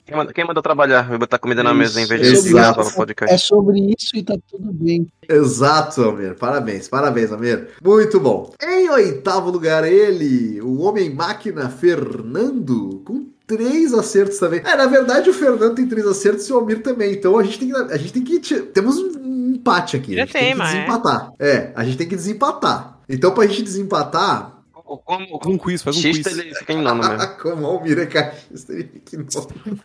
Quem 0.09 0.17
mandou, 0.17 0.33
quem 0.33 0.45
mandou 0.45 0.63
trabalhar? 0.63 1.07
Vai 1.07 1.19
botar 1.19 1.37
comida 1.37 1.61
na 1.61 1.69
Isso, 1.69 1.77
mesa 1.77 2.01
em 2.01 2.05
vez 2.05 2.43
de 2.43 2.49
gravar 2.49 2.73
para 2.73 2.87
o 2.87 2.93
podcast. 2.93 3.35
É 3.35 3.37
sobre 3.37 3.79
isso 3.95 4.15
e 4.15 4.23
tá 4.23 4.35
tudo 4.49 4.73
bem. 4.73 5.07
Exato, 5.27 6.01
Almir. 6.01 6.35
Parabéns, 6.35 6.87
parabéns, 6.87 7.31
Almir. 7.31 7.69
Muito 7.83 8.19
bom. 8.19 8.51
Em 8.59 8.89
oitavo 8.89 9.51
lugar, 9.51 9.83
ele, 9.83 10.59
o 10.61 10.81
Homem-Máquina 10.81 11.69
Fernando, 11.69 13.03
com 13.05 13.27
três 13.45 13.93
acertos 13.93 14.39
também. 14.39 14.61
É, 14.65 14.75
na 14.75 14.87
verdade, 14.87 15.29
o 15.29 15.33
Fernando 15.33 15.75
tem 15.75 15.87
três 15.87 16.07
acertos 16.07 16.47
e 16.49 16.53
o 16.53 16.55
Almir 16.55 16.81
também. 16.81 17.13
Então 17.13 17.37
a 17.37 17.43
gente 17.43 17.59
tem 17.59 17.69
que. 17.69 17.75
A 17.75 17.97
gente 17.97 18.13
tem 18.13 18.23
que 18.23 18.39
temos 18.39 18.97
um 18.97 19.51
empate 19.53 19.95
aqui. 19.95 20.15
Já 20.15 20.23
a 20.23 20.25
gente 20.25 20.33
tem 20.33 20.41
tem, 20.41 20.51
que 20.53 20.57
mas 20.57 20.69
é. 20.69 20.73
desempatar. 20.73 21.31
É, 21.39 21.71
a 21.75 21.83
gente 21.83 21.97
tem 21.97 22.07
que 22.07 22.15
desempatar. 22.15 22.99
Então, 23.07 23.31
pra 23.31 23.47
gente 23.47 23.63
desempatar, 23.63 24.58
Como, 24.97 25.27
Faz 25.39 25.45
um 25.47 25.57
quiz, 25.57 25.81
faz 25.81 25.97
um 25.97 26.01
quiz. 26.01 26.25
ele 26.25 26.55
fica 26.55 26.73
em 26.73 26.81
nono 26.81 27.07
mesmo. 27.07 27.27
como 27.41 27.63
o 27.63 27.65
Almir 27.67 27.99
é 27.99 28.05
caixista, 28.05 28.73
ele 28.73 28.89
fica 28.93 29.15
em 29.15 29.19
nono. 29.19 29.79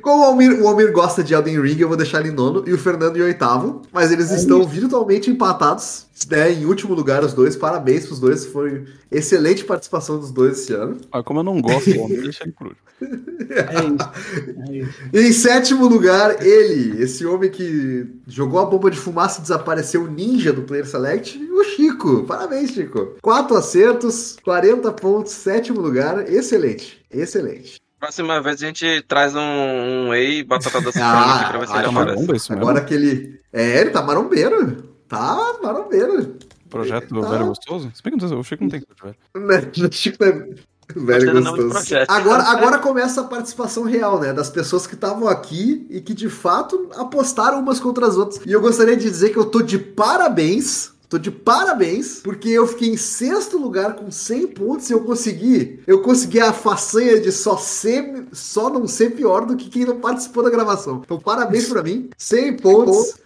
Como 0.00 0.22
o 0.22 0.24
Almir, 0.24 0.62
o 0.62 0.68
Almir 0.68 0.92
gosta 0.92 1.22
de 1.22 1.34
Elden 1.34 1.60
Ring, 1.60 1.78
eu 1.78 1.88
vou 1.88 1.96
deixar 1.96 2.20
ele 2.20 2.30
em 2.30 2.32
nono 2.32 2.64
e 2.66 2.72
o 2.72 2.78
Fernando 2.78 3.16
em 3.16 3.22
oitavo. 3.22 3.82
Mas 3.92 4.10
eles 4.10 4.30
estão 4.30 4.66
virtualmente 4.66 5.30
empatados. 5.30 6.06
Né, 6.30 6.52
em 6.52 6.64
último 6.64 6.94
lugar, 6.94 7.24
os 7.24 7.32
dois. 7.32 7.56
Parabéns 7.56 8.06
pros 8.06 8.20
dois. 8.20 8.46
Foi 8.46 8.84
excelente 9.10 9.64
participação 9.64 10.18
dos 10.18 10.30
dois 10.30 10.60
esse 10.60 10.72
ano. 10.72 10.98
Ah, 11.10 11.22
como 11.22 11.40
eu 11.40 11.44
não 11.44 11.60
gosto 11.60 11.92
do 11.92 12.00
homem, 12.00 12.20
deixa 12.20 12.44
ele 12.44 12.52
por. 12.52 12.76
É 13.02 13.74
isso. 13.84 14.70
É 14.70 14.76
isso. 14.76 15.02
E 15.12 15.20
em 15.28 15.32
sétimo 15.32 15.86
lugar, 15.86 16.44
ele, 16.44 17.02
esse 17.02 17.26
homem 17.26 17.50
que 17.50 18.06
jogou 18.26 18.60
a 18.60 18.64
bomba 18.66 18.90
de 18.90 18.98
fumaça 18.98 19.40
e 19.40 19.42
desapareceu 19.42 20.10
ninja 20.10 20.52
do 20.52 20.62
Player 20.62 20.86
Select, 20.86 21.38
o 21.38 21.64
Chico. 21.64 22.24
Parabéns, 22.24 22.70
Chico. 22.70 23.16
Quatro 23.20 23.56
acertos, 23.56 24.36
40 24.44 24.92
pontos, 24.92 25.32
sétimo 25.32 25.80
lugar. 25.80 26.30
Excelente. 26.30 27.00
Excelente. 27.10 27.82
Próxima 28.02 28.40
vez 28.42 28.60
a 28.60 28.66
gente 28.66 29.02
traz 29.02 29.36
um, 29.36 29.40
um 29.40 30.08
whey 30.08 30.42
batata 30.42 30.80
doce 30.82 30.98
Ah, 31.00 31.36
aqui 31.36 31.50
pra 31.50 31.58
ver 31.60 31.66
se 31.68 31.72
ah, 31.72 31.78
ele 31.78 31.86
aparece. 31.86 32.14
Maromba, 32.14 32.36
isso 32.36 32.52
mesmo? 32.52 32.68
Agora 32.68 32.84
que 32.84 32.94
ele. 32.94 33.40
É, 33.52 33.80
ele 33.80 33.90
tá 33.90 34.02
marombeiro. 34.02 34.91
Tá 35.12 35.58
marombeiro. 35.62 36.36
Projeto 36.70 37.12
do 37.12 37.20
Tá. 37.20 37.28
velho 37.28 37.46
gostoso? 37.48 37.90
Se 37.94 38.02
bem 38.02 38.14
que 38.14 38.22
não 38.22 38.28
sei, 38.28 38.38
o 38.38 38.42
Chico 38.42 38.64
não 38.64 38.70
tem 38.70 38.80
de 38.80 38.86
velho. 39.46 39.70
Né? 39.76 39.88
Chico 39.92 40.24
é 40.24 40.48
velho 40.96 41.32
gostoso. 41.42 41.94
Agora, 42.08 42.42
agora 42.44 42.78
começa 42.78 43.20
a 43.20 43.24
participação 43.24 43.82
real, 43.82 44.18
né? 44.18 44.32
Das 44.32 44.48
pessoas 44.48 44.86
que 44.86 44.94
estavam 44.94 45.28
aqui 45.28 45.86
e 45.90 46.00
que 46.00 46.14
de 46.14 46.30
fato 46.30 46.88
apostaram 46.96 47.60
umas 47.60 47.78
contra 47.78 48.06
as 48.06 48.16
outras. 48.16 48.40
E 48.46 48.50
eu 48.52 48.60
gostaria 48.62 48.96
de 48.96 49.02
dizer 49.02 49.28
que 49.30 49.36
eu 49.38 49.44
tô 49.44 49.60
de 49.60 49.78
parabéns. 49.78 50.90
Tô 51.10 51.18
de 51.18 51.30
parabéns, 51.30 52.20
porque 52.20 52.48
eu 52.48 52.66
fiquei 52.66 52.88
em 52.88 52.96
sexto 52.96 53.58
lugar 53.58 53.96
com 53.96 54.10
100 54.10 54.46
pontos 54.46 54.88
e 54.88 54.94
eu 54.94 55.04
consegui. 55.04 55.78
Eu 55.86 56.00
consegui 56.00 56.40
a 56.40 56.54
façanha 56.54 57.20
de 57.20 57.30
só 57.30 57.58
ser, 57.58 58.28
só 58.32 58.70
não 58.70 58.88
ser 58.88 59.10
pior 59.10 59.44
do 59.44 59.54
que 59.54 59.68
quem 59.68 59.84
não 59.84 60.00
participou 60.00 60.42
da 60.42 60.48
gravação. 60.48 61.02
Então, 61.04 61.20
parabéns 61.20 61.68
pra 61.68 61.82
mim. 61.82 62.08
100 62.16 62.56
pontos. 62.56 63.16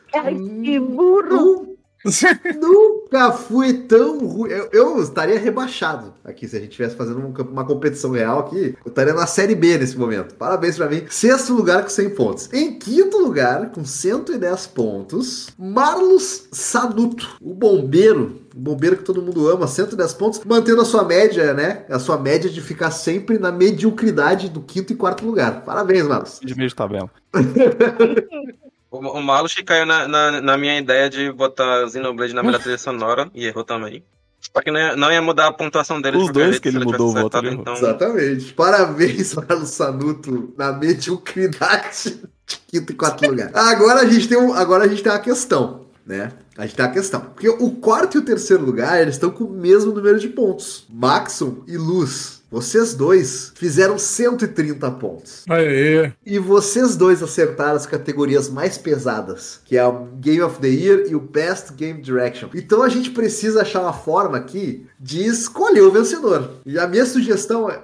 que 0.65 0.81
burro! 0.81 1.76
Nu- 2.07 2.97
Nunca 3.07 3.31
fui 3.33 3.73
tão 3.73 4.19
ruim. 4.27 4.51
Eu, 4.51 4.69
eu 4.73 5.03
estaria 5.03 5.39
rebaixado 5.39 6.13
aqui 6.25 6.49
se 6.49 6.57
a 6.57 6.59
gente 6.61 6.71
estivesse 6.71 6.97
fazendo 6.97 7.21
um 7.21 7.33
uma 7.53 7.65
competição 7.65 8.11
real 8.11 8.41
aqui. 8.41 8.75
Eu 8.85 8.89
estaria 8.89 9.15
na 9.15 9.27
Série 9.27 9.55
B 9.55 9.79
nesse 9.79 9.97
momento. 9.97 10.35
Parabéns 10.35 10.77
pra 10.77 10.89
mim. 10.89 11.05
Sexto 11.09 11.53
lugar 11.53 11.83
com 11.85 11.89
100 11.89 12.11
pontos. 12.11 12.53
Em 12.53 12.79
quinto 12.79 13.19
lugar, 13.19 13.71
com 13.71 13.85
110 13.85 14.67
pontos, 14.69 15.49
Marlos 15.57 16.49
Sanuto, 16.51 17.37
o 17.41 17.55
bombeiro. 17.55 18.41
O 18.55 18.59
bombeiro 18.59 18.97
que 18.97 19.05
todo 19.05 19.23
mundo 19.23 19.49
ama, 19.49 19.69
110 19.69 20.15
pontos, 20.15 20.41
mantendo 20.45 20.81
a 20.81 20.85
sua 20.85 21.05
média, 21.05 21.53
né? 21.55 21.85
A 21.91 21.99
sua 21.99 22.19
média 22.19 22.51
de 22.51 22.61
ficar 22.61 22.91
sempre 22.91 23.39
na 23.39 23.53
mediocridade 23.53 24.49
do 24.49 24.63
quinto 24.63 24.93
e 24.93 24.97
quarto 24.97 25.25
lugar. 25.25 25.63
Parabéns, 25.65 26.07
Marlos. 26.07 26.41
De 26.43 26.57
meio 26.57 26.69
de 26.69 26.75
tabela. 26.75 27.11
O, 28.97 29.19
o 29.19 29.23
Malus 29.23 29.55
que 29.55 29.63
caiu 29.63 29.87
na, 29.87 30.09
na, 30.09 30.41
na 30.41 30.59
minha 30.59 30.79
ideia 30.79 31.09
de 31.09 31.31
botar 31.33 31.89
Xenoblade 31.89 32.35
na 32.35 32.43
melhor 32.43 32.61
trilha 32.61 32.79
sonora 32.79 33.31
e 33.35 33.47
errou 33.47 33.65
também. 33.65 34.03
Só 34.41 34.63
que 34.63 34.71
não 34.71 34.79
ia, 34.79 34.97
não 34.97 35.13
ia 35.13 35.23
mudar 35.23 35.49
a 35.49 35.53
pontuação 35.53 36.01
dele. 36.01 36.17
Os 36.17 36.31
dois 36.31 36.59
que 36.59 36.69
ele 36.69 36.85
mudou 36.85 37.11
o 37.11 37.13
voto, 37.13 37.39
então... 37.47 37.75
Exatamente. 37.75 38.53
Parabéns, 38.55 39.35
Marlos 39.35 39.71
Sanuto, 39.71 40.55
na 40.57 40.73
mediocridade 40.73 42.21
de 42.47 42.57
quinto 42.69 42.93
e 42.93 42.95
quarto 42.95 43.27
lugar. 43.27 43.51
Agora 43.55 44.01
a 44.01 44.07
gente 44.07 44.29
tem, 44.29 44.39
um, 44.39 44.55
agora 44.55 44.85
a 44.85 44.89
gente 44.89 45.03
tem 45.03 45.13
uma 45.13 45.19
questão, 45.19 45.87
né? 46.07 46.33
A 46.57 46.63
gente 46.65 46.77
tem 46.77 46.85
uma 46.87 46.93
questão. 46.93 47.21
Porque 47.21 47.49
o 47.49 47.71
quarto 47.73 48.17
e 48.17 48.21
o 48.21 48.25
terceiro 48.25 48.65
lugar, 48.65 49.01
eles 49.01 49.17
estão 49.17 49.31
com 49.31 49.45
o 49.45 49.51
mesmo 49.51 49.93
número 49.93 50.19
de 50.19 50.29
pontos. 50.29 50.87
Maxon 50.89 51.63
e 51.67 51.77
Luz, 51.77 52.36
vocês 52.51 52.95
dois 52.95 53.53
fizeram 53.57 53.99
130 53.99 54.91
pontos. 54.93 55.45
Aê. 55.49 56.13
E 56.25 56.39
vocês 56.39 56.97
dois 56.97 57.23
acertaram 57.23 57.75
as 57.77 57.87
categorias 57.87 58.49
mais 58.49 58.79
pesadas, 58.79 59.61
que 59.65 59.77
é 59.77 59.85
o 59.85 60.07
Game 60.21 60.43
of 60.43 60.61
the 60.61 60.69
Year 60.69 61.07
e 61.09 61.15
o 61.15 61.21
Best 61.21 61.73
Game 61.73 62.01
Direction. 62.01 62.49
Então 62.55 62.83
a 62.83 62.89
gente 62.89 63.11
precisa 63.11 63.63
achar 63.63 63.81
uma 63.81 63.93
forma 63.93 64.37
aqui 64.37 64.87
de 64.99 65.25
escolher 65.25 65.83
o 65.83 65.91
vencedor. 65.91 66.51
E 66.65 66.79
a 66.79 66.87
minha 66.87 67.05
sugestão 67.05 67.69
é. 67.69 67.83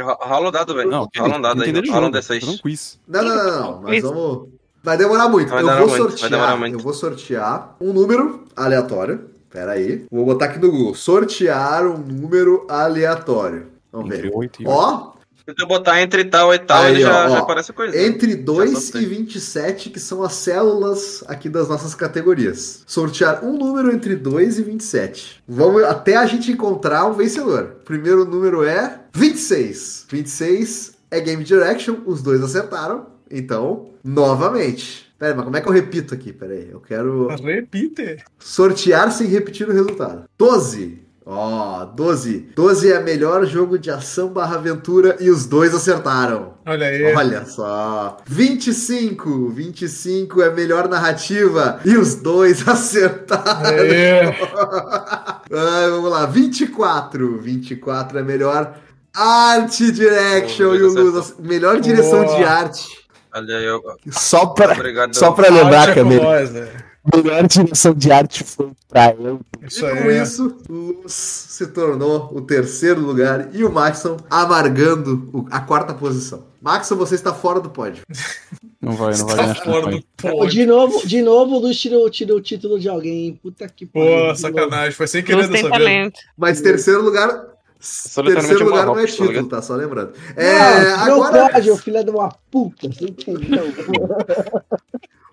Rola 0.00 0.48
o 0.48 0.50
dado, 0.50 0.74
velho. 0.74 0.90
Não, 0.90 1.08
Rola 1.16 1.38
um 1.38 1.40
dado 1.40 1.62
aí. 1.62 1.70
Rola 1.72 2.08
um 2.08 2.12
jogo, 2.12 2.16
D6. 2.16 2.40
fazer 2.40 2.46
um 2.46 2.58
quiz. 2.58 2.98
Não, 3.06 3.22
não, 3.22 3.36
não, 3.36 3.60
não. 3.60 3.82
Nós 3.82 4.02
vamos. 4.02 4.48
Vai 4.82 4.98
demorar 4.98 5.28
muito. 5.28 5.48
Vai 5.48 5.62
eu 5.62 5.66
demorar 5.66 5.86
vou 5.86 5.88
muito, 5.88 6.20
vai 6.20 6.30
demorar 6.30 6.46
sortear. 6.48 6.58
muito. 6.58 6.74
Eu 6.74 6.78
vou 6.80 6.92
sortear 6.92 7.76
um 7.80 7.92
número 7.92 8.44
aleatório. 8.54 9.30
Pera 9.50 9.72
aí. 9.72 10.04
Vou 10.10 10.24
botar 10.24 10.46
aqui 10.46 10.58
no 10.58 10.70
Google. 10.70 10.94
Sortear 10.94 11.86
um 11.86 11.96
número 11.96 12.66
aleatório. 12.68 13.73
Vamos 13.94 14.14
Entre 14.14 14.28
ver. 14.28 14.36
8 14.36 14.62
e 14.62 14.66
Ó, 14.66 15.12
Se 15.46 15.54
tu 15.54 15.66
botar 15.66 16.00
entre 16.02 16.24
tal 16.24 16.52
e 16.54 16.58
tal, 16.58 16.82
Aí, 16.82 16.92
ele 16.94 17.00
já, 17.02 17.26
ó, 17.26 17.30
já 17.30 17.38
aparece 17.40 17.72
coisa. 17.72 17.96
Entre 18.02 18.34
2 18.34 18.70
soltei. 18.72 19.02
e 19.02 19.06
27, 19.06 19.90
que 19.90 20.00
são 20.00 20.22
as 20.22 20.32
células 20.34 21.22
aqui 21.28 21.48
das 21.48 21.68
nossas 21.68 21.94
categorias. 21.94 22.82
Sortear 22.86 23.44
um 23.44 23.56
número 23.56 23.92
entre 23.94 24.16
2 24.16 24.58
e 24.58 24.62
27. 24.62 25.42
Vamos 25.46 25.82
até 25.84 26.16
a 26.16 26.26
gente 26.26 26.50
encontrar 26.50 27.04
um 27.06 27.12
vencedor. 27.12 27.76
Primeiro 27.84 28.24
número 28.24 28.64
é 28.64 29.00
26. 29.14 30.06
26 30.10 30.94
é 31.10 31.20
Game 31.20 31.44
Direction, 31.44 31.98
os 32.06 32.22
dois 32.22 32.42
acertaram. 32.42 33.06
Então, 33.30 33.90
novamente. 34.02 35.04
Pera 35.18 35.32
aí, 35.32 35.36
mas 35.36 35.44
como 35.44 35.56
é 35.56 35.60
que 35.60 35.68
eu 35.68 35.72
repito 35.72 36.12
aqui? 36.14 36.32
Pera 36.32 36.52
aí, 36.54 36.68
eu 36.70 36.80
quero 36.80 37.28
Repite. 37.28 38.24
sortear 38.38 39.12
sem 39.12 39.26
repetir 39.28 39.68
o 39.68 39.72
resultado. 39.72 40.24
12. 40.38 41.03
Ó, 41.26 41.86
12. 41.86 42.50
12 42.54 42.92
é 42.92 43.00
melhor 43.02 43.46
jogo 43.46 43.78
de 43.78 43.90
ação 43.90 44.28
barra 44.28 44.56
aventura 44.56 45.16
e 45.20 45.30
os 45.30 45.46
dois 45.46 45.74
acertaram. 45.74 46.54
Olha 46.66 46.86
aí. 46.86 47.14
Olha 47.14 47.46
só. 47.46 48.18
25. 48.26 49.48
25 49.48 50.42
é 50.42 50.50
melhor 50.50 50.86
narrativa. 50.86 51.80
E 51.84 51.96
os 51.96 52.16
dois 52.16 52.66
acertaram. 52.68 53.66
Aê. 53.66 54.34
Ah, 55.56 55.88
vamos 55.88 56.10
lá. 56.10 56.26
24. 56.26 57.38
24 57.38 58.18
é 58.18 58.22
melhor 58.22 58.74
arte 59.14 59.92
direction. 59.92 60.70
Oh, 60.70 60.74
e 60.74 60.82
o. 60.82 60.92
Luz, 60.92 61.34
melhor 61.38 61.80
direção 61.80 62.24
Boa. 62.24 62.36
de 62.36 62.44
arte. 62.44 63.04
Olha 63.32 63.56
aí, 63.56 63.64
eu... 63.64 63.82
Só 64.10 64.46
pra, 64.46 64.72
Obrigado. 64.72 65.14
só 65.14 65.32
pra 65.32 65.48
lembrar 65.48 65.88
Arte 65.88 65.98
é 65.98 66.04
né? 66.04 66.68
Melhor 67.14 67.46
direção 67.46 67.92
de 67.94 68.10
arte 68.12 68.44
foi 68.44 68.70
pra 68.88 69.14
eu. 69.18 69.40
Isso 69.62 69.84
e 69.84 69.90
com 70.02 70.08
aí. 70.08 70.22
isso, 70.22 70.56
Luz 70.68 71.12
se 71.12 71.66
tornou 71.68 72.30
o 72.34 72.40
terceiro 72.40 73.00
lugar 73.00 73.48
e 73.52 73.64
o 73.64 73.70
Maxon 73.72 74.16
amargando 74.30 75.28
o- 75.32 75.46
a 75.50 75.60
quarta 75.60 75.92
posição. 75.94 76.44
Maxon, 76.62 76.96
você 76.96 77.14
está 77.14 77.32
fora 77.34 77.60
do 77.60 77.68
pódio. 77.70 78.02
Não 78.80 78.92
vai, 78.92 79.16
não 79.16 79.26
vai 79.26 79.36
Tá 79.36 79.42
ganhar 79.44 79.54
fora 79.64 79.86
do 79.92 80.04
pódio. 80.18 80.50
De 80.50 80.66
novo, 80.66 81.06
de 81.06 81.22
novo, 81.22 81.56
o 81.56 81.58
Luz 81.58 81.80
tirou, 81.80 82.10
tirou 82.10 82.36
o 82.36 82.40
título 82.42 82.78
de 82.78 82.86
alguém. 82.86 83.34
Puta 83.42 83.66
que 83.66 83.86
Pô, 83.86 83.98
de 83.98 84.10
novo. 84.26 84.36
sacanagem. 84.36 84.92
Foi 84.92 85.06
sem 85.06 85.22
querer 85.24 85.48
dessa 85.48 85.70
vez. 85.70 86.12
Mas 86.36 86.60
terceiro 86.60 87.00
lugar. 87.02 87.46
Terceiro 87.80 88.60
é 88.60 88.64
lugar 88.64 88.84
não 88.86 88.98
é 88.98 89.02
tá 89.02 89.08
título, 89.08 89.28
ligado? 89.30 89.48
tá? 89.48 89.62
Só 89.62 89.74
lembrando. 89.74 90.12
Não, 90.36 90.42
É, 90.42 90.96
não 91.08 91.22
agora, 91.24 91.48
pode, 91.50 91.78
filho 91.82 92.04
de 92.04 92.10
uma 92.10 92.28
puta. 92.50 92.86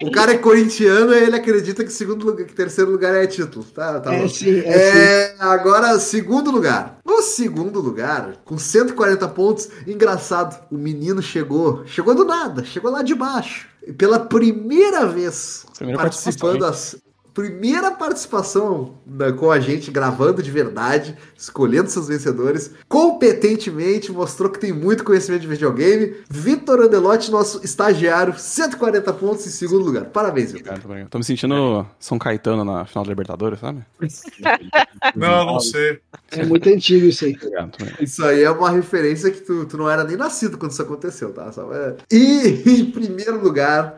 O 0.02 0.12
cara 0.12 0.34
é 0.34 0.38
corintiano 0.38 1.14
e 1.14 1.18
ele 1.18 1.36
acredita 1.36 1.84
que 1.84 1.92
segundo 1.92 2.26
lugar, 2.26 2.46
que 2.46 2.54
terceiro 2.54 2.92
lugar 2.92 3.14
é 3.14 3.28
título. 3.28 3.64
Tá, 3.66 4.00
tá 4.00 4.14
É 4.14 4.28
sim, 4.28 4.60
é 4.60 4.62
sim. 4.62 4.70
É, 4.70 5.36
agora, 5.40 5.98
segundo 6.00 6.52
lugar. 6.52 7.00
No 7.06 7.22
segundo 7.22 7.80
lugar, 7.80 8.38
com 8.44 8.58
140 8.58 9.28
pontos, 9.30 9.70
engraçado, 9.86 10.60
o 10.72 10.78
menino 10.78 11.22
chegou, 11.22 11.86
chegou 11.86 12.16
do 12.16 12.26
nada, 12.26 12.64
chegou 12.64 12.92
lá 12.92 13.02
de 13.02 13.14
baixo. 13.14 13.68
E 13.86 13.92
pela 13.92 14.20
primeira 14.20 15.06
vez 15.06 15.66
Primeira 15.76 16.00
participando 16.00 16.60
participação, 16.60 17.00
as 17.00 17.11
primeira 17.34 17.92
participação 17.92 18.96
da- 19.06 19.32
com 19.32 19.50
a 19.52 19.60
gente 19.60 19.90
gravando 19.92 20.44
de 20.44 20.52
verdade, 20.52 21.16
escolhendo 21.38 21.90
seus 21.90 22.08
vencedores, 22.08 22.72
competentemente 22.88 24.12
mostrou 24.12 24.50
que 24.50 24.60
tem 24.60 24.74
muito 24.74 25.04
conhecimento 25.04 25.42
de 25.42 25.48
videogame. 25.48 26.16
Vitor 26.30 26.82
Andelotti, 26.82 27.32
nosso 27.32 27.62
estagiário, 27.64 28.34
140 28.38 29.14
pontos 29.14 29.46
em 29.48 29.50
segundo 29.50 29.86
lugar. 29.86 30.06
Parabéns, 30.06 30.52
Vitor. 30.52 30.68
Obrigado, 30.74 30.86
obrigado. 30.86 31.10
Tô 31.10 31.18
me 31.18 31.24
sentindo 31.24 31.86
São 32.00 32.20
Caetano 32.20 32.66
na 32.66 32.86
final 32.86 33.04
da 33.06 33.10
Libertadores, 33.10 33.60
sabe? 33.60 33.84
Não, 35.16 35.46
não 35.46 35.60
sei. 35.60 36.00
É 36.32 36.46
muito 36.46 36.70
antigo 36.70 37.06
isso 37.08 37.26
aí. 37.26 37.36
Obrigado. 37.36 37.72
Isso 38.00 38.24
aí 38.24 38.44
é 38.44 38.52
uma 38.52 38.70
referência 38.70 39.32
que 39.32 39.42
tu, 39.42 39.66
tu 39.66 39.78
não 39.78 39.90
era 39.90 40.04
nem 40.04 40.16
nascido 40.16 40.58
quando 40.58 40.72
isso 40.72 40.82
aconteceu, 40.82 41.34
tá? 41.34 41.52
É- 41.74 41.96
E 42.12 42.62
em 42.82 42.86
primeiro 42.92 43.42
lugar, 43.42 43.96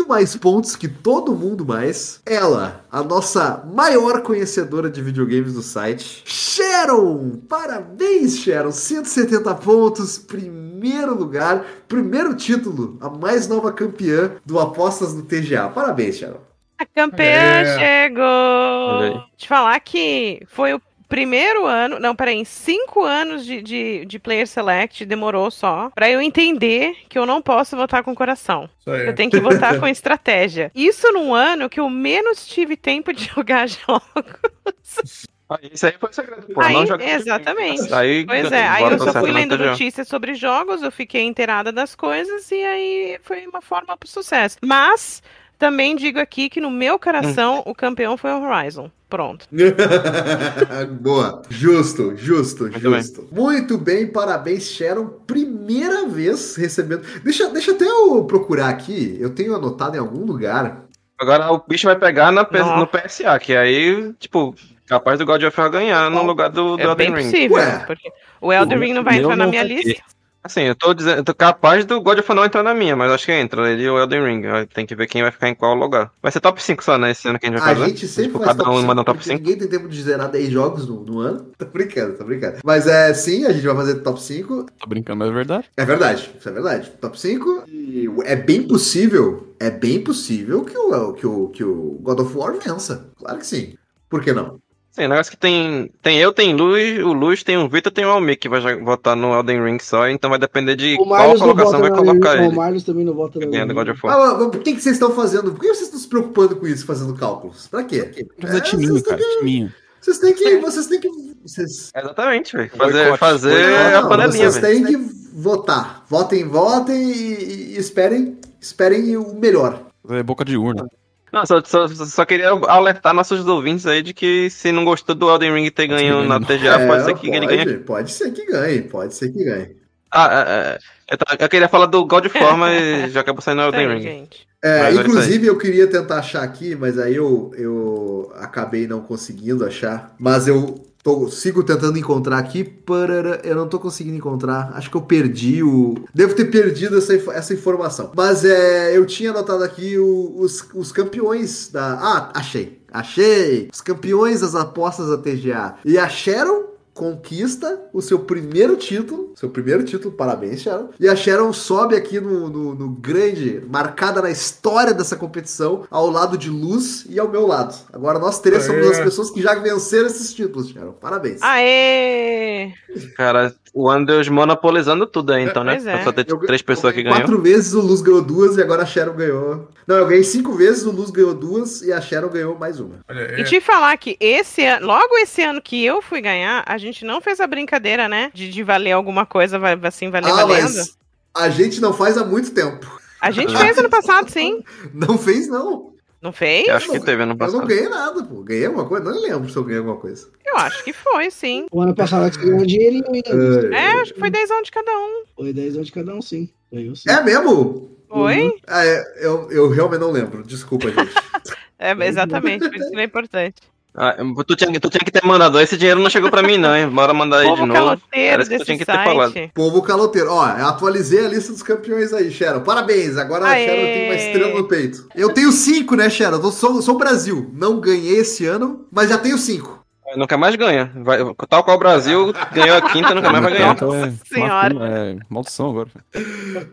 muito 0.00 0.08
mais 0.08 0.34
pontos 0.34 0.76
que 0.76 0.88
todo 0.88 1.34
mundo 1.34 1.64
mais, 1.64 2.20
ela, 2.24 2.84
a 2.90 3.02
nossa 3.02 3.62
maior 3.74 4.22
conhecedora 4.22 4.88
de 4.88 5.02
videogames 5.02 5.52
do 5.52 5.60
site, 5.62 6.22
Sharon! 6.24 7.38
Parabéns, 7.48 8.38
Sharon! 8.38 8.72
170 8.72 9.54
pontos, 9.56 10.16
primeiro 10.16 11.14
lugar, 11.14 11.64
primeiro 11.86 12.34
título, 12.34 12.96
a 13.00 13.10
mais 13.10 13.46
nova 13.46 13.72
campeã 13.72 14.32
do 14.44 14.58
Apostas 14.58 15.12
no 15.12 15.22
TGA. 15.22 15.68
Parabéns, 15.68 16.16
Sharon. 16.16 16.40
A 16.78 16.86
campeã 16.86 17.26
É. 17.26 17.78
chegou! 18.08 19.22
Te 19.36 19.46
falar 19.46 19.78
que 19.80 20.42
foi 20.48 20.72
o 20.72 20.80
primeiro 21.10 21.66
ano, 21.66 21.98
não, 21.98 22.14
peraí, 22.14 22.36
em 22.36 22.44
cinco 22.44 23.02
anos 23.02 23.44
de, 23.44 23.60
de, 23.60 24.04
de 24.06 24.18
Player 24.18 24.46
Select, 24.46 25.04
demorou 25.04 25.50
só, 25.50 25.90
pra 25.92 26.08
eu 26.08 26.22
entender 26.22 26.96
que 27.08 27.18
eu 27.18 27.26
não 27.26 27.42
posso 27.42 27.76
votar 27.76 28.04
com 28.04 28.12
o 28.12 28.14
coração. 28.14 28.70
Isso 28.78 28.90
aí. 28.90 29.06
Eu 29.08 29.14
tenho 29.14 29.28
que 29.28 29.40
votar 29.40 29.78
com 29.78 29.86
estratégia. 29.88 30.70
Isso 30.72 31.12
num 31.12 31.34
ano 31.34 31.68
que 31.68 31.80
eu 31.80 31.90
menos 31.90 32.46
tive 32.46 32.76
tempo 32.76 33.12
de 33.12 33.24
jogar 33.34 33.68
jogos. 33.68 35.26
Ah, 35.50 35.58
Isso 35.72 35.84
aí 35.84 35.94
foi 35.98 36.10
o 36.10 36.12
segredo, 36.12 36.46
pô. 36.54 36.60
Aí, 36.60 36.72
não 36.74 36.86
joga 36.86 37.04
exatamente. 37.04 37.92
Aí, 37.92 38.24
Pois 38.24 38.52
é, 38.52 38.68
aí 38.68 38.84
eu 38.84 38.98
só 39.00 39.12
fui 39.12 39.32
lendo 39.32 39.58
notícias 39.58 40.06
sobre 40.06 40.34
jogos, 40.34 40.80
eu 40.80 40.92
fiquei 40.92 41.22
inteirada 41.22 41.72
das 41.72 41.96
coisas 41.96 42.48
e 42.52 42.62
aí 42.62 43.18
foi 43.24 43.44
uma 43.48 43.60
forma 43.60 43.96
pro 43.96 44.08
sucesso. 44.08 44.58
Mas 44.62 45.20
também 45.58 45.96
digo 45.96 46.20
aqui 46.20 46.48
que 46.48 46.60
no 46.60 46.70
meu 46.70 47.00
coração 47.00 47.64
o 47.66 47.74
campeão 47.74 48.16
foi 48.16 48.30
o 48.30 48.40
Horizon. 48.40 48.88
Pronto. 49.10 49.44
Boa. 51.00 51.42
Justo, 51.50 52.14
justo, 52.16 52.62
Muito 52.64 52.80
justo. 52.80 53.28
Muito 53.32 53.76
bem, 53.76 54.06
parabéns, 54.06 54.70
Sharon. 54.70 55.06
Primeira 55.26 56.06
vez 56.06 56.54
recebendo. 56.56 57.02
Deixa, 57.22 57.48
deixa 57.50 57.72
até 57.72 57.84
eu 57.84 58.24
procurar 58.24 58.68
aqui. 58.68 59.16
Eu 59.20 59.30
tenho 59.30 59.54
anotado 59.54 59.96
em 59.96 60.00
algum 60.00 60.24
lugar. 60.24 60.84
Agora 61.18 61.52
o 61.52 61.62
bicho 61.68 61.86
vai 61.86 61.96
pegar 61.98 62.30
na 62.32 62.48
Nossa. 62.50 62.76
no 62.76 62.86
PSA, 62.86 63.38
que 63.38 63.54
aí, 63.54 64.14
tipo, 64.18 64.54
capaz 64.86 65.18
do 65.18 65.26
God 65.26 65.42
of 65.42 65.60
War 65.60 65.70
ganhar 65.70 66.10
no 66.10 66.22
lugar 66.22 66.48
do, 66.48 66.76
do 66.76 66.82
É 66.82 66.94
bem 66.94 67.08
Elden 67.08 67.14
Ring. 67.24 67.30
possível, 67.30 67.56
Ué. 67.58 67.84
porque 67.86 68.10
o 68.40 68.52
Elden 68.52 68.78
Ring 68.78 68.92
não 68.94 69.04
vai 69.04 69.18
entrar 69.18 69.36
na 69.36 69.46
minha 69.46 69.66
ter. 69.66 69.74
lista. 69.74 70.02
Assim, 70.42 70.62
eu 70.62 70.74
tô 70.74 70.94
dizendo, 70.94 71.18
eu 71.18 71.24
tô 71.24 71.34
capaz 71.34 71.84
do 71.84 72.00
God 72.00 72.18
of 72.18 72.28
War 72.28 72.36
não 72.36 72.44
entrar 72.44 72.62
na 72.62 72.72
minha, 72.74 72.96
mas 72.96 73.12
acho 73.12 73.26
que 73.26 73.32
entra. 73.32 73.70
Ele 73.70 73.82
e 73.82 73.90
o 73.90 73.98
Elden 73.98 74.24
Ring. 74.24 74.42
Tem 74.72 74.86
que 74.86 74.94
ver 74.94 75.06
quem 75.06 75.22
vai 75.22 75.30
ficar 75.30 75.48
em 75.48 75.54
qual 75.54 75.74
lugar. 75.74 76.10
Vai 76.22 76.32
ser 76.32 76.40
top 76.40 76.62
5 76.62 76.82
só, 76.82 76.96
né? 76.96 77.10
Esse 77.10 77.28
ano 77.28 77.38
que 77.38 77.46
a 77.46 77.50
gente 77.50 77.60
vai 77.60 77.72
A 77.72 77.76
fazer. 77.76 77.88
gente 77.90 78.08
sempre 78.08 78.32
tipo, 78.32 78.38
faz 78.38 78.56
cada 78.56 78.70
um 78.70 78.74
top 78.74 78.86
manda 78.86 79.02
um 79.02 79.04
5, 79.04 79.04
top 79.04 79.18
porque 79.18 79.30
5. 79.30 79.38
Ninguém 79.38 79.58
tem 79.58 79.68
tempo 79.68 79.88
de 79.88 80.02
zerar 80.02 80.30
10 80.30 80.50
jogos 80.50 80.88
no, 80.88 81.04
no 81.04 81.18
ano. 81.18 81.50
Tô 81.58 81.66
brincando, 81.66 82.16
tô 82.16 82.24
brincando. 82.24 82.58
Mas 82.64 82.86
é 82.86 83.12
sim, 83.12 83.44
a 83.44 83.52
gente 83.52 83.66
vai 83.66 83.76
fazer 83.76 83.96
top 83.96 84.20
5. 84.20 84.66
Tô 84.78 84.86
brincando, 84.88 85.18
mas 85.18 85.28
é 85.28 85.32
verdade. 85.32 85.70
É 85.76 85.84
verdade, 85.84 86.30
isso 86.38 86.48
é 86.48 86.52
verdade. 86.52 86.90
Top 87.00 87.20
5. 87.20 87.64
E 87.68 88.08
é 88.24 88.34
bem 88.34 88.66
possível, 88.66 89.54
é 89.60 89.70
bem 89.70 90.02
possível 90.02 90.64
que 90.64 90.76
o, 90.76 91.12
que 91.12 91.26
o, 91.26 91.48
que 91.48 91.64
o 91.64 91.98
God 92.00 92.20
of 92.20 92.36
War 92.36 92.54
vença. 92.54 93.10
Claro 93.18 93.38
que 93.38 93.46
sim. 93.46 93.74
Por 94.08 94.22
que 94.22 94.32
não? 94.32 94.58
O 95.06 95.08
negócio 95.10 95.30
que 95.32 95.36
tem. 95.38 95.90
Tem 96.02 96.18
eu, 96.18 96.32
tem 96.32 96.54
Luz, 96.54 96.98
o 97.02 97.12
Luz, 97.12 97.42
tem 97.42 97.56
o 97.56 97.68
Vitor, 97.68 97.92
tem 97.92 98.04
o 98.04 98.10
Almir 98.10 98.38
que 98.38 98.48
vai 98.48 98.76
votar 98.76 99.16
no 99.16 99.32
Elden 99.34 99.64
Ring 99.64 99.78
só, 99.80 100.08
então 100.08 100.30
vai 100.30 100.38
depender 100.38 100.76
de 100.76 100.96
O 101.00 101.06
qual 101.06 101.36
colocação 101.38 101.80
vai 101.80 101.90
colocar 101.90 102.38
O 102.38 102.44
ele. 102.44 102.54
Marlos 102.54 102.84
também 102.84 103.04
não 103.04 103.14
vota 103.14 103.38
Ganhando 103.38 103.74
God 103.74 103.88
of 103.88 104.00
Ah, 104.04 104.06
War. 104.06 104.18
mas, 104.18 104.38
mas 104.38 104.48
por 104.50 104.60
que, 104.60 104.74
que 104.74 104.80
vocês 104.80 104.96
estão 104.96 105.10
fazendo? 105.12 105.52
Por 105.52 105.60
que 105.60 105.68
vocês 105.68 105.86
estão 105.86 105.98
se 106.00 106.08
preocupando 106.08 106.56
com 106.56 106.66
isso, 106.66 106.84
fazendo 106.86 107.14
cálculos? 107.14 107.66
Pra 107.68 107.84
quê? 107.84 108.26
Mas 108.42 108.54
é 108.54 108.60
timinho, 108.60 108.92
vocês 108.92 109.02
têm 109.02 109.16
cara, 109.18 109.38
timinho. 109.38 109.72
Vocês 110.00 110.18
têm 110.18 110.32
que. 110.34 110.56
Vocês 110.58 110.86
têm 110.86 111.00
que. 111.00 111.08
Vocês, 111.42 111.90
Exatamente, 111.94 112.56
velho. 112.56 112.70
Fazer, 112.76 113.18
fazer 113.18 113.70
Não, 113.92 113.98
a 114.00 114.08
panelinha, 114.08 114.50
vocês 114.50 114.64
têm 114.64 114.84
que 114.84 114.96
votar. 115.32 116.04
Votem, 116.08 116.44
votem 116.46 117.10
e, 117.10 117.74
e 117.74 117.78
esperem, 117.78 118.38
esperem 118.60 119.16
o 119.16 119.34
melhor. 119.34 119.82
É 120.08 120.22
boca 120.22 120.44
de 120.44 120.56
urna. 120.56 120.86
Não, 121.32 121.46
só, 121.46 121.62
só, 121.64 121.86
só 121.88 122.24
queria 122.24 122.50
alertar 122.50 123.14
nossos 123.14 123.46
ouvintes 123.46 123.86
aí 123.86 124.02
de 124.02 124.12
que 124.12 124.50
se 124.50 124.72
não 124.72 124.84
gostou 124.84 125.14
do 125.14 125.30
Elden 125.30 125.54
Ring 125.54 125.70
ter 125.70 125.86
ganho 125.86 126.24
na 126.24 126.40
TGA, 126.40 126.86
pode 126.86 127.04
ser 127.04 127.14
que 127.14 127.30
ele 127.30 127.46
ganhe. 127.46 127.74
É, 127.74 127.78
pode 127.78 128.10
ser 128.12 128.32
que 128.32 128.46
ganhe, 128.46 128.82
pode 128.82 129.14
ser 129.14 129.32
que 129.32 129.44
ganhe. 129.44 129.76
Ah, 130.10 130.28
é, 130.32 130.52
é, 130.52 130.78
eu, 131.12 131.18
ta- 131.18 131.36
eu 131.38 131.48
queria 131.48 131.68
falar 131.68 131.86
do 131.86 132.04
God 132.04 132.26
of 132.26 132.36
War, 132.36 132.56
mas 132.56 133.12
já 133.12 133.20
acabou 133.20 133.40
saindo 133.40 133.60
o 133.60 133.64
Elden 133.66 133.88
Ring. 133.88 134.02
gente. 134.02 134.46
É, 134.62 134.90
é 134.90 134.94
inclusive, 134.94 135.46
eu 135.46 135.56
queria 135.56 135.86
tentar 135.86 136.16
achar 136.18 136.42
aqui, 136.42 136.74
mas 136.74 136.98
aí 136.98 137.14
eu, 137.14 137.52
eu 137.56 138.32
acabei 138.36 138.86
não 138.86 139.00
conseguindo 139.00 139.64
achar. 139.64 140.14
Mas 140.18 140.48
eu 140.48 140.89
tô, 141.02 141.28
sigo 141.28 141.62
tentando 141.62 141.98
encontrar 141.98 142.38
aqui. 142.38 142.64
Parara, 142.64 143.40
eu 143.44 143.54
não 143.56 143.68
tô 143.68 143.78
conseguindo 143.78 144.16
encontrar. 144.16 144.72
Acho 144.74 144.90
que 144.90 144.96
eu 144.96 145.02
perdi 145.02 145.62
o. 145.62 145.94
Devo 146.14 146.34
ter 146.34 146.46
perdido 146.46 146.98
essa, 146.98 147.14
essa 147.32 147.54
informação. 147.54 148.12
Mas 148.16 148.44
é, 148.44 148.96
eu 148.96 149.04
tinha 149.06 149.30
anotado 149.30 149.62
aqui 149.64 149.98
o- 149.98 150.34
os, 150.38 150.64
os 150.74 150.92
campeões 150.92 151.70
da. 151.72 151.94
Ah, 151.94 152.30
achei. 152.34 152.80
Achei! 152.92 153.68
Os 153.72 153.80
campeões 153.80 154.40
das 154.40 154.54
apostas 154.56 155.08
da 155.08 155.16
TGA. 155.16 155.76
E 155.84 155.96
a 155.96 156.08
Sharon 156.08 156.69
conquista 156.94 157.80
o 157.92 158.00
seu 158.02 158.18
primeiro 158.20 158.76
título. 158.76 159.32
Seu 159.34 159.48
primeiro 159.48 159.82
título, 159.84 160.14
parabéns, 160.14 160.60
Sharon. 160.62 160.90
E 160.98 161.08
a 161.08 161.16
Sharon 161.16 161.52
sobe 161.52 161.94
aqui 161.96 162.20
no, 162.20 162.48
no, 162.50 162.74
no 162.74 162.88
grande, 162.90 163.62
marcada 163.70 164.20
na 164.20 164.30
história 164.30 164.92
dessa 164.92 165.16
competição, 165.16 165.84
ao 165.90 166.10
lado 166.10 166.36
de 166.36 166.50
Luz 166.50 167.06
e 167.08 167.18
ao 167.18 167.28
meu 167.28 167.46
lado. 167.46 167.74
Agora 167.92 168.18
nós 168.18 168.38
três 168.40 168.64
somos 168.64 168.86
as 168.86 168.98
pessoas 169.00 169.30
que 169.30 169.40
já 169.40 169.54
venceram 169.54 170.06
esses 170.06 170.34
títulos, 170.34 170.68
Sharon. 170.68 170.92
Parabéns. 170.92 171.40
Aê! 171.42 172.72
Cara, 173.16 173.54
o 173.72 173.88
Andrews 173.88 174.28
monopolizando 174.28 175.06
tudo 175.06 175.32
aí, 175.32 175.44
então, 175.44 175.62
né? 175.64 175.74
Pois 175.74 175.86
é. 175.86 176.02
Só 176.04 176.12
ter 176.12 176.26
Eu- 176.28 176.38
três 176.38 176.60
pessoas 176.62 176.92
que 176.92 177.02
ganham. 177.02 177.18
Quatro 177.18 177.40
vezes 177.40 177.72
o 177.72 177.80
Luz 177.80 178.00
ganhou 178.02 178.22
duas 178.22 178.56
e 178.56 178.62
agora 178.62 178.82
a 178.82 178.86
Sharon 178.86 179.14
ganhou. 179.14 179.68
Não, 179.86 179.96
eu 179.96 180.06
ganhei 180.06 180.22
cinco 180.24 180.52
vezes, 180.52 180.84
o 180.84 180.90
Luz 180.90 181.10
ganhou 181.10 181.34
duas 181.34 181.82
e 181.82 181.92
a 181.92 182.00
Sharon 182.00 182.28
ganhou 182.28 182.56
mais 182.58 182.78
uma. 182.78 182.96
Olha 183.08 183.20
É. 183.20 183.40
E 183.40 183.44
te 183.44 183.60
falar 183.60 183.96
que 183.96 184.16
esse 184.20 184.64
ano, 184.64 184.86
logo 184.86 185.16
esse 185.18 185.42
ano 185.42 185.60
que 185.62 185.84
eu 185.84 186.02
fui 186.02 186.20
ganhar, 186.20 186.62
a 186.66 186.78
gente 186.80 187.04
não 187.04 187.20
fez 187.20 187.38
a 187.40 187.46
brincadeira, 187.46 188.08
né? 188.08 188.30
De, 188.34 188.50
de 188.50 188.62
valer 188.62 188.92
alguma 188.92 189.24
coisa, 189.24 189.58
vai- 189.58 189.78
assim, 189.84 190.10
valer 190.10 190.30
Ah, 190.32 190.44
valendo. 190.44 190.62
mas 190.76 190.98
a 191.34 191.48
gente 191.50 191.80
não 191.80 191.92
faz 191.92 192.16
há 192.18 192.24
muito 192.24 192.50
tempo. 192.52 192.98
A 193.20 193.30
gente 193.30 193.56
fez 193.56 193.76
ano 193.78 193.90
passado, 193.90 194.28
sim. 194.30 194.64
Não 194.94 195.18
fez, 195.18 195.46
não. 195.46 195.92
Não 196.22 196.32
fez? 196.32 196.66
Eu 196.68 196.74
acho 196.76 196.90
que 196.90 197.00
teve 197.00 197.22
ano 197.22 197.32
Eu 197.32 197.36
não 197.36 197.36
passado. 197.36 197.66
ganhei 197.66 197.88
nada, 197.88 198.22
pô. 198.24 198.42
Ganhei 198.42 198.66
alguma 198.66 198.86
coisa? 198.86 199.04
Não 199.04 199.20
lembro 199.22 199.48
se 199.48 199.56
eu 199.56 199.62
ganhei 199.64 199.78
alguma 199.78 199.96
coisa. 199.96 200.28
Eu 200.44 200.56
acho 200.58 200.82
que 200.84 200.92
foi, 200.92 201.30
sim. 201.30 201.66
O 201.70 201.80
ano 201.80 201.94
passado 201.94 202.30
você 202.32 202.40
ganhou 202.40 202.60
um 202.60 202.66
dinheirinho 202.66 203.04
ainda. 203.12 203.74
É, 203.76 204.00
acho 204.02 204.12
que 204.14 204.20
foi 204.20 204.30
10 204.30 204.50
anos 204.50 204.64
de 204.64 204.70
cada 204.70 204.90
um. 204.92 205.22
Foi 205.36 205.52
10 205.52 205.74
anos 205.76 205.86
de 205.86 205.92
cada 205.92 206.14
um, 206.14 206.20
sim. 206.22 206.50
Ganhou 206.72 206.94
sim. 206.96 207.08
É 207.10 207.22
mesmo? 207.22 207.90
Foi? 208.08 208.54
Ah, 208.66 208.84
é, 208.84 209.14
eu, 209.24 209.50
eu 209.50 209.68
realmente 209.70 210.00
não 210.00 210.10
lembro. 210.10 210.42
Desculpa, 210.42 210.90
gente. 210.90 211.12
É, 211.82 211.92
exatamente, 212.06 212.68
por 212.68 212.76
isso 212.76 212.90
que 212.90 213.00
é 213.00 213.04
importante. 213.04 213.62
Ah, 213.94 214.16
tu, 214.46 214.54
tinha, 214.54 214.78
tu 214.80 214.88
tinha 214.88 215.00
que 215.04 215.10
ter 215.10 215.24
mandado. 215.26 215.58
Esse 215.60 215.76
dinheiro 215.76 216.00
não 216.00 216.08
chegou 216.08 216.30
pra 216.30 216.42
mim, 216.42 216.56
não, 216.56 216.76
hein? 216.76 216.88
Bora 216.88 217.12
mandar 217.12 217.38
aí 217.38 217.44
de 217.50 217.50
Povo 217.50 217.66
novo. 217.66 217.78
caloteiro 217.80 218.32
Era 218.32 218.42
isso 218.42 218.50
que 218.50 218.58
tu 218.58 218.64
tinha 218.64 218.78
que 218.78 218.84
ter 218.84 218.92
falado. 218.92 219.32
site. 219.32 219.50
Povo 219.52 219.82
caloteiro. 219.82 220.30
Ó, 220.32 220.46
eu 220.48 220.66
atualizei 220.66 221.26
a 221.26 221.28
lista 221.28 221.52
dos 221.52 221.62
campeões 221.62 222.12
aí, 222.12 222.30
Sharon. 222.30 222.60
Parabéns. 222.60 223.16
Agora 223.16 223.46
a. 223.46 223.48
Sharon 223.54 223.82
tem 223.82 224.04
uma 224.06 224.14
estrela 224.14 224.54
no 224.58 224.68
peito. 224.68 225.08
Eu 225.14 225.32
tenho 225.32 225.50
cinco, 225.50 225.96
né, 225.96 226.08
Sharon? 226.08 226.36
Eu 226.40 226.52
sou, 226.52 226.80
sou 226.80 226.96
Brasil. 226.96 227.50
Não 227.52 227.80
ganhei 227.80 228.18
esse 228.18 228.46
ano, 228.46 228.86
mas 228.92 229.08
já 229.08 229.18
tenho 229.18 229.36
cinco. 229.36 229.79
Nunca 230.16 230.36
mais 230.36 230.56
ganha. 230.56 230.90
Vai, 230.96 231.18
tal 231.48 231.62
qual 231.64 231.76
o 231.76 231.80
Brasil 231.80 232.32
ganhou 232.52 232.76
a 232.76 232.82
quinta, 232.90 233.14
nunca 233.14 233.30
mais 233.30 233.42
vai 233.44 233.52
ganhar. 233.52 233.74
Então 233.74 233.94
é, 233.94 234.12
Senhora. 234.26 234.74
é 234.86 235.16
maldição 235.28 235.70
agora. 235.70 235.88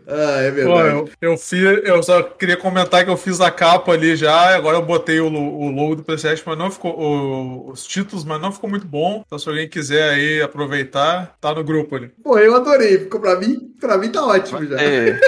Ah, 0.06 0.40
é 0.42 0.50
Pô, 0.50 0.54
verdade. 0.56 0.88
eu, 0.88 1.08
eu, 1.32 1.36
fiz, 1.38 1.62
eu 1.84 2.02
só 2.02 2.22
queria 2.22 2.56
comentar 2.56 3.04
que 3.04 3.10
eu 3.10 3.16
fiz 3.16 3.40
a 3.40 3.50
capa 3.50 3.92
ali 3.92 4.16
já, 4.16 4.56
agora 4.56 4.76
eu 4.76 4.82
botei 4.82 5.20
o, 5.20 5.26
o 5.32 5.70
logo 5.70 5.96
do 5.96 6.02
PlayStation, 6.02 6.42
mas 6.46 6.58
não 6.58 6.70
ficou. 6.70 6.98
o- 6.98 7.70
os 7.70 7.86
títulos, 7.86 8.24
mas 8.24 8.40
não 8.40 8.50
ficou 8.52 8.68
muito 8.68 8.86
bom. 8.86 9.22
Então, 9.26 9.38
se 9.38 9.48
alguém 9.48 9.68
quiser 9.68 10.10
aí 10.14 10.42
aproveitar, 10.42 11.36
tá 11.40 11.54
no 11.54 11.62
grupo 11.62 11.96
ali. 11.96 12.08
Pô, 12.22 12.38
eu 12.38 12.54
adorei. 12.56 12.98
Ficou 13.00 13.20
pra 13.20 13.36
mim, 13.36 13.72
pra 13.80 13.96
mim 13.98 14.10
tá 14.10 14.24
ótimo 14.24 14.64
já. 14.66 14.76
É, 14.82 15.18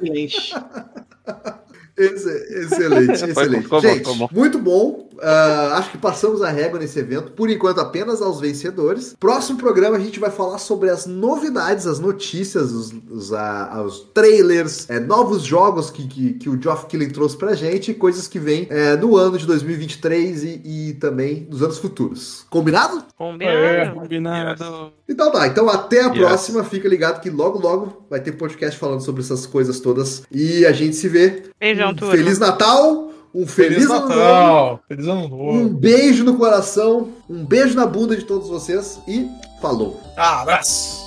Excelente. 1.96 3.12
Excelente, 3.24 3.62
ficou 3.62 3.80
bom, 3.80 3.88
Gente, 3.88 4.18
bom. 4.18 4.28
muito 4.32 4.58
bom. 4.58 5.06
Ah, 5.22 5.76
acho 5.78 5.92
que 5.92 5.98
passamos 5.98 6.42
a 6.42 6.50
régua 6.50 6.78
nesse 6.78 6.98
evento. 6.98 7.32
Por 7.32 7.48
enquanto, 7.48 7.80
apenas 7.80 8.20
aos 8.20 8.38
vencedores. 8.38 9.16
Próximo 9.18 9.58
programa, 9.58 9.96
a 9.96 10.00
gente 10.00 10.20
vai 10.20 10.30
falar 10.30 10.58
sobre 10.58 10.90
as 10.90 11.06
novidades, 11.06 11.86
as 11.86 11.98
notícias, 11.98 12.70
os, 12.70 12.92
os, 13.10 13.32
ah, 13.32 13.82
os 13.86 14.00
trailers, 14.12 14.84
eh, 14.90 15.00
novos 15.00 15.42
jogos 15.42 15.90
que, 15.90 16.06
que, 16.06 16.32
que 16.34 16.50
o 16.50 16.60
Geoff 16.60 16.84
Killing 16.86 17.08
trouxe 17.08 17.34
pra 17.36 17.54
gente, 17.54 17.94
coisas 17.94 18.28
que 18.28 18.38
vêm 18.38 18.66
eh, 18.68 18.94
no 18.96 19.16
ano 19.16 19.38
de 19.38 19.46
2023 19.46 20.42
e, 20.44 20.60
e 20.64 20.92
também 20.94 21.46
nos 21.50 21.62
anos 21.62 21.78
futuros. 21.78 22.44
Combinado? 22.50 23.02
Combinado. 23.16 23.94
Combinado. 23.94 24.92
Então 25.08 25.30
tá, 25.32 25.46
então 25.46 25.68
até 25.70 26.02
a 26.02 26.08
Yes. 26.08 26.18
próxima. 26.18 26.64
Fica 26.64 26.88
ligado 26.88 27.20
que 27.22 27.30
logo, 27.30 27.58
logo 27.58 28.04
vai 28.10 28.20
ter 28.20 28.32
podcast 28.32 28.78
falando 28.78 29.00
sobre 29.00 29.22
essas 29.22 29.46
coisas 29.46 29.80
todas. 29.80 30.22
E 30.30 30.66
a 30.66 30.72
gente 30.72 30.94
se 30.96 31.08
vê. 31.08 31.44
Beijão, 31.58 31.85
Feliz 31.94 32.38
Natal, 32.38 33.10
um 33.34 33.46
feliz, 33.46 33.74
Feliz 33.74 33.90
ano 33.90 34.00
novo, 34.00 34.14
Natal! 34.14 34.80
Feliz 34.88 35.06
Ano 35.06 35.28
Novo! 35.28 35.52
um 35.52 35.68
beijo 35.68 36.24
no 36.24 36.36
coração, 36.36 37.08
um 37.28 37.44
beijo 37.44 37.74
na 37.76 37.86
bunda 37.86 38.16
de 38.16 38.24
todos 38.24 38.48
vocês 38.48 38.98
e 39.06 39.28
falou. 39.60 40.00
Abraço! 40.16 41.05